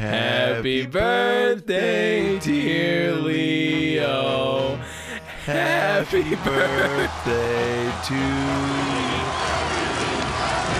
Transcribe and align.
Happy 0.00 0.86
birthday, 0.86 2.38
dear 2.38 3.14
Leo. 3.16 4.76
Happy 5.44 6.34
birthday 6.36 7.92
to 8.06 8.14
you. 8.14 8.20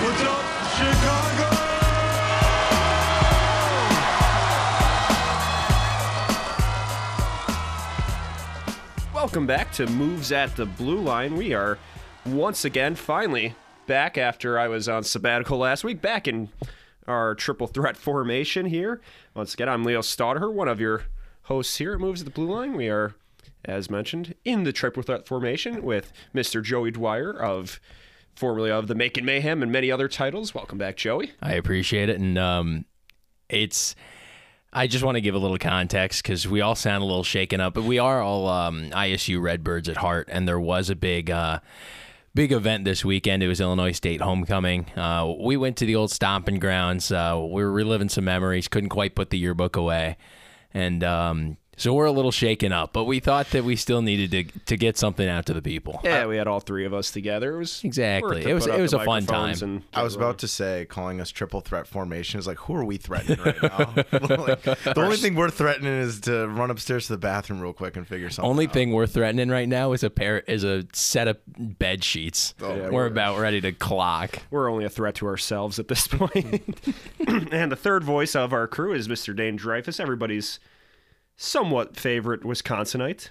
What's 0.00 0.22
up, 0.22 0.42
Chicago? 0.72 1.48
Welcome 9.12 9.46
back 9.46 9.70
to 9.72 9.86
Moves 9.88 10.32
at 10.32 10.56
the 10.56 10.64
Blue 10.64 10.98
Line. 10.98 11.36
We 11.36 11.52
are 11.52 11.76
once 12.24 12.64
again, 12.64 12.94
finally, 12.94 13.54
back 13.86 14.16
after 14.16 14.58
I 14.58 14.68
was 14.68 14.88
on 14.88 15.04
sabbatical 15.04 15.58
last 15.58 15.84
week, 15.84 16.00
back 16.00 16.26
in 16.26 16.48
our 17.10 17.34
triple 17.34 17.66
threat 17.66 17.96
formation 17.96 18.66
here. 18.66 19.00
Once 19.34 19.54
again, 19.54 19.68
I'm 19.68 19.84
Leo 19.84 20.00
Stauder, 20.00 20.52
one 20.52 20.68
of 20.68 20.80
your 20.80 21.02
hosts 21.42 21.76
here 21.76 21.94
at 21.94 22.00
Moves 22.00 22.22
at 22.22 22.24
the 22.24 22.30
Blue 22.30 22.50
Line. 22.50 22.76
We 22.76 22.88
are, 22.88 23.14
as 23.64 23.90
mentioned, 23.90 24.34
in 24.44 24.64
the 24.64 24.72
triple 24.72 25.02
threat 25.02 25.26
formation 25.26 25.82
with 25.82 26.12
Mr. 26.34 26.62
Joey 26.62 26.90
Dwyer 26.90 27.32
of 27.32 27.80
formerly 28.36 28.70
of 28.70 28.86
the 28.86 28.94
Macon 28.94 29.24
Mayhem 29.24 29.62
and 29.62 29.70
many 29.70 29.90
other 29.90 30.08
titles. 30.08 30.54
Welcome 30.54 30.78
back, 30.78 30.96
Joey. 30.96 31.32
I 31.42 31.54
appreciate 31.54 32.08
it, 32.08 32.18
and 32.18 32.38
um, 32.38 32.84
it's. 33.48 33.94
I 34.72 34.86
just 34.86 35.02
want 35.02 35.16
to 35.16 35.20
give 35.20 35.34
a 35.34 35.38
little 35.38 35.58
context 35.58 36.22
because 36.22 36.46
we 36.46 36.60
all 36.60 36.76
sound 36.76 37.02
a 37.02 37.04
little 37.04 37.24
shaken 37.24 37.60
up, 37.60 37.74
but 37.74 37.82
we 37.82 37.98
are 37.98 38.22
all 38.22 38.46
um, 38.48 38.90
ISU 38.90 39.42
Redbirds 39.42 39.88
at 39.88 39.96
heart, 39.96 40.28
and 40.30 40.46
there 40.46 40.60
was 40.60 40.90
a 40.90 40.94
big, 40.94 41.28
uh, 41.28 41.58
big 42.34 42.52
event 42.52 42.84
this 42.84 43.04
weekend. 43.04 43.42
It 43.42 43.48
was 43.48 43.60
Illinois 43.60 43.92
State 43.92 44.20
homecoming. 44.20 44.86
Uh, 44.96 45.32
we 45.38 45.56
went 45.56 45.76
to 45.78 45.86
the 45.86 45.96
old 45.96 46.10
stomping 46.10 46.58
grounds. 46.58 47.10
Uh, 47.10 47.38
we 47.40 47.62
were 47.62 47.72
reliving 47.72 48.08
some 48.08 48.24
memories. 48.24 48.68
Couldn't 48.68 48.90
quite 48.90 49.14
put 49.14 49.30
the 49.30 49.38
yearbook 49.38 49.76
away, 49.76 50.16
and 50.72 51.02
um, 51.04 51.56
so 51.80 51.94
we're 51.94 52.04
a 52.04 52.12
little 52.12 52.30
shaken 52.30 52.72
up. 52.72 52.92
But 52.92 53.04
we 53.04 53.20
thought 53.20 53.50
that 53.50 53.64
we 53.64 53.74
still 53.76 54.02
needed 54.02 54.30
to 54.52 54.60
to 54.66 54.76
get 54.76 54.96
something 54.98 55.28
out 55.28 55.46
to 55.46 55.54
the 55.54 55.62
people. 55.62 56.00
Yeah, 56.04 56.26
we 56.26 56.36
had 56.36 56.46
all 56.46 56.60
three 56.60 56.84
of 56.84 56.94
us 56.94 57.10
together. 57.10 57.54
It 57.56 57.58
was 57.58 57.82
Exactly. 57.84 58.44
It 58.44 58.54
was- 58.54 58.66
it 58.66 58.80
was 58.80 58.92
a 58.92 59.04
fun 59.04 59.26
time. 59.26 59.56
and 59.62 59.82
I 59.94 60.02
was 60.02 60.14
get 60.14 60.20
rolling. 60.20 60.30
about 60.30 60.38
to 60.40 60.48
say, 60.48 60.86
calling 60.88 61.20
us 61.20 61.30
triple 61.30 61.60
threat 61.60 61.86
formation 61.86 62.38
is 62.38 62.46
like, 62.46 62.58
who 62.58 62.74
are 62.74 62.84
we 62.84 62.96
threatening 62.98 63.40
right 63.44 63.62
now? 63.62 63.94
Like, 64.40 64.62
the 64.62 64.94
only 64.98 65.16
thing 65.16 65.34
we're 65.34 65.50
threatening 65.50 65.92
is 65.94 66.20
to 66.20 66.46
run 66.48 66.70
upstairs 66.70 67.06
to 67.06 67.12
the 67.14 67.18
bathroom 67.18 67.60
real 67.60 67.72
quick 67.72 67.96
and 67.96 68.06
figure 68.06 68.28
something 68.30 68.44
out. 68.44 68.48
The 68.48 68.50
Only 68.50 68.66
out. 68.66 68.72
thing 68.72 68.92
we're 68.92 69.06
threatening 69.06 69.48
right 69.48 69.68
now 69.68 69.92
is 69.92 70.02
a 70.02 70.10
pair 70.10 70.38
is 70.40 70.64
a 70.64 70.84
set 70.92 71.28
of 71.28 71.38
bed 71.58 72.04
sheets. 72.04 72.54
Oh, 72.60 72.74
yeah, 72.74 72.88
we're 72.90 73.06
about 73.06 73.38
ready 73.38 73.60
to 73.62 73.72
clock. 73.72 74.38
We're 74.50 74.70
only 74.70 74.84
a 74.84 74.90
threat 74.90 75.14
to 75.16 75.26
ourselves 75.26 75.78
at 75.78 75.88
this 75.88 76.06
point. 76.08 76.62
and 77.26 77.72
the 77.72 77.76
third 77.76 78.04
voice 78.04 78.34
of 78.36 78.52
our 78.52 78.66
crew 78.66 78.92
is 78.92 79.08
Mr. 79.08 79.34
Dane 79.34 79.56
Dreyfus, 79.56 79.98
everybody's 80.00 80.58
somewhat 81.40 81.96
favorite 81.96 82.42
Wisconsinite. 82.42 83.30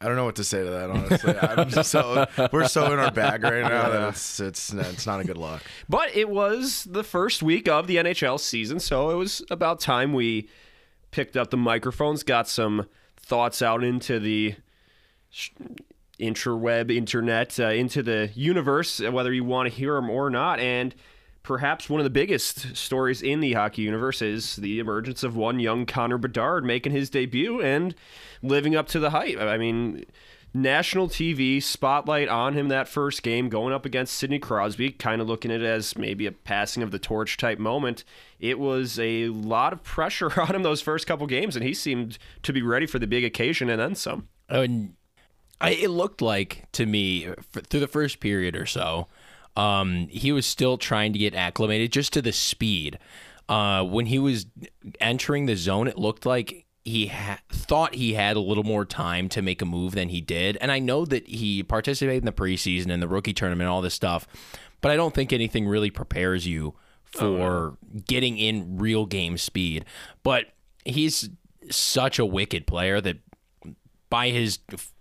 I 0.00 0.06
don't 0.06 0.16
know 0.16 0.24
what 0.24 0.36
to 0.36 0.44
say 0.44 0.64
to 0.64 0.70
that, 0.70 0.90
honestly. 0.90 1.38
I'm 1.38 1.68
just 1.68 1.90
so 1.90 2.26
we're 2.50 2.66
so 2.66 2.92
in 2.92 2.98
our 2.98 3.12
bag 3.12 3.44
right 3.44 3.62
now 3.62 3.90
that 3.90 4.08
it's 4.08 4.40
it's 4.40 4.72
it's 4.72 5.06
not 5.06 5.20
a 5.20 5.24
good 5.24 5.36
look. 5.36 5.62
But 5.88 6.16
it 6.16 6.28
was 6.28 6.84
the 6.90 7.04
first 7.04 7.42
week 7.42 7.68
of 7.68 7.86
the 7.86 7.96
NHL 7.96 8.40
season, 8.40 8.80
so 8.80 9.10
it 9.10 9.14
was 9.14 9.44
about 9.50 9.78
time 9.78 10.12
we 10.12 10.48
picked 11.12 11.36
up 11.36 11.50
the 11.50 11.56
microphones, 11.56 12.24
got 12.24 12.48
some 12.48 12.86
thoughts 13.16 13.62
out 13.62 13.84
into 13.84 14.18
the 14.18 14.56
interweb, 16.18 16.90
internet, 16.90 17.60
uh, 17.60 17.68
into 17.68 18.02
the 18.02 18.30
universe, 18.34 19.00
uh, 19.00 19.12
whether 19.12 19.32
you 19.32 19.44
want 19.44 19.68
to 19.68 19.74
hear 19.74 19.94
them 19.94 20.10
or 20.10 20.30
not. 20.30 20.58
And 20.58 20.94
perhaps 21.42 21.90
one 21.90 22.00
of 22.00 22.04
the 22.04 22.10
biggest 22.10 22.76
stories 22.76 23.22
in 23.22 23.40
the 23.40 23.54
hockey 23.54 23.82
universe 23.82 24.22
is 24.22 24.56
the 24.56 24.78
emergence 24.78 25.22
of 25.22 25.36
one 25.36 25.58
young 25.60 25.86
Connor 25.86 26.18
Bedard 26.18 26.64
making 26.64 26.92
his 26.92 27.10
debut 27.10 27.60
and 27.60 27.94
living 28.42 28.76
up 28.76 28.86
to 28.88 28.98
the 29.00 29.10
hype. 29.10 29.38
I 29.38 29.58
mean, 29.58 30.04
national 30.54 31.08
TV 31.08 31.62
spotlight 31.62 32.28
on 32.28 32.54
him 32.54 32.68
that 32.68 32.88
first 32.88 33.22
game, 33.22 33.48
going 33.48 33.72
up 33.72 33.84
against 33.84 34.14
Sidney 34.14 34.38
Crosby, 34.38 34.90
kind 34.90 35.20
of 35.20 35.28
looking 35.28 35.50
at 35.50 35.60
it 35.60 35.66
as 35.66 35.96
maybe 35.96 36.26
a 36.26 36.32
passing 36.32 36.82
of 36.82 36.90
the 36.90 36.98
torch 36.98 37.36
type 37.36 37.58
moment. 37.58 38.04
It 38.38 38.58
was 38.58 38.98
a 38.98 39.28
lot 39.28 39.72
of 39.72 39.82
pressure 39.82 40.40
on 40.40 40.54
him 40.54 40.62
those 40.62 40.80
first 40.80 41.06
couple 41.06 41.26
games, 41.26 41.56
and 41.56 41.64
he 41.64 41.74
seemed 41.74 42.18
to 42.42 42.52
be 42.52 42.62
ready 42.62 42.86
for 42.86 42.98
the 42.98 43.06
big 43.06 43.24
occasion 43.24 43.68
and 43.68 43.80
then 43.80 43.94
some. 43.94 44.28
And 44.48 44.94
I, 45.60 45.70
it 45.70 45.90
looked 45.90 46.20
like 46.20 46.70
to 46.72 46.86
me 46.86 47.28
through 47.52 47.80
the 47.80 47.88
first 47.88 48.20
period 48.20 48.56
or 48.56 48.66
so, 48.66 49.08
um, 49.56 50.08
he 50.10 50.32
was 50.32 50.46
still 50.46 50.78
trying 50.78 51.12
to 51.12 51.18
get 51.18 51.34
acclimated 51.34 51.92
just 51.92 52.12
to 52.14 52.22
the 52.22 52.32
speed. 52.32 52.98
Uh, 53.48 53.82
when 53.84 54.06
he 54.06 54.18
was 54.18 54.46
entering 55.00 55.46
the 55.46 55.56
zone, 55.56 55.88
it 55.88 55.98
looked 55.98 56.24
like 56.24 56.66
he 56.84 57.08
ha- 57.08 57.40
thought 57.50 57.94
he 57.94 58.14
had 58.14 58.36
a 58.36 58.40
little 58.40 58.64
more 58.64 58.84
time 58.84 59.28
to 59.28 59.42
make 59.42 59.62
a 59.62 59.66
move 59.66 59.92
than 59.94 60.08
he 60.08 60.20
did. 60.20 60.56
And 60.60 60.72
I 60.72 60.78
know 60.78 61.04
that 61.04 61.26
he 61.28 61.62
participated 61.62 62.22
in 62.22 62.26
the 62.26 62.32
preseason 62.32 62.90
and 62.90 63.02
the 63.02 63.08
rookie 63.08 63.32
tournament, 63.32 63.68
all 63.68 63.82
this 63.82 63.94
stuff, 63.94 64.26
but 64.80 64.90
I 64.90 64.96
don't 64.96 65.14
think 65.14 65.32
anything 65.32 65.66
really 65.66 65.90
prepares 65.90 66.46
you 66.46 66.74
for 67.04 67.76
getting 68.06 68.38
in 68.38 68.78
real 68.78 69.04
game 69.04 69.36
speed. 69.36 69.84
But 70.22 70.46
he's 70.84 71.28
such 71.70 72.18
a 72.18 72.26
wicked 72.26 72.66
player 72.66 73.00
that 73.00 73.18
by 74.08 74.30
his 74.30 74.58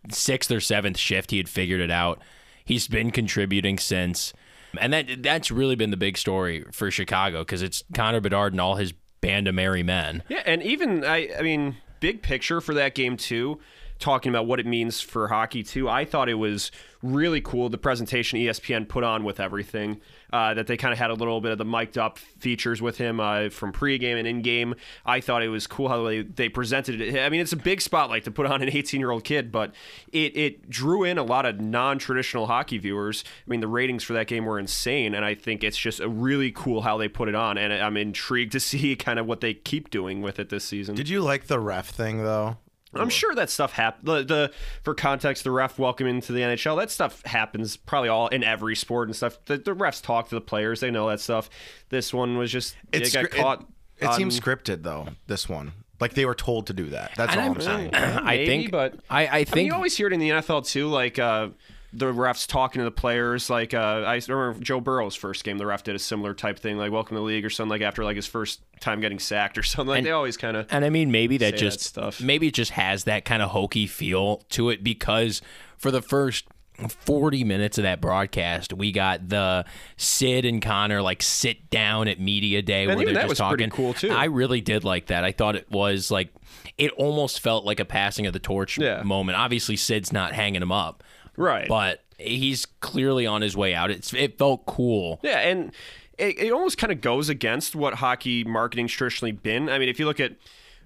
sixth 0.09 0.51
or 0.51 0.59
seventh 0.59 0.97
shift, 0.97 1.31
he 1.31 1.37
had 1.37 1.49
figured 1.49 1.81
it 1.81 1.91
out. 1.91 2.21
He's 2.63 2.87
been 2.87 3.11
contributing 3.11 3.77
since, 3.77 4.33
and 4.79 4.93
that 4.93 5.23
that's 5.23 5.51
really 5.51 5.75
been 5.75 5.91
the 5.91 5.97
big 5.97 6.17
story 6.17 6.65
for 6.71 6.91
Chicago 6.91 7.39
because 7.39 7.61
it's 7.61 7.83
Connor 7.93 8.21
Bedard 8.21 8.53
and 8.53 8.61
all 8.61 8.75
his 8.75 8.93
band 9.21 9.47
of 9.47 9.55
merry 9.55 9.83
men. 9.83 10.23
Yeah, 10.29 10.43
and 10.45 10.61
even 10.63 11.03
I 11.05 11.29
I 11.37 11.41
mean, 11.41 11.77
big 11.99 12.21
picture 12.21 12.61
for 12.61 12.73
that 12.73 12.95
game 12.95 13.17
too, 13.17 13.59
talking 14.01 14.29
about 14.29 14.45
what 14.45 14.59
it 14.59 14.65
means 14.65 14.99
for 14.99 15.27
hockey 15.29 15.63
too. 15.63 15.87
I 15.87 16.03
thought 16.05 16.27
it 16.27 16.35
was 16.35 16.71
really 17.01 17.41
cool 17.41 17.69
the 17.69 17.77
presentation 17.77 18.39
ESPN 18.39 18.87
put 18.87 19.03
on 19.03 19.23
with 19.23 19.39
everything. 19.39 20.01
Uh, 20.33 20.53
that 20.53 20.65
they 20.65 20.77
kind 20.77 20.93
of 20.93 20.97
had 20.97 21.09
a 21.09 21.13
little 21.13 21.41
bit 21.41 21.51
of 21.51 21.57
the 21.57 21.65
mic'd 21.65 21.97
up 21.97 22.17
features 22.17 22.81
with 22.81 22.97
him 22.97 23.19
uh, 23.19 23.49
from 23.49 23.73
pregame 23.73 24.17
and 24.17 24.25
in 24.25 24.41
game. 24.41 24.73
I 25.05 25.19
thought 25.19 25.43
it 25.43 25.49
was 25.49 25.67
cool 25.67 25.89
how 25.89 26.05
they, 26.05 26.21
they 26.21 26.47
presented 26.47 27.01
it. 27.01 27.19
I 27.19 27.27
mean, 27.27 27.41
it's 27.41 27.51
a 27.51 27.57
big 27.57 27.81
spotlight 27.81 28.23
to 28.23 28.31
put 28.31 28.45
on 28.45 28.61
an 28.61 28.69
18 28.69 29.01
year 29.01 29.11
old 29.11 29.25
kid, 29.25 29.51
but 29.51 29.73
it, 30.13 30.37
it 30.37 30.69
drew 30.69 31.03
in 31.03 31.17
a 31.17 31.23
lot 31.23 31.45
of 31.45 31.59
non 31.59 31.99
traditional 31.99 32.47
hockey 32.47 32.77
viewers. 32.77 33.25
I 33.45 33.49
mean, 33.49 33.59
the 33.59 33.67
ratings 33.67 34.03
for 34.03 34.13
that 34.13 34.27
game 34.27 34.45
were 34.45 34.57
insane, 34.57 35.13
and 35.13 35.25
I 35.25 35.35
think 35.35 35.65
it's 35.65 35.77
just 35.77 35.99
a 35.99 36.07
really 36.07 36.51
cool 36.51 36.81
how 36.81 36.97
they 36.97 37.09
put 37.09 37.27
it 37.27 37.35
on, 37.35 37.57
and 37.57 37.73
I'm 37.73 37.97
intrigued 37.97 38.53
to 38.53 38.61
see 38.61 38.95
kind 38.95 39.19
of 39.19 39.25
what 39.25 39.41
they 39.41 39.53
keep 39.53 39.89
doing 39.89 40.21
with 40.21 40.39
it 40.39 40.47
this 40.47 40.63
season. 40.63 40.95
Did 40.95 41.09
you 41.09 41.21
like 41.21 41.47
the 41.47 41.59
ref 41.59 41.89
thing 41.89 42.23
though? 42.23 42.55
I'm 42.93 43.09
sure 43.09 43.33
that 43.35 43.49
stuff 43.49 43.71
happens. 43.73 44.05
The, 44.05 44.23
the 44.23 44.51
for 44.83 44.93
context, 44.93 45.43
the 45.43 45.51
ref 45.51 45.79
welcome 45.79 46.07
into 46.07 46.33
the 46.33 46.41
NHL. 46.41 46.77
That 46.79 46.91
stuff 46.91 47.23
happens 47.25 47.77
probably 47.77 48.09
all 48.09 48.27
in 48.27 48.43
every 48.43 48.75
sport 48.75 49.07
and 49.07 49.15
stuff. 49.15 49.37
The, 49.45 49.57
the 49.57 49.73
refs 49.73 50.01
talk 50.01 50.29
to 50.29 50.35
the 50.35 50.41
players. 50.41 50.81
They 50.81 50.91
know 50.91 51.07
that 51.09 51.19
stuff. 51.21 51.49
This 51.89 52.13
one 52.13 52.37
was 52.37 52.51
just 52.51 52.75
It's 52.91 53.15
it 53.15 53.21
got 53.21 53.31
caught. 53.31 53.61
It, 53.97 54.03
it 54.03 54.07
on- 54.07 54.13
seems 54.17 54.39
scripted 54.39 54.83
though. 54.83 55.07
This 55.27 55.47
one, 55.47 55.71
like 55.99 56.13
they 56.15 56.25
were 56.25 56.35
told 56.35 56.67
to 56.67 56.73
do 56.73 56.87
that. 56.89 57.11
That's 57.15 57.35
all 57.35 57.41
And 57.41 57.55
I'm 57.55 57.61
saying. 57.61 57.93
I 57.93 58.45
think, 58.45 58.71
but 58.71 58.95
I, 59.09 59.25
I 59.25 59.29
I 59.31 59.37
mean, 59.37 59.45
think 59.45 59.67
you 59.67 59.73
always 59.73 59.95
hear 59.95 60.07
it 60.07 60.13
in 60.13 60.19
the 60.19 60.29
NFL 60.29 60.67
too, 60.67 60.87
like 60.87 61.17
uh, 61.19 61.49
the 61.93 62.05
refs 62.13 62.47
talking 62.47 62.79
to 62.79 62.83
the 62.85 62.91
players. 62.91 63.49
Like 63.49 63.73
uh, 63.73 64.03
I 64.05 64.21
remember 64.27 64.59
Joe 64.61 64.79
Burrow's 64.79 65.15
first 65.15 65.43
game, 65.43 65.57
the 65.57 65.65
ref 65.65 65.83
did 65.83 65.95
a 65.95 65.99
similar 65.99 66.33
type 66.33 66.57
thing, 66.59 66.77
like 66.77 66.91
welcome 66.91 67.15
to 67.15 67.19
the 67.19 67.25
league 67.25 67.43
or 67.45 67.49
something, 67.49 67.69
like 67.69 67.81
after 67.81 68.03
like 68.03 68.15
his 68.15 68.27
first 68.27 68.61
time 68.79 69.01
getting 69.01 69.19
sacked 69.19 69.57
or 69.57 69.63
something. 69.63 69.87
Like 69.89 69.97
And- 69.99 70.07
they 70.07 70.11
always 70.11 70.37
kind 70.37 70.55
of. 70.57 70.67
And 70.71 70.85
I 70.85 70.89
mean, 70.89 71.11
maybe 71.11 71.37
that 71.39 71.57
just 71.57 71.79
that 71.79 72.13
stuff. 72.13 72.21
maybe 72.21 72.47
it 72.47 72.53
just 72.53 72.71
has 72.71 73.03
that 73.05 73.25
kind 73.25 73.41
of 73.41 73.49
hokey 73.51 73.87
feel 73.87 74.37
to 74.51 74.69
it 74.69 74.83
because 74.83 75.41
for 75.77 75.91
the 75.91 76.01
first 76.01 76.45
40 76.87 77.43
minutes 77.43 77.77
of 77.77 77.83
that 77.83 78.01
broadcast, 78.01 78.73
we 78.73 78.91
got 78.91 79.29
the 79.29 79.65
Sid 79.97 80.45
and 80.45 80.61
Connor 80.61 81.01
like 81.01 81.21
sit 81.21 81.69
down 81.69 82.07
at 82.07 82.19
media 82.19 82.61
day 82.61 82.87
where 82.87 82.95
even 82.95 83.05
they're 83.13 83.13
that 83.15 83.21
just 83.23 83.29
was 83.29 83.37
talking. 83.37 83.69
pretty 83.69 83.71
cool, 83.75 83.93
too. 83.93 84.09
I 84.11 84.25
really 84.25 84.61
did 84.61 84.83
like 84.83 85.07
that. 85.07 85.23
I 85.23 85.31
thought 85.31 85.55
it 85.55 85.69
was 85.69 86.09
like 86.09 86.29
it 86.77 86.91
almost 86.93 87.39
felt 87.41 87.65
like 87.65 87.79
a 87.79 87.85
passing 87.85 88.25
of 88.25 88.33
the 88.33 88.39
torch 88.39 88.77
Yeah. 88.77 89.03
moment. 89.03 89.37
Obviously, 89.37 89.75
Sid's 89.75 90.11
not 90.11 90.33
hanging 90.33 90.61
him 90.61 90.71
up, 90.71 91.03
Right. 91.37 91.67
but 91.67 92.03
he's 92.17 92.65
clearly 92.65 93.25
on 93.25 93.41
his 93.41 93.55
way 93.57 93.73
out. 93.73 93.89
It's 93.91 94.13
it 94.13 94.37
felt 94.37 94.65
cool. 94.65 95.19
Yeah, 95.23 95.39
and 95.39 95.71
it, 96.17 96.37
it 96.39 96.51
almost 96.51 96.77
kind 96.77 96.91
of 96.91 97.01
goes 97.01 97.29
against 97.29 97.75
what 97.75 97.95
hockey 97.95 98.43
marketing's 98.43 98.91
traditionally 98.91 99.31
been. 99.31 99.69
I 99.69 99.79
mean, 99.79 99.89
if 99.89 99.99
you 99.99 100.05
look 100.05 100.19
at 100.19 100.33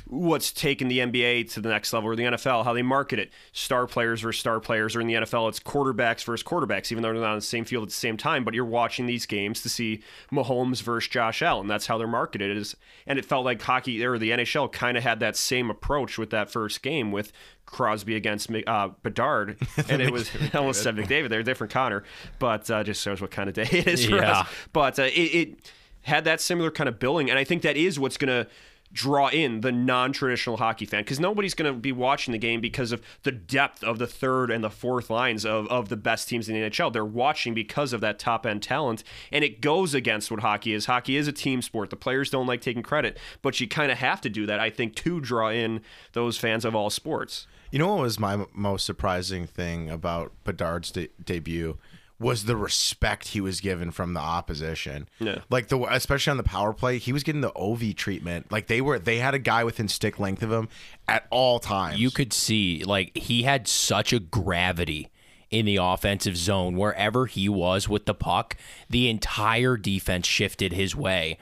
what's 0.08 0.52
taken 0.52 0.88
the 0.88 1.00
NBA 1.00 1.52
to 1.54 1.60
the 1.62 1.70
next 1.70 1.92
level 1.92 2.10
or 2.10 2.16
the 2.16 2.24
NFL, 2.24 2.64
how 2.64 2.74
they 2.74 2.82
market 2.84 3.18
it, 3.18 3.32
star 3.54 3.88
players 3.88 4.22
versus 4.22 4.40
star 4.40 4.60
players, 4.60 4.96
or 4.96 5.02
in 5.02 5.08
the 5.08 5.16
NFL, 5.16 5.50
it's 5.50 5.60
quarterbacks 5.60 6.24
versus 6.24 6.44
quarterbacks, 6.44 6.92
even 6.92 7.02
though 7.02 7.12
they're 7.12 7.22
not 7.22 7.32
on 7.32 7.36
the 7.38 7.42
same 7.42 7.66
field 7.66 7.84
at 7.84 7.90
the 7.90 7.96
same 7.96 8.16
time. 8.16 8.44
But 8.44 8.54
you're 8.54 8.66
watching 8.66 9.08
these 9.08 9.26
games 9.26 9.62
to 9.64 9.70
see 9.70 10.02
Mahomes 10.32 10.82
versus 10.84 11.10
Josh 11.10 11.42
Allen. 11.42 11.68
That's 11.68 11.88
how 11.88 11.98
they're 11.98 12.08
marketed. 12.08 12.56
Is 12.56 12.76
and 13.08 13.18
it 13.18 13.26
felt 13.26 13.46
like 13.46 13.62
hockey 13.62 14.04
or 14.06 14.18
the 14.18 14.30
NHL 14.32 14.72
kind 14.72 14.96
of 14.98 15.04
had 15.04 15.20
that 15.22 15.36
same 15.36 15.70
approach 15.70 16.18
with 16.18 16.30
that 16.30 16.52
first 16.52 16.82
game 16.84 17.12
with 17.12 17.32
Crosby 17.66 18.16
against 18.16 18.52
uh, 18.68 18.90
Bedard, 19.02 19.58
and 19.90 20.02
it 20.02 20.12
was 20.12 20.30
I 20.54 20.58
almost 20.60 20.84
said 20.84 20.96
McDavid. 20.96 21.30
They're 21.30 21.40
a 21.40 21.44
different 21.44 21.74
Connor, 21.74 22.04
but 22.38 22.70
uh, 22.70 22.84
just 22.84 23.02
shows 23.02 23.22
what 23.22 23.32
kind 23.32 23.50
of 23.50 23.56
day 23.56 23.68
it 23.72 23.88
is 23.88 24.06
for 24.06 24.18
Yeah. 24.18 24.40
us. 24.42 24.48
But 24.72 25.00
uh, 25.00 25.04
it, 25.04 25.10
it 25.12 25.72
had 26.04 26.26
that 26.26 26.42
similar 26.42 26.70
kind 26.70 26.88
of 26.88 27.00
billing, 27.00 27.32
and 27.32 27.40
I 27.40 27.44
think 27.44 27.64
that 27.64 27.76
is 27.76 28.00
what's 28.00 28.18
going 28.18 28.28
to 28.46 28.50
draw 28.94 29.28
in 29.28 29.62
the 29.62 29.72
non-traditional 29.72 30.58
hockey 30.58 30.86
fan 30.86 31.02
because 31.02 31.20
nobody's 31.20 31.54
going 31.54 31.72
to 31.72 31.78
be 31.78 31.92
watching 31.92 32.32
the 32.32 32.38
game 32.38 32.62
because 32.62 32.92
of 32.92 33.02
the 33.24 33.32
depth 33.32 33.84
of 33.84 34.00
the 34.00 34.08
third 34.08 34.50
and 34.50 34.64
the 34.64 34.70
fourth 34.70 35.10
lines 35.10 35.46
of, 35.46 35.68
of 35.68 35.90
the 35.90 35.98
best 35.98 36.30
teams 36.30 36.48
in 36.48 36.56
the 36.56 36.70
NHL. 36.70 36.94
They're 36.94 37.04
watching 37.04 37.54
because 37.54 37.94
of 37.94 38.02
that 38.02 38.20
top 38.20 38.46
end 38.46 38.64
talent, 38.64 39.04
and 39.32 39.44
it 39.44 39.62
goes 39.62 39.94
against 39.94 40.32
what 40.32 40.40
hockey 40.40 40.74
is. 40.74 40.86
Hockey 40.86 41.18
is 41.18 41.28
a 41.28 41.34
team 41.34 41.62
sport. 41.62 41.90
The 41.90 41.96
players 41.96 42.30
don't 42.30 42.48
like 42.48 42.62
taking 42.62 42.84
credit, 42.84 43.18
but 43.42 43.60
you 43.60 43.68
kind 43.68 43.92
of 43.92 43.98
have 43.98 44.22
to 44.22 44.30
do 44.30 44.46
that, 44.46 44.60
I 44.60 44.70
think, 44.70 44.96
to 44.96 45.20
draw 45.20 45.50
in 45.50 45.82
those 46.14 46.38
fans 46.38 46.64
of 46.64 46.76
all 46.76 46.90
sports. 46.90 47.48
You 47.72 47.80
know 47.80 47.94
what 47.94 48.04
was 48.04 48.20
my 48.20 48.46
most 48.54 48.86
surprising 48.86 49.48
thing 49.48 49.90
about 49.90 50.32
Bedard's 50.46 50.92
de- 50.92 51.10
debut 51.24 51.78
was 52.20 52.46
the 52.46 52.56
respect 52.56 53.30
he 53.30 53.42
was 53.42 53.60
given 53.60 53.92
from 53.92 54.14
the 54.14 54.20
opposition. 54.20 55.10
Yeah. 55.20 55.40
Like 55.50 55.68
the 55.68 55.80
especially 55.92 56.32
on 56.32 56.38
the 56.38 56.44
power 56.44 56.74
play, 56.74 56.98
he 56.98 57.12
was 57.12 57.24
getting 57.24 57.42
the 57.42 57.54
OV 57.56 57.96
treatment. 57.96 58.52
Like 58.52 58.68
they 58.68 58.82
were 58.82 59.00
they 59.00 59.18
had 59.18 59.34
a 59.34 59.40
guy 59.40 59.64
within 59.64 59.88
stick 59.88 60.20
length 60.20 60.42
of 60.42 60.52
him 60.52 60.70
at 61.08 61.28
all 61.30 61.60
times. 61.60 62.00
You 62.00 62.12
could 62.12 62.32
see 62.32 62.84
like 62.86 63.18
he 63.18 63.44
had 63.44 63.68
such 63.68 64.14
a 64.14 64.20
gravity 64.20 65.10
in 65.52 65.66
the 65.66 65.78
offensive 65.78 66.36
zone 66.38 66.76
wherever 66.76 67.28
he 67.28 67.48
was 67.48 67.88
with 67.88 68.06
the 68.06 68.14
puck, 68.14 68.58
the 68.90 69.10
entire 69.10 69.78
defense 69.78 70.28
shifted 70.28 70.74
his 70.74 70.96
way. 70.96 71.38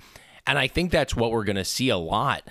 And 0.46 0.60
I 0.60 0.68
think 0.68 0.92
that's 0.92 1.16
what 1.16 1.32
we're 1.32 1.46
going 1.46 1.56
to 1.56 1.66
see 1.66 1.90
a 1.90 1.98
lot 1.98 2.44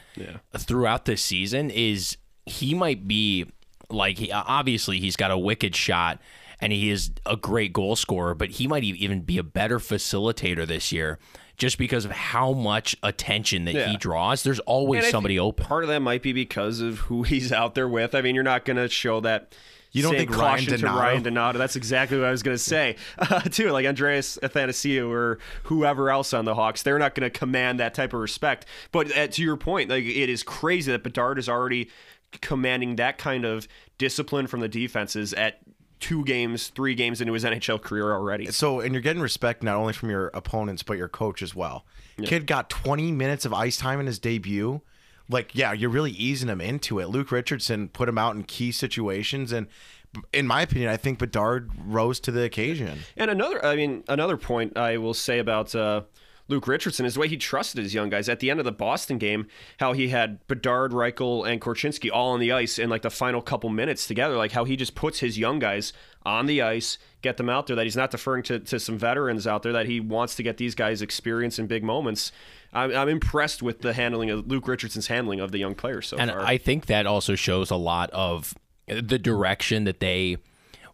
throughout 0.57 1.05
this 1.05 1.23
season 1.23 1.71
is 1.71 2.17
he 2.47 2.75
might 2.75 3.07
be 3.07 3.47
like 3.91 4.19
he, 4.19 4.33
obviously 4.33 4.99
he's 4.99 5.17
got 5.17 5.31
a 5.31 5.37
wicked 5.37 5.77
shot 5.77 6.19
and 6.63 6.73
he 6.73 6.91
is 6.91 7.11
a 7.27 7.37
great 7.37 7.73
goal 7.73 7.97
scorer, 7.97 8.35
but 8.35 8.51
he 8.51 8.69
might 8.69 8.85
even 8.85 9.21
be 9.21 9.37
a 9.37 9.43
better 9.43 9.79
facilitator 9.81 10.65
this 10.67 10.93
year 10.93 11.19
just 11.59 11.77
because 11.77 12.05
of 12.05 12.13
how 12.13 12.53
much 12.53 12.97
attention 13.03 13.65
that 13.67 13.89
he 13.89 13.97
draws. 13.97 14.43
There's 14.45 14.61
always 14.61 15.11
somebody 15.11 15.39
open. 15.39 15.67
Part 15.67 15.83
of 15.83 15.89
that 15.89 16.01
might 16.01 16.23
be 16.23 16.33
because 16.33 16.81
of 16.81 16.99
who 17.01 17.23
he's 17.25 17.53
out 17.53 17.75
there 17.75 17.89
with. 17.89 18.15
I 18.15 18.23
mean, 18.23 18.35
you're 18.35 18.45
not 18.45 18.65
going 18.65 18.77
to 18.79 18.89
show 18.89 19.21
that. 19.21 19.55
You 19.91 20.03
don't 20.03 20.15
think 20.15 20.31
Ryan 20.31 20.41
caution 20.41 20.73
to 20.73 20.79
Donato- 20.79 20.99
Ryan 21.01 21.23
Donato? 21.23 21.59
That's 21.59 21.77
exactly 21.77 22.17
what 22.17 22.27
I 22.27 22.31
was 22.31 22.43
going 22.43 22.55
to 22.57 22.63
say 22.63 22.97
uh, 23.19 23.41
too. 23.41 23.71
Like 23.73 23.85
Andreas 23.85 24.39
Athanasiou 24.43 25.11
or 25.11 25.39
whoever 25.65 26.09
else 26.09 26.33
on 26.33 26.47
the 26.47 26.55
Hawks, 26.55 26.83
they're 26.83 26.99
not 26.99 27.15
going 27.15 27.31
to 27.31 27.39
command 27.39 27.79
that 27.81 27.93
type 27.93 28.15
of 28.15 28.21
respect. 28.21 28.65
But 28.91 29.15
uh, 29.15 29.27
to 29.27 29.43
your 29.43 29.59
point, 29.59 29.91
like 29.91 30.05
it 30.05 30.31
is 30.31 30.43
crazy 30.43 30.93
that 30.93 31.03
Bedard 31.03 31.39
is 31.39 31.47
already 31.47 31.91
commanding 32.41 32.97
that 32.97 33.19
kind 33.19 33.45
of 33.45 33.69
discipline 33.99 34.47
from 34.47 34.61
the 34.61 34.69
defenses 34.69 35.35
at 35.35 35.59
two 36.03 36.25
games, 36.25 36.69
three 36.69 36.95
games 36.95 37.21
into 37.21 37.33
his 37.33 37.45
NHL 37.45 37.81
career 37.81 38.13
already. 38.13 38.47
So, 38.47 38.81
and 38.81 38.93
you're 38.93 39.01
getting 39.01 39.23
respect 39.23 39.63
not 39.63 39.77
only 39.77 39.93
from 39.93 40.11
your 40.11 40.27
opponents 40.35 40.83
but 40.83 40.99
your 40.99 41.09
coach 41.09 41.41
as 41.41 41.55
well. 41.55 41.87
Kid 42.25 42.47
got 42.47 42.69
20 42.69 43.13
minutes 43.13 43.45
of 43.45 43.55
ice 43.55 43.79
time 43.79 44.01
in 44.01 44.07
his 44.07 44.19
debut. 44.19 44.83
Like, 45.29 45.55
yeah, 45.55 45.73
you're 45.73 45.91
really 45.91 46.11
easing 46.11 46.49
him 46.49 46.61
into 46.61 46.99
it. 46.99 47.07
Luke 47.07 47.31
Richardson 47.33 47.89
put 47.89 48.09
him 48.09 48.19
out 48.19 48.35
in 48.35 48.43
key 48.43 48.73
situations, 48.73 49.53
and 49.53 49.69
in 50.33 50.47
my 50.47 50.63
opinion, 50.63 50.91
I 50.91 50.97
think 50.97 51.19
Bedard 51.19 51.71
rose 51.87 52.21
to 52.21 52.31
the 52.31 52.43
occasion. 52.43 52.99
And 53.17 53.31
another, 53.31 53.65
I 53.65 53.77
mean, 53.77 54.05
another 54.09 54.37
point 54.37 54.77
I 54.77 54.99
will 54.99 55.15
say 55.15 55.39
about 55.39 55.75
uh, 55.75 56.03
Luke 56.49 56.67
Richardson 56.67 57.07
is 57.07 57.15
the 57.15 57.21
way 57.21 57.29
he 57.29 57.37
trusted 57.37 57.83
his 57.83 57.95
young 57.95 58.11
guys. 58.11 58.29
At 58.29 58.41
the 58.41 58.51
end 58.51 58.59
of 58.59 58.65
the 58.65 58.73
Boston 58.73 59.19
game, 59.19 59.47
how 59.79 59.93
he 59.93 60.09
had 60.09 60.47
Bedard, 60.49 60.93
Reichel, 60.93 61.49
and 61.49 61.61
Korchinski 61.61 62.11
all 62.13 62.33
on 62.33 62.41
the 62.41 62.53
ice 62.53 62.79
in 62.79 62.91
like 62.91 63.03
the 63.03 63.11
final 63.11 63.41
couple 63.41 63.71
minutes 63.71 64.07
together. 64.07 64.37
Like 64.37 64.53
how 64.53 64.65
he 64.65 64.77
just 64.77 64.95
puts 64.95 65.21
his 65.21 65.39
young 65.39 65.59
guys 65.59 65.93
on 66.25 66.47
the 66.47 66.63
ice, 66.63 66.99
get 67.23 67.37
them 67.37 67.49
out 67.49 67.67
there. 67.67 67.77
That 67.77 67.85
he's 67.85 67.97
not 67.97 68.11
deferring 68.11 68.43
to, 68.45 68.59
to 68.59 68.79
some 68.81 68.99
veterans 68.99 69.47
out 69.47 69.63
there. 69.63 69.73
That 69.73 69.87
he 69.87 70.01
wants 70.01 70.35
to 70.37 70.43
get 70.43 70.57
these 70.57 70.75
guys 70.75 71.01
experience 71.01 71.59
in 71.59 71.67
big 71.67 71.85
moments. 71.85 72.33
I'm, 72.73 72.95
I'm 72.95 73.09
impressed 73.09 73.63
with 73.63 73.83
the 73.83 73.93
handling 73.93 74.31
of 74.31 74.47
Luke 74.47 74.67
Richardson's 74.67 75.07
handling 75.07 75.41
of 75.41 75.53
the 75.53 75.59
young 75.59 75.75
players 75.75 76.09
so 76.09 76.17
and 76.17 76.31
far. 76.31 76.41
I 76.41 76.59
think 76.59 76.87
that 76.87 77.07
also 77.07 77.35
shows 77.35 77.71
a 77.71 77.77
lot 77.77 78.11
of 78.11 78.55
the 78.87 79.19
direction 79.19 79.85
that 79.85 80.01
they 80.01 80.39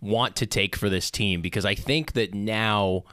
want 0.00 0.36
to 0.36 0.46
take 0.46 0.76
for 0.76 0.88
this 0.88 1.10
team 1.10 1.40
because 1.40 1.64
I 1.64 1.74
think 1.74 2.12
that 2.12 2.34
now 2.34 3.04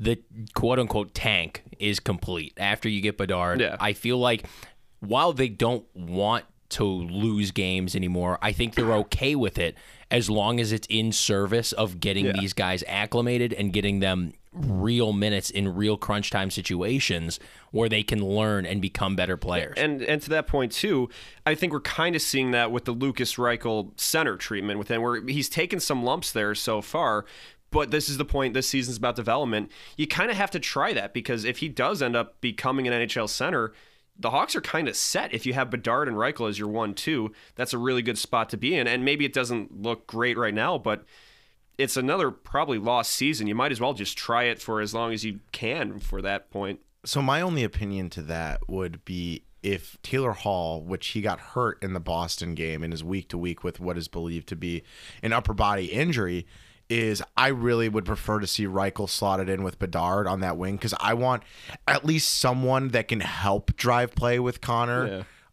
the 0.00 0.18
quote 0.54 0.78
unquote 0.78 1.12
tank 1.12 1.64
is 1.78 1.98
complete 1.98 2.52
after 2.56 2.88
you 2.88 3.00
get 3.00 3.18
Bedard. 3.18 3.60
Yeah. 3.60 3.76
I 3.80 3.92
feel 3.92 4.16
like 4.18 4.46
while 5.00 5.32
they 5.32 5.48
don't 5.48 5.84
want 5.94 6.44
to 6.70 6.84
lose 6.84 7.50
games 7.50 7.96
anymore, 7.96 8.38
I 8.40 8.52
think 8.52 8.74
they're 8.74 8.92
okay 8.94 9.34
with 9.34 9.58
it 9.58 9.74
as 10.10 10.30
long 10.30 10.60
as 10.60 10.70
it's 10.72 10.86
in 10.88 11.12
service 11.12 11.72
of 11.72 11.98
getting 12.00 12.26
Yeah. 12.26 12.32
these 12.38 12.52
guys 12.52 12.84
acclimated 12.86 13.52
and 13.52 13.72
getting 13.72 14.00
them 14.00 14.32
real 14.52 15.12
minutes 15.12 15.50
in 15.50 15.74
real 15.74 15.96
crunch 15.96 16.30
time 16.30 16.50
situations 16.50 17.38
where 17.70 17.88
they 17.88 18.02
can 18.02 18.20
learn 18.24 18.64
and 18.66 18.80
become 18.80 19.14
better 19.16 19.36
players. 19.36 19.74
And 19.76 20.02
and 20.02 20.20
to 20.22 20.30
that 20.30 20.46
point 20.46 20.72
too, 20.72 21.08
I 21.44 21.54
think 21.54 21.72
we're 21.72 21.80
kind 21.80 22.14
of 22.16 22.22
seeing 22.22 22.50
that 22.52 22.70
with 22.70 22.84
the 22.84 22.92
Lucas 22.92 23.34
Reichel 23.34 23.98
center 24.00 24.36
treatment 24.36 24.78
with 24.78 24.88
him, 24.90 25.02
where 25.02 25.20
he's 25.26 25.48
taken 25.48 25.80
some 25.80 26.02
lumps 26.04 26.32
there 26.32 26.54
so 26.54 26.80
far. 26.80 27.24
But 27.70 27.90
this 27.90 28.08
is 28.08 28.16
the 28.16 28.24
point. 28.24 28.54
This 28.54 28.68
season's 28.68 28.96
about 28.96 29.16
development. 29.16 29.70
You 29.96 30.06
kind 30.06 30.30
of 30.30 30.36
have 30.36 30.50
to 30.52 30.60
try 30.60 30.92
that 30.94 31.12
because 31.12 31.44
if 31.44 31.58
he 31.58 31.68
does 31.68 32.00
end 32.00 32.16
up 32.16 32.40
becoming 32.40 32.88
an 32.88 32.94
NHL 32.94 33.28
center, 33.28 33.72
the 34.18 34.30
Hawks 34.30 34.56
are 34.56 34.60
kind 34.60 34.88
of 34.88 34.96
set. 34.96 35.32
If 35.32 35.46
you 35.46 35.52
have 35.54 35.70
Bedard 35.70 36.08
and 36.08 36.16
Reichel 36.16 36.48
as 36.48 36.58
your 36.58 36.68
one-two, 36.68 37.32
that's 37.54 37.72
a 37.72 37.78
really 37.78 38.02
good 38.02 38.18
spot 38.18 38.48
to 38.50 38.56
be 38.56 38.74
in. 38.74 38.86
And 38.88 39.04
maybe 39.04 39.24
it 39.24 39.32
doesn't 39.32 39.82
look 39.82 40.06
great 40.06 40.36
right 40.36 40.54
now, 40.54 40.78
but 40.78 41.04
it's 41.76 41.96
another 41.96 42.30
probably 42.30 42.78
lost 42.78 43.12
season. 43.12 43.46
You 43.46 43.54
might 43.54 43.70
as 43.70 43.80
well 43.80 43.94
just 43.94 44.18
try 44.18 44.44
it 44.44 44.60
for 44.60 44.80
as 44.80 44.92
long 44.92 45.12
as 45.12 45.24
you 45.24 45.40
can 45.52 46.00
for 46.00 46.20
that 46.22 46.50
point. 46.50 46.80
So 47.04 47.22
my 47.22 47.40
only 47.40 47.62
opinion 47.62 48.10
to 48.10 48.22
that 48.22 48.68
would 48.68 49.04
be 49.04 49.44
if 49.62 49.96
Taylor 50.02 50.32
Hall, 50.32 50.82
which 50.82 51.08
he 51.08 51.20
got 51.20 51.40
hurt 51.40 51.82
in 51.82 51.92
the 51.92 52.00
Boston 52.00 52.54
game 52.54 52.82
and 52.82 52.92
is 52.92 53.04
week 53.04 53.28
to 53.28 53.38
week 53.38 53.62
with 53.62 53.78
what 53.78 53.96
is 53.96 54.08
believed 54.08 54.48
to 54.48 54.56
be 54.56 54.82
an 55.22 55.32
upper 55.32 55.54
body 55.54 55.86
injury, 55.86 56.46
is 56.88 57.22
I 57.36 57.48
really 57.48 57.88
would 57.88 58.04
prefer 58.04 58.38
to 58.40 58.46
see 58.46 58.66
Reichel 58.66 59.08
slotted 59.08 59.48
in 59.48 59.62
with 59.62 59.78
Bedard 59.78 60.26
on 60.26 60.40
that 60.40 60.56
wing 60.56 60.76
because 60.76 60.94
I 61.00 61.14
want 61.14 61.42
at 61.86 62.04
least 62.04 62.38
someone 62.40 62.88
that 62.88 63.08
can 63.08 63.20
help 63.20 63.76
drive 63.76 64.14
play 64.14 64.38
with 64.38 64.60
Connor. 64.60 65.06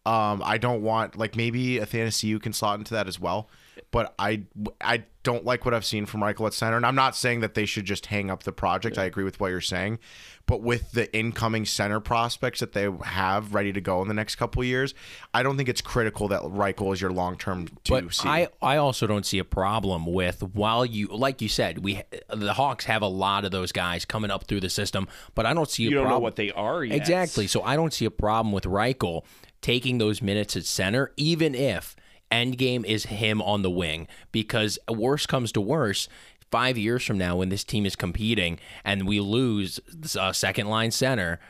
Um, 0.06 0.40
I 0.44 0.56
don't 0.58 0.82
want 0.82 1.16
like 1.16 1.36
maybe 1.36 1.76
Athanasiou 1.78 2.40
can 2.42 2.52
slot 2.52 2.78
into 2.78 2.94
that 2.94 3.06
as 3.08 3.18
well, 3.20 3.48
but 3.90 4.14
I 4.18 4.42
I 4.80 5.04
don't 5.22 5.44
like 5.44 5.64
what 5.64 5.74
I've 5.74 5.84
seen 5.84 6.06
from 6.06 6.20
Reichel 6.20 6.46
at 6.46 6.54
center, 6.54 6.76
and 6.76 6.86
I'm 6.86 6.94
not 6.94 7.16
saying 7.16 7.40
that 7.40 7.54
they 7.54 7.66
should 7.66 7.84
just 7.84 8.06
hang 8.06 8.30
up 8.30 8.44
the 8.44 8.52
project. 8.52 8.96
I 8.96 9.04
agree 9.04 9.24
with 9.24 9.40
what 9.40 9.48
you're 9.48 9.60
saying, 9.60 9.98
but 10.46 10.62
with 10.62 10.92
the 10.92 11.12
incoming 11.16 11.64
center 11.64 11.98
prospects 11.98 12.60
that 12.60 12.72
they 12.72 12.88
have 13.04 13.52
ready 13.52 13.72
to 13.72 13.80
go 13.80 14.00
in 14.02 14.08
the 14.08 14.14
next 14.14 14.36
couple 14.36 14.62
of 14.62 14.68
years, 14.68 14.94
I 15.34 15.42
don't 15.42 15.56
think 15.56 15.68
it's 15.68 15.80
critical 15.80 16.28
that 16.28 16.42
Reichel 16.42 16.92
is 16.92 17.00
your 17.00 17.10
long 17.10 17.36
term 17.36 17.66
two 17.82 17.92
But 17.92 18.14
C. 18.14 18.28
I, 18.28 18.48
I 18.62 18.76
also 18.76 19.06
don't 19.06 19.26
see 19.26 19.38
a 19.38 19.44
problem 19.44 20.06
with 20.06 20.42
while 20.42 20.86
you 20.86 21.08
like 21.08 21.42
you 21.42 21.48
said 21.48 21.78
we 21.84 22.02
the 22.32 22.52
Hawks 22.54 22.84
have 22.84 23.02
a 23.02 23.08
lot 23.08 23.44
of 23.44 23.50
those 23.50 23.72
guys 23.72 24.04
coming 24.04 24.30
up 24.30 24.44
through 24.44 24.60
the 24.60 24.70
system, 24.70 25.08
but 25.34 25.44
I 25.44 25.54
don't 25.54 25.68
see 25.68 25.86
a 25.86 25.90
You 25.90 25.96
don't 25.96 26.08
know 26.08 26.18
what 26.18 26.36
they 26.36 26.52
are 26.52 26.84
yet. 26.84 26.96
exactly. 26.96 27.46
So 27.46 27.62
I 27.62 27.74
don't 27.76 27.92
see 27.92 28.04
a 28.04 28.10
problem 28.10 28.52
with 28.52 28.64
Reichel 28.64 29.24
taking 29.60 29.98
those 29.98 30.22
minutes 30.22 30.54
at 30.56 30.64
center, 30.64 31.12
even 31.16 31.54
if 31.54 31.96
Endgame 32.30 32.84
is 32.84 33.04
him 33.06 33.40
on 33.40 33.62
the 33.62 33.70
wing, 33.70 34.08
because 34.32 34.78
worse 34.88 35.26
comes 35.26 35.52
to 35.52 35.60
worse, 35.60 36.08
Five 36.50 36.78
years 36.78 37.04
from 37.04 37.18
now, 37.18 37.36
when 37.36 37.48
this 37.48 37.64
team 37.64 37.84
is 37.84 37.96
competing 37.96 38.60
and 38.84 39.06
we 39.06 39.18
lose 39.18 39.80
a 40.18 40.32
second 40.32 40.68
line 40.68 40.92
center, 40.92 41.40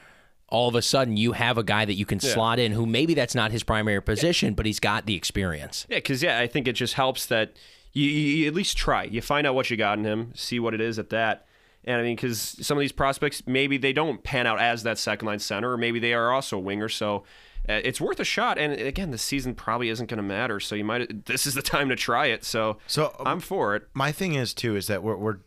all 0.49 0.69
of 0.69 0.75
a 0.75 0.81
sudden 0.81 1.19
you 1.19 1.33
have 1.33 1.59
a 1.59 1.63
guy 1.63 1.85
that 1.85 1.95
you 1.95 2.07
can 2.07 2.19
slot 2.19 2.59
in 2.59 2.73
who 2.73 2.87
maybe 2.87 3.13
that's 3.13 3.35
not 3.35 3.51
his 3.51 3.63
primary 3.63 4.01
position, 4.01 4.55
but 4.55 4.65
he's 4.65 4.81
got 4.81 5.05
the 5.05 5.15
experience. 5.15 5.87
Yeah, 5.91 5.99
because 5.99 6.23
yeah, 6.23 6.39
I 6.39 6.47
think 6.47 6.67
it 6.67 6.73
just 6.73 6.95
helps 6.95 7.27
that 7.27 7.59
you, 7.93 8.09
you, 8.09 8.37
you 8.37 8.47
at 8.49 8.55
least 8.55 8.79
try. 8.79 9.05
You 9.05 9.21
find 9.21 9.47
out 9.47 9.55
what 9.55 9.69
you 9.71 9.77
got 9.77 9.99
in 9.99 10.05
him, 10.05 10.33
see 10.35 10.59
what 10.59 10.73
it 10.73 10.81
is 10.81 10.99
at 10.99 11.11
that. 11.11 11.47
And 11.85 12.01
I 12.01 12.03
mean, 12.03 12.17
because 12.17 12.41
some 12.41 12.79
of 12.79 12.81
these 12.81 12.91
prospects, 12.91 13.43
maybe 13.47 13.77
they 13.77 13.93
don't 13.93 14.23
pan 14.23 14.47
out 14.47 14.61
as 14.61 14.83
that 14.85 14.99
second 14.99 15.27
line 15.27 15.41
center, 15.41 15.73
or 15.73 15.77
maybe 15.77 15.99
they 15.99 16.15
are 16.15 16.33
also 16.33 16.57
a 16.57 16.61
winger. 16.61 16.89
So 16.89 17.17
uh, 17.19 17.21
it's 17.69 18.01
worth 18.01 18.21
a 18.21 18.25
shot. 18.25 18.59
And 18.59 18.73
again, 18.73 19.11
the 19.11 19.19
season 19.19 19.55
probably 19.55 19.89
isn't 19.89 20.09
going 20.09 20.19
to 20.19 20.23
matter. 20.23 20.61
So 20.61 20.75
you 20.75 20.85
might. 20.85 21.27
This 21.27 21.47
is 21.47 21.55
the 21.55 21.63
time 21.63 21.89
to 21.89 21.97
try 21.97 22.27
it. 22.27 22.45
So 22.45 22.79
So, 22.87 23.15
um, 23.19 23.27
I'm 23.27 23.41
for 23.41 23.75
it. 23.77 23.89
my 23.95 24.13
thing 24.13 24.35
is 24.35 24.55
too 24.55 24.77
is 24.77 24.87
that 24.87 25.03
we're, 25.03 25.17
we're 25.17 25.39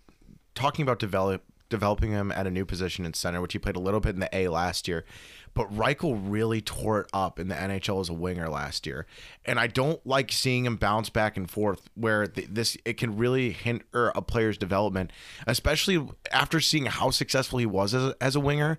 talking 0.56 0.84
about 0.84 1.00
develop 1.00 1.44
developing 1.70 2.12
him 2.12 2.32
at 2.32 2.48
a 2.48 2.52
new 2.52 2.66
position 2.66 3.06
in 3.06 3.14
center, 3.14 3.40
which 3.42 3.54
he 3.54 3.60
played 3.60 3.76
a 3.76 3.80
little 3.80 4.00
bit 4.00 4.16
in 4.16 4.20
the 4.20 4.30
A 4.36 4.48
last 4.48 4.88
year. 4.88 5.06
But 5.54 5.72
Reichel 5.76 6.20
really 6.24 6.62
tore 6.62 7.02
it 7.02 7.10
up 7.12 7.40
in 7.40 7.48
the 7.48 7.56
NHL 7.56 8.02
as 8.02 8.10
a 8.10 8.14
winger 8.14 8.48
last 8.50 8.86
year, 8.86 9.08
and 9.46 9.60
I 9.60 9.66
don't 9.68 10.06
like 10.06 10.32
seeing 10.32 10.66
him 10.66 10.78
bounce 10.78 11.10
back 11.10 11.38
and 11.38 11.50
forth. 11.50 11.90
Where 11.96 12.28
th- 12.28 12.48
this 12.52 12.78
it 12.86 12.98
can 12.98 13.18
really 13.18 13.52
hinder 13.52 14.12
a 14.16 14.22
player's 14.22 14.58
development, 14.60 15.12
especially 15.48 16.08
after 16.32 16.60
seeing 16.60 16.86
how 16.86 17.10
successful 17.10 17.60
he 17.60 17.66
was 17.66 17.94
as 17.96 18.04
a, 18.04 18.16
as 18.22 18.36
a 18.36 18.40
winger. 18.40 18.78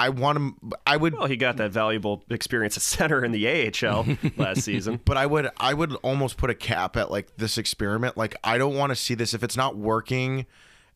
I 0.00 0.08
want 0.08 0.36
him. 0.36 0.56
I 0.86 0.96
would 0.96 1.14
Well, 1.14 1.26
he 1.26 1.36
got 1.36 1.56
that 1.58 1.72
valuable 1.72 2.24
experience 2.30 2.76
at 2.76 2.82
center 2.82 3.24
in 3.24 3.32
the 3.32 3.46
AHL 3.46 4.06
last 4.36 4.62
season. 4.62 5.00
but 5.04 5.16
I 5.16 5.26
would 5.26 5.50
I 5.58 5.74
would 5.74 5.94
almost 5.96 6.36
put 6.36 6.48
a 6.50 6.54
cap 6.54 6.96
at 6.96 7.10
like 7.10 7.36
this 7.36 7.58
experiment. 7.58 8.16
Like 8.16 8.36
I 8.42 8.56
don't 8.58 8.74
want 8.74 8.90
to 8.90 8.96
see 8.96 9.14
this 9.14 9.34
if 9.34 9.42
it's 9.44 9.56
not 9.56 9.76
working 9.76 10.46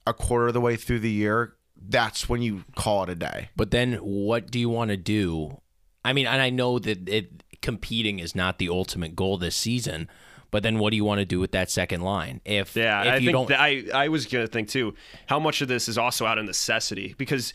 a 0.07 0.15
quarter 0.15 0.49
of 0.49 0.55
the 0.55 0.61
way 0.61 0.77
through 0.77 1.01
the 1.01 1.11
year. 1.11 1.55
That's 1.77 2.29
when 2.29 2.41
you 2.41 2.65
call 2.77 3.03
it 3.03 3.11
a 3.11 3.15
day. 3.15 3.51
But 3.57 3.71
then 3.71 3.95
what 3.97 4.51
do 4.51 4.59
you 4.59 4.71
want 4.71 4.91
to 4.91 4.97
do? 4.97 5.61
I 6.05 6.13
mean, 6.13 6.27
and 6.27 6.41
I 6.41 6.51
know 6.51 6.79
that 6.79 7.09
it 7.09 7.43
competing 7.61 8.19
is 8.21 8.35
not 8.35 8.59
the 8.59 8.69
ultimate 8.69 9.15
goal 9.15 9.37
this 9.39 9.57
season. 9.57 10.09
But 10.51 10.63
then, 10.63 10.79
what 10.79 10.91
do 10.91 10.97
you 10.97 11.05
want 11.05 11.19
to 11.19 11.25
do 11.25 11.41
with 11.41 11.51
that 11.51 11.69
second 11.69 12.03
line? 12.03 12.41
If 12.45 12.77
Yeah, 12.77 13.03
if 13.03 13.09
I 13.09 13.17
you 13.17 13.33
think 13.33 13.49
don't, 13.49 13.61
I 13.61 13.85
I 13.93 14.09
was 14.09 14.25
gonna 14.27 14.47
think 14.47 14.69
too. 14.69 14.95
How 15.27 15.41
much 15.41 15.61
of 15.63 15.67
this 15.67 15.89
is 15.89 15.99
also 15.99 16.27
out 16.27 16.39
of 16.39 16.45
necessity 16.45 17.13
because 17.19 17.53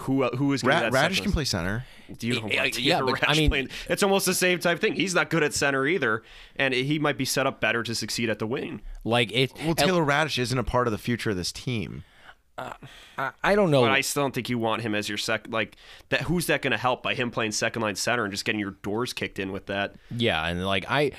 who 0.00 0.22
uh, 0.22 0.36
who 0.36 0.52
is 0.52 0.62
gonna 0.62 0.74
Ra- 0.74 0.90
that 0.90 0.92
Raddysh 0.92 1.22
can 1.22 1.32
play 1.32 1.44
center. 1.44 1.84
Do 2.18 2.26
you 2.26 2.40
know 2.40 2.48
Yeah, 2.48 2.64
yeah, 2.64 3.00
but, 3.00 3.28
I 3.28 3.34
mean- 3.34 3.50
playing- 3.50 3.68
it's 3.88 4.02
almost 4.02 4.26
the 4.26 4.34
same 4.34 4.58
type 4.58 4.80
thing. 4.80 4.94
He's 4.94 5.14
not 5.14 5.30
good 5.30 5.42
at 5.42 5.54
center 5.54 5.86
either, 5.86 6.22
and 6.56 6.74
he 6.74 6.98
might 6.98 7.16
be 7.16 7.24
set 7.24 7.46
up 7.46 7.60
better 7.60 7.82
to 7.82 7.94
succeed 7.94 8.28
at 8.30 8.38
the 8.38 8.46
wing. 8.46 8.82
like 9.04 9.32
it, 9.32 9.52
Well, 9.64 9.74
Taylor 9.74 10.04
Raddysh 10.04 10.38
isn't 10.38 10.58
a 10.58 10.64
part 10.64 10.86
of 10.86 10.92
the 10.92 10.98
future 10.98 11.30
of 11.30 11.36
this 11.36 11.52
team. 11.52 12.04
Uh, 12.58 12.74
I, 13.16 13.30
I 13.42 13.54
don't 13.54 13.70
know. 13.70 13.80
But 13.80 13.92
I 13.92 14.02
still 14.02 14.24
don't 14.24 14.34
think 14.34 14.50
you 14.50 14.58
want 14.58 14.82
him 14.82 14.94
as 14.94 15.08
your 15.08 15.16
second. 15.16 15.52
Like 15.52 15.76
that, 16.10 16.22
who's 16.22 16.46
that 16.48 16.60
going 16.60 16.72
to 16.72 16.76
help 16.76 17.02
by 17.02 17.14
him 17.14 17.30
playing 17.30 17.52
second 17.52 17.80
line 17.80 17.94
center 17.96 18.24
and 18.24 18.30
just 18.32 18.44
getting 18.44 18.60
your 18.60 18.72
doors 18.82 19.14
kicked 19.14 19.38
in 19.38 19.52
with 19.52 19.66
that? 19.66 19.94
Yeah, 20.14 20.46
and 20.46 20.64
like 20.66 20.84
I 20.88 21.12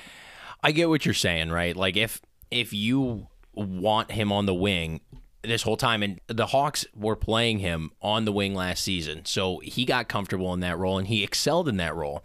I 0.62 0.70
get 0.70 0.88
what 0.88 1.04
you're 1.04 1.12
saying, 1.12 1.50
right? 1.50 1.76
Like 1.76 1.96
if 1.96 2.22
if 2.52 2.72
you 2.72 3.26
want 3.52 4.12
him 4.12 4.30
on 4.30 4.46
the 4.46 4.54
wing 4.54 5.00
this 5.44 5.62
whole 5.62 5.76
time 5.76 6.02
and 6.02 6.20
the 6.26 6.46
Hawks 6.46 6.86
were 6.94 7.16
playing 7.16 7.58
him 7.58 7.90
on 8.02 8.24
the 8.24 8.32
wing 8.32 8.54
last 8.54 8.82
season. 8.82 9.24
So 9.24 9.58
he 9.60 9.84
got 9.84 10.08
comfortable 10.08 10.52
in 10.54 10.60
that 10.60 10.78
role 10.78 10.98
and 10.98 11.08
he 11.08 11.22
excelled 11.22 11.68
in 11.68 11.76
that 11.78 11.94
role. 11.94 12.24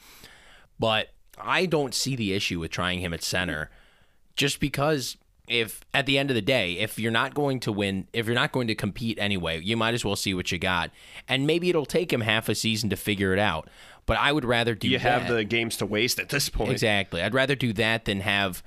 But 0.79 1.09
I 1.38 1.65
don't 1.65 1.93
see 1.93 2.15
the 2.15 2.33
issue 2.33 2.59
with 2.59 2.71
trying 2.71 2.99
him 2.99 3.13
at 3.13 3.23
center 3.23 3.69
just 4.35 4.59
because 4.59 5.17
if 5.47 5.81
at 5.93 6.05
the 6.05 6.17
end 6.17 6.29
of 6.29 6.35
the 6.35 6.41
day, 6.41 6.73
if 6.73 6.99
you're 6.99 7.11
not 7.11 7.33
going 7.33 7.59
to 7.61 7.71
win, 7.71 8.07
if 8.13 8.27
you're 8.27 8.35
not 8.35 8.51
going 8.51 8.67
to 8.67 8.75
compete 8.75 9.17
anyway, 9.19 9.59
you 9.59 9.75
might 9.75 9.93
as 9.93 10.05
well 10.05 10.15
see 10.15 10.33
what 10.33 10.51
you 10.51 10.59
got. 10.59 10.91
And 11.27 11.47
maybe 11.47 11.69
it'll 11.69 11.85
take 11.85 12.13
him 12.13 12.21
half 12.21 12.47
a 12.47 12.55
season 12.55 12.89
to 12.91 12.95
figure 12.95 13.33
it 13.33 13.39
out. 13.39 13.67
But 14.05 14.17
I 14.17 14.31
would 14.31 14.45
rather 14.45 14.75
do 14.75 14.88
that. 14.88 14.91
You 14.91 14.99
that. 14.99 15.21
have 15.21 15.27
the 15.27 15.43
games 15.43 15.77
to 15.77 15.85
waste 15.85 16.19
at 16.19 16.29
this 16.29 16.49
point. 16.49 16.71
Exactly. 16.71 17.21
I'd 17.21 17.33
rather 17.33 17.55
do 17.55 17.73
that 17.73 18.05
than 18.05 18.21
have 18.21 18.63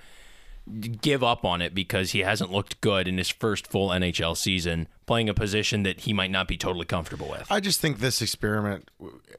give 1.01 1.25
up 1.25 1.45
on 1.45 1.61
it 1.61 1.75
because 1.75 2.13
he 2.13 2.21
hasn't 2.21 2.53
looked 2.53 2.81
good 2.81 3.09
in 3.09 3.19
his 3.19 3.29
first 3.29 3.67
full 3.67 3.89
NHL 3.89 4.37
season 4.37 4.87
playing 5.07 5.29
a 5.29 5.35
position 5.35 5.83
that 5.83 6.01
he 6.01 6.13
might 6.13 6.31
not 6.31 6.47
be 6.47 6.57
totally 6.57 6.87
comfortable 6.87 7.29
with. 7.29 7.51
I 7.51 7.61
just 7.61 7.81
think 7.81 7.99
this 7.99 8.23
experiment 8.23 8.89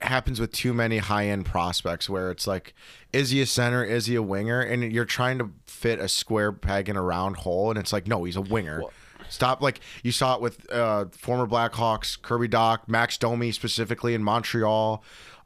happens 0.01 0.39
with 0.39 0.51
too 0.51 0.73
many 0.73 0.97
high 0.97 1.27
end 1.27 1.45
prospects 1.45 2.09
where 2.09 2.29
it's 2.29 2.45
like, 2.45 2.73
is 3.13 3.29
he 3.29 3.41
a 3.41 3.45
center? 3.45 3.83
Is 3.83 4.05
he 4.05 4.15
a 4.15 4.21
winger? 4.21 4.59
And 4.59 4.91
you're 4.91 5.05
trying 5.05 5.37
to 5.39 5.51
fit 5.65 5.99
a 5.99 6.09
square 6.09 6.51
peg 6.51 6.89
in 6.89 6.97
a 6.97 7.01
round 7.01 7.37
hole, 7.37 7.69
and 7.69 7.79
it's 7.79 7.93
like, 7.93 8.07
no, 8.07 8.25
he's 8.25 8.35
a 8.35 8.41
winger. 8.41 8.83
Stop. 9.29 9.61
Like 9.61 9.79
you 10.03 10.11
saw 10.11 10.35
it 10.35 10.41
with 10.41 10.71
uh, 10.71 11.05
former 11.11 11.47
Blackhawks, 11.47 12.21
Kirby 12.21 12.49
Dach, 12.49 12.79
Max 12.87 13.17
Domi 13.17 13.51
specifically 13.51 14.13
in 14.13 14.23
Montreal. 14.23 15.03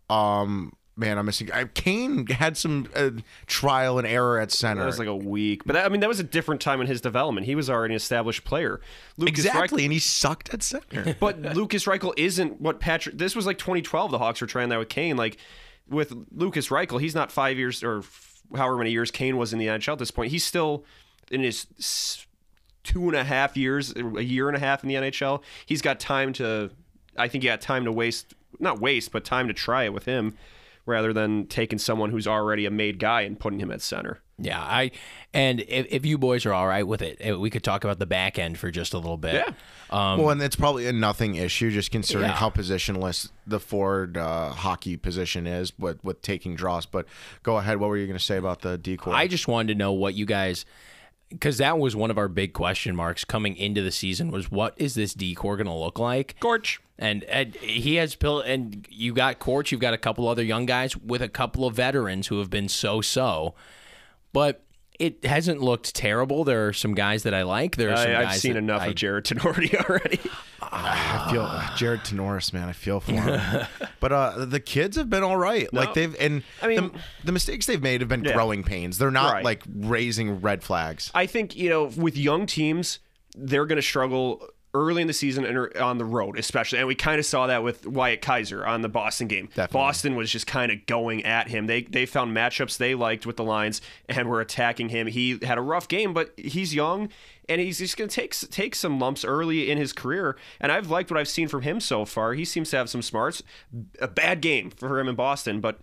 Um, 0.09 0.73
man, 0.97 1.17
I'm 1.17 1.25
missing. 1.25 1.51
I, 1.51 1.65
Kane 1.65 2.25
had 2.27 2.57
some 2.57 2.89
uh, 2.95 3.11
trial 3.45 3.97
and 3.99 4.07
error 4.07 4.39
at 4.39 4.51
center. 4.51 4.81
That 4.81 4.87
was 4.87 4.99
like 4.99 5.07
a 5.07 5.15
week, 5.15 5.63
but 5.65 5.73
that, 5.73 5.85
I 5.85 5.89
mean 5.89 6.01
that 6.01 6.09
was 6.09 6.19
a 6.19 6.23
different 6.23 6.59
time 6.59 6.81
in 6.81 6.87
his 6.87 6.99
development. 6.99 7.45
He 7.45 7.55
was 7.55 7.69
already 7.69 7.93
an 7.93 7.97
established 7.97 8.43
player. 8.43 8.81
Lucas 9.17 9.45
exactly, 9.45 9.83
and 9.85 9.93
he 9.93 9.99
sucked 9.99 10.53
at 10.53 10.63
center. 10.63 11.15
But 11.19 11.39
Lucas 11.41 11.85
Reichel 11.85 12.13
isn't 12.17 12.59
what 12.59 12.79
Patrick. 12.79 13.17
This 13.17 13.35
was 13.35 13.45
like 13.45 13.57
2012. 13.57 14.11
The 14.11 14.17
Hawks 14.17 14.41
were 14.41 14.47
trying 14.47 14.69
that 14.69 14.79
with 14.79 14.89
Kane. 14.89 15.15
Like 15.17 15.37
with 15.87 16.13
Lucas 16.35 16.67
Reichel, 16.69 16.99
he's 16.99 17.15
not 17.15 17.31
five 17.31 17.57
years 17.57 17.83
or 17.83 17.99
f- 17.99 18.41
however 18.55 18.77
many 18.77 18.91
years 18.91 19.11
Kane 19.11 19.37
was 19.37 19.53
in 19.53 19.59
the 19.59 19.67
NHL 19.67 19.93
at 19.93 19.99
this 19.99 20.11
point. 20.11 20.31
He's 20.31 20.43
still 20.45 20.83
in 21.31 21.43
his 21.43 21.67
s- 21.79 22.25
two 22.83 23.07
and 23.07 23.15
a 23.15 23.23
half 23.23 23.55
years, 23.57 23.93
a 23.95 24.23
year 24.23 24.47
and 24.47 24.55
a 24.57 24.59
half 24.59 24.83
in 24.83 24.89
the 24.89 24.95
NHL. 24.95 25.41
He's 25.65 25.81
got 25.81 25.99
time 25.99 26.33
to. 26.33 26.71
I 27.17 27.27
think 27.27 27.43
he 27.43 27.49
got 27.49 27.61
time 27.61 27.85
to 27.85 27.91
waste, 27.91 28.33
not 28.59 28.79
waste, 28.79 29.11
but 29.11 29.25
time 29.25 29.47
to 29.47 29.53
try 29.53 29.83
it 29.85 29.93
with 29.93 30.05
him, 30.05 30.35
rather 30.87 31.13
than 31.13 31.45
taking 31.45 31.77
someone 31.77 32.09
who's 32.09 32.25
already 32.25 32.65
a 32.65 32.71
made 32.71 32.97
guy 32.97 33.21
and 33.21 33.39
putting 33.39 33.59
him 33.59 33.69
at 33.69 33.81
center. 33.81 34.21
Yeah, 34.39 34.61
I 34.61 34.91
and 35.33 35.61
if, 35.61 35.87
if 35.89 36.05
you 36.05 36.17
boys 36.19 36.45
are 36.45 36.53
all 36.53 36.67
right 36.67 36.85
with 36.87 37.01
it, 37.01 37.17
eh, 37.19 37.33
we 37.33 37.49
could 37.49 37.63
talk 37.63 37.83
about 37.83 37.97
the 37.97 38.05
back 38.05 38.37
end 38.37 38.57
for 38.59 38.69
just 38.69 38.93
a 38.93 38.97
little 38.97 39.17
bit. 39.17 39.33
Yeah. 39.33 39.51
well, 39.89 40.29
and 40.29 40.41
it's 40.43 40.55
probably 40.55 40.85
a 40.85 40.93
nothing 40.93 41.35
issue, 41.35 41.71
just 41.71 41.89
considering 41.91 42.29
Yeah. 42.29 42.35
how 42.35 42.51
positionless 42.51 43.29
the 43.47 43.59
forward 43.59 44.15
uh, 44.15 44.49
hockey 44.49 44.95
position 44.95 45.47
is, 45.47 45.73
with 45.79 46.03
with 46.03 46.21
taking 46.21 46.55
draws. 46.55 46.85
But 46.85 47.07
go 47.43 47.57
ahead. 47.57 47.77
What 47.79 47.89
were 47.89 47.97
you 47.97 48.05
going 48.05 48.17
to 48.17 48.23
say 48.23 48.37
about 48.37 48.61
the 48.61 48.77
D-corps? 48.77 49.13
I 49.15 49.27
just 49.27 49.47
wanted 49.47 49.73
to 49.73 49.77
know 49.79 49.91
what 49.93 50.13
you 50.13 50.25
guys 50.27 50.65
because 51.29 51.57
that 51.57 51.77
was 51.77 51.95
one 51.95 52.09
of 52.11 52.17
our 52.17 52.27
big 52.27 52.53
question 52.53 52.95
marks 52.95 53.25
coming 53.25 53.55
into 53.57 53.81
the 53.81 53.91
season 53.91 54.31
was 54.31 54.49
what 54.49 54.73
is 54.77 54.95
this 54.95 55.13
D-corps 55.13 55.57
going 55.57 55.67
to 55.67 55.73
look 55.73 55.99
like? 55.99 56.35
Gorch. 56.39 56.79
And, 56.99 57.23
and 57.25 57.55
he 57.55 57.95
has 57.95 58.15
built, 58.15 58.45
and 58.45 58.87
you 58.89 59.13
got 59.13 59.37
Courts, 59.39 59.71
you've 59.71 59.81
got 59.81 59.93
a 59.93 59.97
couple 59.97 60.27
other 60.27 60.43
young 60.43 60.65
guys 60.65 60.95
with 60.97 61.21
a 61.21 61.29
couple 61.29 61.65
of 61.65 61.75
veterans 61.75 62.27
who 62.27 62.39
have 62.39 62.49
been 62.49 62.67
so 62.67 63.01
so, 63.01 63.53
but 64.33 64.63
it 64.99 65.23
hasn't 65.25 65.61
looked 65.61 65.93
terrible. 65.93 66.43
There 66.43 66.67
are 66.67 66.73
some 66.73 66.95
guys 66.95 67.21
that 67.23 67.33
I 67.33 67.43
like. 67.43 67.75
There 67.75 67.91
are 67.91 67.97
some 67.97 68.09
I, 68.09 68.13
guys 68.13 68.25
I've 68.35 68.39
seen 68.39 68.57
enough 68.57 68.81
I- 68.81 68.87
of 68.87 68.95
Jarred 68.95 69.25
Tinordi 69.25 69.75
already. 69.89 70.19
I 70.85 71.27
feel 71.31 71.61
Jarred 71.75 72.01
Tinordi's, 72.01 72.53
man. 72.53 72.69
I 72.69 72.73
feel 72.73 72.99
for 72.99 73.11
him. 73.13 73.67
but 73.99 74.11
uh, 74.11 74.45
the 74.45 74.59
kids 74.59 74.95
have 74.97 75.09
been 75.09 75.23
all 75.23 75.37
right. 75.37 75.71
Like 75.73 75.93
they've 75.93 76.15
and 76.19 76.43
I 76.61 76.67
mean- 76.67 76.77
the, 76.93 76.99
the 77.25 77.31
mistakes 77.31 77.65
they've 77.65 77.81
made 77.81 78.01
have 78.01 78.09
been 78.09 78.23
Yeah. 78.23 78.33
growing 78.33 78.63
pains. 78.63 78.97
They're 78.97 79.11
not 79.11 79.33
Right. 79.33 79.43
like 79.43 79.63
raising 79.75 80.41
red 80.41 80.63
flags. 80.63 81.11
I 81.15 81.25
think 81.25 81.55
you 81.55 81.69
know 81.69 81.85
with 81.85 82.17
young 82.17 82.45
teams, 82.45 82.99
they're 83.35 83.65
going 83.65 83.77
to 83.77 83.81
struggle 83.81 84.47
early 84.73 85.01
in 85.01 85.07
the 85.07 85.13
season 85.13 85.43
and 85.45 85.57
er- 85.57 85.81
on 85.81 85.97
the 85.97 86.05
road, 86.05 86.37
especially. 86.37 86.77
And 86.77 86.87
we 86.87 86.93
kind 86.93 87.17
of 87.19 87.25
saw 87.25 87.47
that 87.47 87.63
with 87.63 87.87
Wyatt 87.87 88.21
Kaiser 88.21 88.63
on 88.65 88.81
the 88.81 88.89
Boston 88.89 89.27
game. 89.27 89.47
Definitely. 89.47 89.73
Boston 89.73 90.15
was 90.15 90.29
just 90.31 90.45
kind 90.45 90.71
of 90.71 90.85
going 90.85 91.23
at 91.25 91.47
him. 91.47 91.65
They 91.67 91.81
they 91.83 92.05
found 92.05 92.35
matchups 92.35 92.77
they 92.77 92.93
liked 92.93 93.25
with 93.25 93.37
the 93.37 93.43
lines 93.43 93.81
and 94.07 94.27
were 94.29 94.41
attacking 94.41 94.89
him. 94.89 95.07
He 95.07 95.39
had 95.41 95.57
a 95.57 95.61
rough 95.61 95.87
game, 95.87 96.13
but 96.13 96.33
he's 96.37 96.75
young 96.75 97.09
and 97.49 97.61
he's 97.61 97.79
just 97.79 97.97
going 97.97 98.09
to 98.09 98.15
take 98.15 98.33
take 98.49 98.75
some 98.75 98.99
lumps 98.99 99.23
early 99.23 99.69
in 99.69 99.77
his 99.77 99.93
career. 99.93 100.37
And 100.59 100.71
I've 100.71 100.89
liked 100.89 101.09
what 101.11 101.19
I've 101.19 101.27
seen 101.27 101.47
from 101.47 101.61
him 101.61 101.79
so 101.79 102.05
far. 102.05 102.33
He 102.33 102.45
seems 102.45 102.69
to 102.71 102.77
have 102.77 102.89
some 102.89 103.01
smarts. 103.01 103.43
A 104.01 104.07
bad 104.07 104.41
game 104.41 104.69
for 104.71 104.99
him 104.99 105.07
in 105.07 105.15
Boston, 105.15 105.61
but 105.61 105.79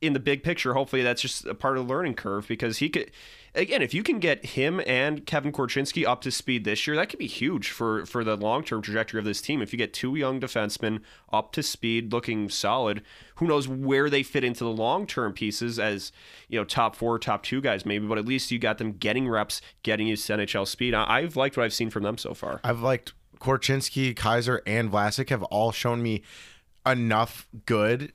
in 0.00 0.12
the 0.12 0.20
big 0.20 0.42
picture, 0.42 0.74
hopefully 0.74 1.02
that's 1.02 1.22
just 1.22 1.46
a 1.46 1.54
part 1.54 1.78
of 1.78 1.86
the 1.86 1.92
learning 1.92 2.14
curve 2.14 2.46
because 2.48 2.78
he 2.78 2.88
could. 2.88 3.10
Again, 3.56 3.80
if 3.80 3.94
you 3.94 4.02
can 4.02 4.18
get 4.18 4.44
him 4.44 4.82
and 4.86 5.24
Kevin 5.24 5.50
Korchinski 5.50 6.06
up 6.06 6.20
to 6.20 6.30
speed 6.30 6.64
this 6.64 6.86
year, 6.86 6.94
that 6.96 7.08
could 7.08 7.18
be 7.18 7.26
huge 7.26 7.70
for 7.70 8.04
for 8.04 8.22
the 8.22 8.36
long 8.36 8.62
term 8.62 8.82
trajectory 8.82 9.18
of 9.18 9.24
this 9.24 9.40
team. 9.40 9.62
If 9.62 9.72
you 9.72 9.78
get 9.78 9.94
two 9.94 10.14
young 10.14 10.38
defensemen 10.38 11.00
up 11.32 11.52
to 11.52 11.62
speed, 11.62 12.12
looking 12.12 12.50
solid, 12.50 13.02
who 13.36 13.46
knows 13.46 13.66
where 13.66 14.10
they 14.10 14.22
fit 14.22 14.44
into 14.44 14.62
the 14.62 14.70
long 14.70 15.06
term 15.06 15.32
pieces 15.32 15.78
as 15.78 16.12
you 16.48 16.58
know 16.58 16.64
top 16.64 16.94
four, 16.94 17.18
top 17.18 17.42
two 17.42 17.62
guys 17.62 17.86
maybe, 17.86 18.06
but 18.06 18.18
at 18.18 18.26
least 18.26 18.50
you 18.50 18.58
got 18.58 18.76
them 18.76 18.92
getting 18.92 19.26
reps, 19.26 19.62
getting 19.82 20.06
used 20.06 20.26
to 20.26 20.34
NHL 20.34 20.68
speed. 20.68 20.92
I, 20.92 21.04
I've 21.04 21.34
liked 21.34 21.56
what 21.56 21.64
I've 21.64 21.74
seen 21.74 21.88
from 21.88 22.02
them 22.02 22.18
so 22.18 22.34
far. 22.34 22.60
I've 22.62 22.80
liked 22.80 23.14
Korchinski, 23.40 24.14
Kaiser, 24.14 24.62
and 24.66 24.92
Vlasic 24.92 25.30
have 25.30 25.42
all 25.44 25.72
shown 25.72 26.02
me 26.02 26.22
enough 26.84 27.48
good 27.64 28.12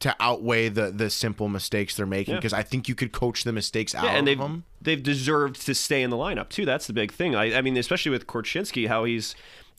to 0.00 0.14
outweigh 0.18 0.68
the 0.68 0.90
the 0.90 1.10
simple 1.10 1.48
mistakes 1.48 1.94
they're 1.96 2.06
making 2.06 2.34
because 2.34 2.52
I 2.52 2.62
think 2.62 2.88
you 2.88 2.94
could 2.94 3.12
coach 3.12 3.44
the 3.44 3.52
mistakes 3.52 3.94
out 3.94 4.06
and 4.06 4.20
of 4.20 4.24
they've 4.24 4.38
them. 4.38 4.64
they've 4.80 5.02
deserved 5.02 5.64
to 5.66 5.74
stay 5.74 6.02
in 6.02 6.10
the 6.10 6.16
lineup 6.16 6.48
too. 6.48 6.64
That's 6.64 6.86
the 6.86 6.92
big 6.92 7.12
thing. 7.12 7.34
I, 7.34 7.58
I 7.58 7.60
mean, 7.62 7.76
especially 7.76 8.10
with 8.10 8.26
Korchinski, 8.26 8.88
how 8.88 9.04
he's 9.04 9.34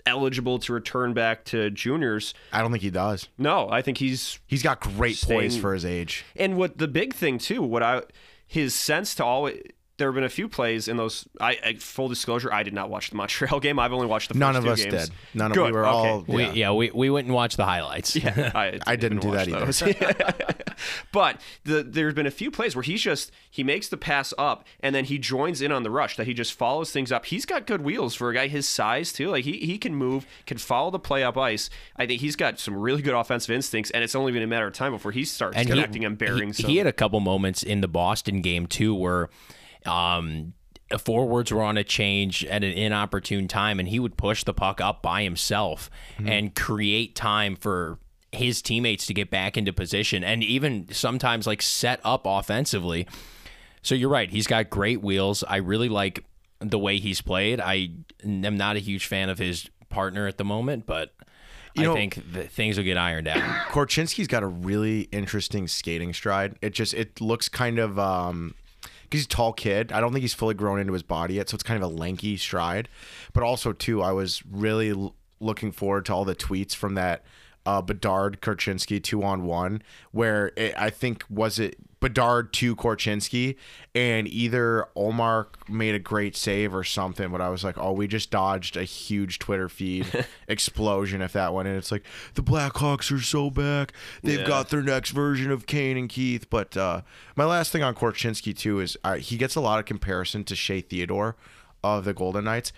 eligible 0.05 0.57
to 0.59 0.73
return 0.73 1.13
back 1.13 1.43
to 1.45 1.69
juniors. 1.69 2.33
I 2.51 2.61
don't 2.61 2.71
think 2.71 2.83
he 2.83 2.89
does. 2.89 3.27
No, 3.37 3.69
I 3.69 3.81
think 3.81 3.97
he's 3.99 4.39
He's 4.47 4.63
got 4.63 4.79
great 4.79 5.19
poise 5.21 5.57
for 5.57 5.73
his 5.73 5.85
age. 5.85 6.23
and 6.35 6.57
what 6.57 6.77
the 6.77 6.87
big 6.87 7.13
thing 7.13 7.37
too. 7.37 7.61
What 7.61 7.83
I 7.83 8.03
his 8.47 8.73
sense 8.75 9.15
to 9.15 9.25
always. 9.25 9.61
There 9.97 10.07
have 10.07 10.15
been 10.15 10.23
a 10.23 10.29
few 10.29 10.49
plays 10.49 10.87
in 10.87 10.97
those. 10.97 11.27
I, 11.39 11.59
I 11.63 11.73
full 11.75 12.07
disclosure, 12.07 12.51
I 12.51 12.63
did 12.63 12.73
not 12.73 12.89
watch 12.89 13.09
the 13.09 13.15
Montreal 13.17 13.59
game. 13.59 13.77
I've 13.79 13.93
only 13.93 14.07
watched 14.07 14.31
the 14.31 14.37
None 14.37 14.55
first 14.55 14.65
of 14.65 14.73
us 14.73 14.83
games. 14.83 15.09
did. 15.09 15.15
None 15.33 15.51
of 15.51 15.57
we 15.57 15.71
were 15.71 15.85
okay. 15.85 16.09
all. 16.09 16.25
We, 16.27 16.43
yeah. 16.43 16.53
yeah, 16.53 16.71
we, 16.71 16.91
we 16.91 17.09
went 17.09 17.27
and 17.27 17.35
watched 17.35 17.57
the 17.57 17.65
highlights. 17.65 18.17
I, 18.25 18.79
I 18.87 18.95
didn't 18.95 19.19
do 19.19 19.31
that 19.31 19.49
watch 19.49 19.79
those. 19.79 19.83
but 21.11 21.39
the, 21.63 21.83
there's 21.83 22.13
been 22.13 22.25
a 22.25 22.31
few 22.31 22.49
plays 22.51 22.75
where 22.75 22.83
he's 22.83 23.01
just 23.01 23.31
he 23.49 23.63
makes 23.63 23.89
the 23.89 23.97
pass 23.97 24.33
up 24.37 24.65
and 24.79 24.95
then 24.95 25.05
he 25.05 25.17
joins 25.17 25.61
in 25.61 25.71
on 25.71 25.83
the 25.83 25.91
rush. 25.91 26.17
That 26.17 26.25
he 26.27 26.33
just 26.33 26.53
follows 26.53 26.91
things 26.91 27.11
up. 27.11 27.25
He's 27.25 27.45
got 27.45 27.67
good 27.67 27.81
wheels 27.81 28.15
for 28.15 28.29
a 28.29 28.33
guy 28.33 28.47
his 28.47 28.67
size 28.67 29.13
too. 29.13 29.29
Like 29.29 29.45
he 29.45 29.57
he 29.57 29.77
can 29.77 29.95
move, 29.95 30.25
can 30.45 30.57
follow 30.57 30.91
the 30.91 30.99
play 30.99 31.23
up 31.23 31.37
ice. 31.37 31.69
I 31.97 32.05
think 32.05 32.21
he's 32.21 32.35
got 32.35 32.59
some 32.59 32.75
really 32.75 33.01
good 33.01 33.13
offensive 33.13 33.53
instincts, 33.53 33.91
and 33.91 34.03
it's 34.03 34.15
only 34.15 34.31
been 34.31 34.43
a 34.43 34.47
matter 34.47 34.67
of 34.67 34.73
time 34.73 34.91
before 34.91 35.11
he 35.11 35.25
starts 35.25 35.57
and 35.57 35.67
he- 35.67 35.73
connecting 35.73 36.05
and 36.05 36.17
bearing. 36.17 36.49
He, 36.49 36.53
some. 36.53 36.69
he 36.69 36.77
had 36.77 36.87
a 36.87 36.93
couple 36.93 37.19
moments 37.19 37.63
in 37.63 37.81
the 37.81 37.87
Boston 37.87 38.41
game 38.41 38.65
too 38.67 38.95
where 38.95 39.29
um, 39.85 40.53
forwards 40.99 41.51
were 41.51 41.61
on 41.61 41.77
a 41.77 41.83
change 41.83 42.43
at 42.45 42.63
an 42.63 42.71
inopportune 42.71 43.47
time, 43.47 43.79
and 43.79 43.87
he 43.89 43.99
would 43.99 44.17
push 44.17 44.43
the 44.43 44.53
puck 44.53 44.81
up 44.81 45.01
by 45.01 45.23
himself 45.23 45.89
and 46.23 46.55
create 46.55 47.15
time 47.15 47.55
for 47.55 47.97
his 48.31 48.61
teammates 48.61 49.05
to 49.07 49.13
get 49.13 49.29
back 49.29 49.57
into 49.57 49.73
position, 49.73 50.23
and 50.23 50.43
even 50.43 50.87
sometimes 50.91 51.45
like 51.47 51.61
set 51.61 51.99
up 52.03 52.21
offensively. 52.25 53.07
So 53.81 53.95
you're 53.95 54.09
right. 54.09 54.29
He's 54.29 54.47
got 54.47 54.69
great 54.69 55.01
wheels. 55.01 55.43
I 55.47 55.57
really 55.57 55.89
like 55.89 56.23
the 56.59 56.77
way 56.77 56.99
he's 56.99 57.21
played. 57.21 57.59
I 57.59 57.89
am 58.23 58.55
not 58.57 58.75
a 58.75 58.79
huge 58.79 59.07
fan 59.07 59.29
of 59.29 59.39
his 59.39 59.69
partner 59.89 60.27
at 60.27 60.37
the 60.37 60.45
moment, 60.45 60.85
but 60.85 61.13
I 61.77 61.83
know- 61.83 61.93
think 61.93 62.15
things 62.51 62.77
will 62.77 62.83
get 62.83 62.97
ironed 62.97 63.27
out. 63.27 63.41
Korchinski's 63.69 64.27
got 64.27 64.43
a 64.43 64.47
really 64.47 65.01
interesting 65.11 65.67
skating 65.67 66.13
stride. 66.13 66.57
It 66.61 66.71
just 66.73 66.93
it 66.93 67.19
looks 67.21 67.49
kind 67.49 67.79
of 67.79 67.97
um 67.97 68.53
he's 69.11 69.25
a 69.25 69.27
tall 69.27 69.53
kid. 69.53 69.91
I 69.91 69.99
don't 69.99 70.11
think 70.13 70.21
he's 70.21 70.33
fully 70.33 70.53
grown 70.53 70.79
into 70.79 70.93
his 70.93 71.03
body 71.03 71.35
yet, 71.35 71.49
so 71.49 71.55
it's 71.55 71.63
kind 71.63 71.81
of 71.83 71.89
a 71.89 71.93
lanky 71.93 72.37
stride. 72.37 72.89
But 73.33 73.43
also 73.43 73.73
too, 73.73 74.01
I 74.01 74.11
was 74.11 74.41
really 74.49 74.91
l- 74.91 75.15
looking 75.39 75.71
forward 75.71 76.05
to 76.05 76.13
all 76.13 76.25
the 76.25 76.35
tweets 76.35 76.75
from 76.75 76.95
that 76.95 77.23
uh, 77.65 77.81
Bedard 77.81 78.41
Korchinski 78.41 79.01
two 79.03 79.23
on 79.23 79.45
one, 79.45 79.81
where 80.11 80.51
it, 80.55 80.73
I 80.77 80.89
think 80.89 81.23
was 81.29 81.59
it 81.59 81.75
Bedard 81.99 82.51
to 82.53 82.75
Korchinski, 82.75 83.55
and 83.93 84.27
either 84.27 84.87
Ullmark 84.97 85.69
made 85.69 85.93
a 85.93 85.99
great 85.99 86.35
save 86.35 86.73
or 86.73 86.83
something. 86.83 87.29
But 87.31 87.41
I 87.41 87.49
was 87.49 87.63
like, 87.63 87.77
oh, 87.77 87.91
we 87.91 88.07
just 88.07 88.31
dodged 88.31 88.75
a 88.75 88.83
huge 88.83 89.37
Twitter 89.37 89.69
feed 89.69 90.07
explosion 90.47 91.21
if 91.21 91.33
that 91.33 91.53
went 91.53 91.67
in. 91.67 91.75
It's 91.75 91.91
like 91.91 92.03
the 92.33 92.41
Blackhawks 92.41 93.11
are 93.15 93.21
so 93.21 93.51
back. 93.51 93.93
They've 94.23 94.39
Yeah. 94.39 94.47
got 94.47 94.69
their 94.69 94.81
next 94.81 95.11
version 95.11 95.51
of 95.51 95.67
Kane 95.67 95.95
and 95.97 96.09
Keith. 96.09 96.49
But 96.49 96.75
uh, 96.75 97.01
my 97.35 97.45
last 97.45 97.71
thing 97.71 97.83
on 97.83 97.93
Korchinski 97.93 98.57
too 98.57 98.79
is 98.79 98.97
uh, 99.03 99.15
he 99.17 99.37
gets 99.37 99.55
a 99.55 99.61
lot 99.61 99.77
of 99.77 99.85
comparison 99.85 100.43
to 100.45 100.55
Shea 100.55 100.81
Theodore 100.81 101.35
of 101.83 102.05
the 102.05 102.13
Golden 102.15 102.45
Knights. 102.45 102.73